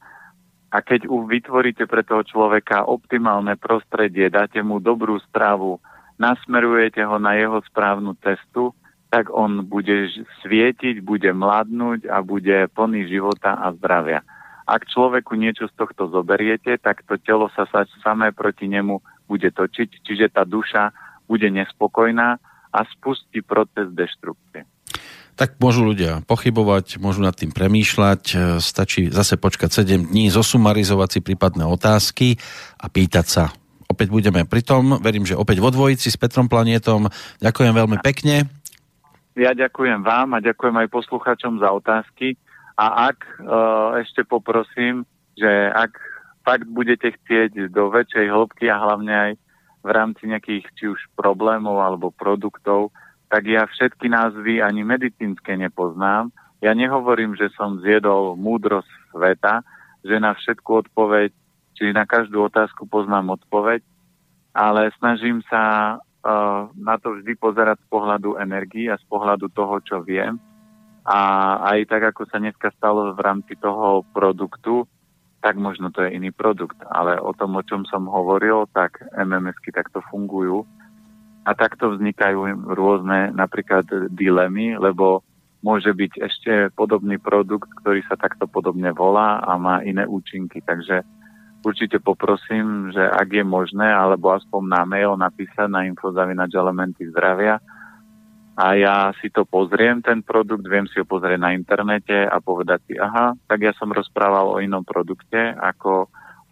A 0.73 0.77
keď 0.81 1.05
vytvoríte 1.05 1.85
pre 1.85 2.01
toho 2.01 2.25
človeka 2.25 2.89
optimálne 2.89 3.53
prostredie, 3.53 4.33
dáte 4.33 4.57
mu 4.65 4.81
dobrú 4.81 5.21
správu, 5.29 5.77
nasmerujete 6.17 7.05
ho 7.05 7.21
na 7.21 7.37
jeho 7.37 7.61
správnu 7.69 8.17
cestu, 8.25 8.73
tak 9.13 9.29
on 9.29 9.61
bude 9.69 10.09
svietiť, 10.41 11.05
bude 11.05 11.29
mladnúť 11.37 12.09
a 12.09 12.25
bude 12.25 12.65
plný 12.73 13.05
života 13.05 13.53
a 13.61 13.69
zdravia. 13.77 14.25
Ak 14.65 14.89
človeku 14.89 15.37
niečo 15.37 15.69
z 15.69 15.73
tohto 15.77 16.09
zoberiete, 16.09 16.81
tak 16.81 17.05
to 17.05 17.21
telo 17.21 17.45
sa 17.53 17.69
samé 18.01 18.33
proti 18.33 18.65
nemu 18.65 19.05
bude 19.29 19.53
točiť, 19.53 20.01
čiže 20.01 20.33
tá 20.33 20.49
duša 20.49 20.89
bude 21.29 21.45
nespokojná 21.45 22.41
a 22.73 22.79
spustí 22.89 23.45
proces 23.45 23.93
deštrukcie. 23.93 24.65
Tak 25.37 25.61
môžu 25.61 25.85
ľudia 25.85 26.25
pochybovať, 26.25 26.97
môžu 26.97 27.21
nad 27.21 27.37
tým 27.37 27.53
premýšľať, 27.53 28.21
e, 28.33 28.35
stačí 28.61 29.13
zase 29.13 29.37
počkať 29.37 29.85
7 29.85 30.09
dní, 30.09 30.33
zosumarizovať 30.33 31.09
si 31.09 31.19
prípadné 31.21 31.65
otázky 31.69 32.37
a 32.81 32.89
pýtať 32.89 33.25
sa. 33.29 33.45
Opäť 33.89 34.09
budeme 34.09 34.41
pri 34.45 34.65
tom, 34.65 34.97
verím, 35.01 35.25
že 35.25 35.37
opäť 35.37 35.61
vo 35.61 35.69
dvojici 35.69 36.09
s 36.09 36.17
Petrom 36.17 36.49
Planietom. 36.49 37.13
Ďakujem 37.41 37.73
veľmi 37.77 37.97
pekne. 38.01 38.62
Ja 39.33 39.57
ďakujem 39.57 40.05
vám 40.05 40.37
a 40.37 40.45
ďakujem 40.45 40.77
aj 40.85 40.93
posluchačom 40.93 41.57
za 41.57 41.73
otázky. 41.73 42.37
A 42.77 43.09
ak 43.09 43.17
e, 43.25 43.33
ešte 44.05 44.21
poprosím, 44.25 45.09
že 45.33 45.49
ak 45.73 45.97
fakt 46.45 46.69
budete 46.69 47.17
chcieť 47.17 47.73
do 47.73 47.89
väčšej 47.89 48.29
hĺbky 48.29 48.69
a 48.69 48.77
hlavne 48.77 49.13
aj 49.13 49.31
v 49.83 49.89
rámci 49.89 50.29
nejakých 50.29 50.65
či 50.77 50.85
už 50.85 51.01
problémov 51.17 51.81
alebo 51.81 52.13
produktov, 52.13 52.93
tak 53.33 53.49
ja 53.49 53.65
všetky 53.65 54.05
názvy 54.13 54.61
ani 54.61 54.85
medicínske 54.85 55.57
nepoznám. 55.57 56.29
Ja 56.61 56.77
nehovorím, 56.77 57.33
že 57.33 57.49
som 57.57 57.81
zjedol 57.81 58.37
múdrosť 58.37 58.87
sveta, 59.11 59.65
že 60.05 60.21
na 60.21 60.37
všetku 60.37 60.87
odpoveď, 60.87 61.33
či 61.73 61.89
na 61.89 62.05
každú 62.05 62.45
otázku 62.45 62.85
poznám 62.85 63.33
odpoveď, 63.41 63.81
ale 64.53 64.93
snažím 65.01 65.41
sa 65.49 65.97
na 66.79 66.95
to 66.97 67.19
vždy 67.19 67.35
pozerať 67.35 67.83
z 67.83 67.87
pohľadu 67.91 68.39
energii 68.39 68.87
a 68.87 68.99
z 68.99 69.05
pohľadu 69.11 69.51
toho, 69.51 69.79
čo 69.83 69.99
viem. 69.99 70.39
A 71.03 71.19
aj 71.75 71.91
tak, 71.91 72.15
ako 72.15 72.31
sa 72.31 72.39
dneska 72.39 72.71
stalo 72.79 73.11
v 73.11 73.19
rámci 73.19 73.59
toho 73.59 74.07
produktu, 74.15 74.87
tak 75.43 75.59
možno 75.59 75.91
to 75.91 76.07
je 76.07 76.15
iný 76.15 76.31
produkt. 76.31 76.79
Ale 76.87 77.19
o 77.19 77.35
tom, 77.35 77.59
o 77.59 77.63
čom 77.67 77.83
som 77.83 78.07
hovoril, 78.07 78.71
tak 78.71 79.03
MMSky 79.11 79.75
takto 79.75 79.99
fungujú. 80.07 80.63
A 81.43 81.51
takto 81.51 81.91
vznikajú 81.91 82.71
rôzne 82.71 83.35
napríklad 83.35 83.83
dilemy, 84.15 84.79
lebo 84.79 85.27
môže 85.59 85.91
byť 85.91 86.13
ešte 86.23 86.51
podobný 86.71 87.19
produkt, 87.19 87.67
ktorý 87.83 87.99
sa 88.07 88.15
takto 88.15 88.47
podobne 88.47 88.95
volá 88.95 89.43
a 89.43 89.59
má 89.59 89.83
iné 89.83 90.07
účinky. 90.07 90.63
Takže 90.63 91.03
určite 91.63 91.97
poprosím, 92.03 92.91
že 92.91 93.01
ak 93.01 93.31
je 93.31 93.43
možné, 93.47 93.87
alebo 93.87 94.35
aspoň 94.35 94.61
na 94.67 94.81
mail 94.83 95.15
napísať 95.15 95.71
na 95.71 95.87
infozavinač 95.87 96.51
elementy 96.53 97.07
zdravia, 97.09 97.63
a 98.53 98.77
ja 98.77 99.09
si 99.17 99.33
to 99.33 99.49
pozriem, 99.49 100.05
ten 100.05 100.21
produkt, 100.21 100.69
viem 100.69 100.85
si 100.85 101.01
ho 101.01 101.05
pozrieť 101.09 101.41
na 101.41 101.57
internete 101.57 102.13
a 102.13 102.37
povedať 102.37 102.85
si, 102.85 102.93
aha, 103.01 103.33
tak 103.49 103.65
ja 103.65 103.73
som 103.73 103.89
rozprával 103.89 104.45
o 104.45 104.61
inom 104.61 104.85
produkte, 104.85 105.57
ako 105.57 106.05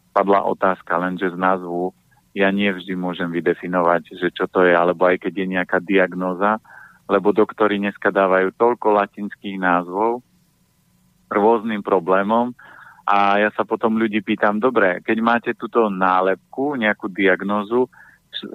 padla 0.09 0.41
otázka, 0.49 0.97
lenže 0.97 1.29
z 1.29 1.37
názvu 1.37 1.93
ja 2.33 2.49
nie 2.49 2.73
vždy 2.73 2.97
môžem 2.97 3.29
vydefinovať, 3.29 4.17
že 4.17 4.27
čo 4.33 4.49
to 4.49 4.65
je, 4.65 4.73
alebo 4.73 5.05
aj 5.05 5.21
keď 5.21 5.33
je 5.35 5.47
nejaká 5.51 5.77
diagnóza, 5.83 6.57
lebo 7.05 7.35
doktori 7.35 7.77
dneska 7.77 8.09
dávajú 8.09 8.55
toľko 8.55 8.87
latinských 8.97 9.61
názvov 9.61 10.23
rôznym 11.27 11.83
problémom 11.83 12.55
a 13.05 13.41
ja 13.41 13.49
sa 13.57 13.65
potom 13.65 13.97
ľudí 13.97 14.21
pýtam, 14.21 14.61
dobre, 14.61 15.01
keď 15.01 15.17
máte 15.19 15.51
túto 15.57 15.89
nálepku, 15.89 16.77
nejakú 16.77 17.09
diagnózu, 17.09 17.89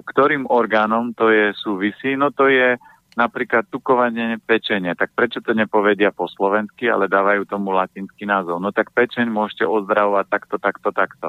ktorým 0.07 0.47
orgánom 0.49 1.11
to 1.13 1.29
je 1.29 1.51
súvisí, 1.59 2.15
no 2.15 2.31
to 2.31 2.47
je 2.47 2.79
napríklad 3.17 3.65
tukovanie 3.73 4.37
pečenie, 4.45 4.93
tak 4.93 5.09
prečo 5.17 5.41
to 5.41 5.57
nepovedia 5.57 6.13
po 6.13 6.29
slovensky, 6.29 6.85
ale 6.85 7.09
dávajú 7.09 7.49
tomu 7.49 7.73
latinský 7.73 8.29
názov? 8.29 8.61
No 8.61 8.69
tak 8.69 8.93
pečeň 8.93 9.25
môžete 9.33 9.65
ozdravovať 9.65 10.25
takto, 10.29 10.55
takto, 10.61 10.89
takto. 10.93 11.27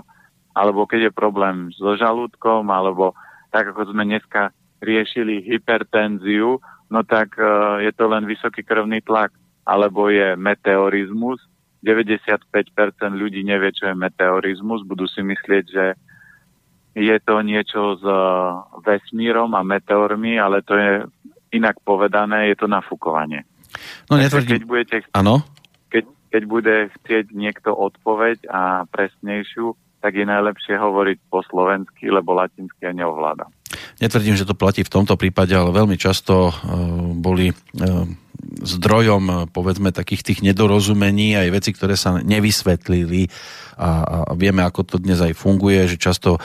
Alebo 0.52 0.84
keď 0.84 1.08
je 1.08 1.12
problém 1.16 1.72
so 1.72 1.96
žalúdkom, 1.96 2.68
alebo 2.68 3.16
tak 3.48 3.72
ako 3.72 3.96
sme 3.96 4.04
dneska 4.04 4.52
riešili 4.84 5.40
hypertenziu, 5.48 6.60
no 6.92 7.00
tak 7.08 7.32
uh, 7.40 7.80
je 7.80 7.92
to 7.96 8.04
len 8.04 8.28
vysoký 8.28 8.60
krvný 8.60 9.00
tlak. 9.00 9.32
Alebo 9.64 10.12
je 10.12 10.36
meteorizmus, 10.36 11.40
95% 11.88 12.52
ľudí 13.16 13.40
nevie, 13.40 13.72
čo 13.72 13.88
je 13.88 13.96
meteorizmus, 13.96 14.84
budú 14.84 15.08
si 15.08 15.24
myslieť, 15.24 15.64
že 15.64 15.84
je 16.98 17.16
to 17.24 17.40
niečo 17.40 17.96
s 17.96 18.04
vesmírom 18.84 19.56
a 19.56 19.64
meteormi, 19.64 20.36
ale 20.36 20.60
to 20.60 20.74
je 20.76 20.92
Inak 21.48 21.80
povedané, 21.80 22.52
je 22.52 22.60
to 22.60 22.68
nafúkovanie. 22.68 23.48
No 24.12 24.20
netvrdím. 24.20 24.60
Keď 24.60 24.64
budete, 24.68 24.96
ano? 25.16 25.40
Keď, 25.88 26.04
keď 26.28 26.42
bude 26.44 26.76
chcieť 27.00 27.32
niekto 27.32 27.72
odpoveď 27.72 28.44
a 28.52 28.84
presnejšiu, 28.92 29.72
tak 30.04 30.12
je 30.14 30.28
najlepšie 30.28 30.76
hovoriť 30.76 31.18
po 31.32 31.40
slovensky, 31.48 32.12
lebo 32.12 32.36
latinsky 32.36 32.84
ja 32.84 32.92
neovládam. 32.92 33.48
Netvrdím, 33.98 34.36
že 34.36 34.46
to 34.46 34.54
platí 34.54 34.84
v 34.84 34.92
tomto 34.92 35.16
prípade, 35.16 35.56
ale 35.56 35.74
veľmi 35.74 35.96
často 35.98 36.48
uh, 36.48 36.54
boli 37.16 37.50
uh, 37.50 38.06
zdrojom 38.62 39.50
povedzme 39.50 39.90
takých 39.90 40.22
tých 40.22 40.40
nedorozumení 40.42 41.34
aj 41.38 41.48
veci, 41.50 41.70
ktoré 41.74 41.94
sa 41.98 42.18
nevysvetlili 42.22 43.30
a, 43.78 43.90
a 44.26 44.32
vieme, 44.34 44.66
ako 44.66 44.82
to 44.82 44.96
dnes 44.98 45.22
aj 45.22 45.38
funguje, 45.38 45.86
že 45.86 46.02
často 46.02 46.34
e, 46.34 46.40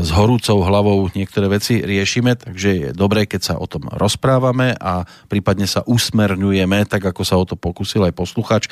s 0.00 0.08
horúcou 0.08 0.64
hlavou 0.64 1.12
niektoré 1.12 1.52
veci 1.52 1.84
riešime, 1.84 2.32
takže 2.40 2.68
je 2.72 2.88
dobré, 2.96 3.28
keď 3.28 3.40
sa 3.44 3.54
o 3.60 3.68
tom 3.68 3.92
rozprávame 3.92 4.72
a 4.72 5.04
prípadne 5.28 5.68
sa 5.68 5.84
usmerňujeme, 5.84 6.88
tak 6.88 7.04
ako 7.04 7.22
sa 7.28 7.36
o 7.36 7.44
to 7.44 7.60
pokusil 7.60 8.08
aj 8.08 8.16
posluchač. 8.16 8.64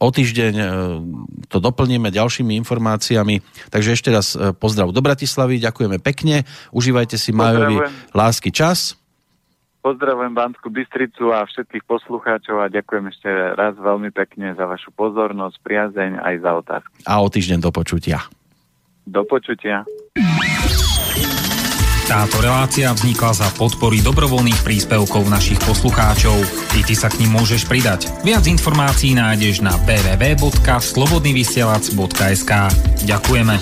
O 0.00 0.08
týždeň 0.08 0.54
e, 0.56 0.66
to 1.52 1.60
doplníme 1.60 2.08
ďalšími 2.08 2.56
informáciami. 2.64 3.44
Takže 3.68 3.92
ešte 3.92 4.08
raz 4.08 4.32
pozdrav 4.56 4.88
do 4.96 5.04
Bratislavy, 5.04 5.60
ďakujeme 5.60 6.00
pekne, 6.00 6.48
užívajte 6.72 7.20
si 7.20 7.36
Majovi 7.36 7.84
lásky 8.16 8.48
čas. 8.48 8.96
Pozdravujem 9.88 10.36
Banskú 10.36 10.68
Bystricu 10.68 11.32
a 11.32 11.48
všetkých 11.48 11.88
poslucháčov 11.88 12.60
a 12.60 12.68
ďakujem 12.68 13.08
ešte 13.08 13.32
raz 13.56 13.72
veľmi 13.80 14.12
pekne 14.12 14.52
za 14.52 14.68
vašu 14.68 14.92
pozornosť, 14.92 15.56
priazeň 15.64 16.20
aj 16.20 16.34
za 16.44 16.50
otázky. 16.60 17.08
A 17.08 17.24
o 17.24 17.32
týždeň 17.32 17.64
do 17.64 17.72
počutia. 17.72 18.20
Do 19.08 19.24
počutia. 19.24 19.88
Táto 22.04 22.36
relácia 22.44 22.92
vznikla 22.92 23.32
za 23.32 23.48
podpory 23.56 24.04
dobrovoľných 24.04 24.60
príspevkov 24.60 25.24
našich 25.32 25.56
poslucháčov. 25.64 26.36
I 26.76 26.84
ty 26.84 26.92
sa 26.92 27.08
k 27.08 27.24
ním 27.24 27.40
môžeš 27.40 27.64
pridať. 27.64 28.12
Viac 28.28 28.44
informácií 28.44 29.16
nájdeš 29.16 29.64
na 29.64 29.72
www.slobodnyvysielac.sk 29.88 32.52
Ďakujeme. 33.08 33.56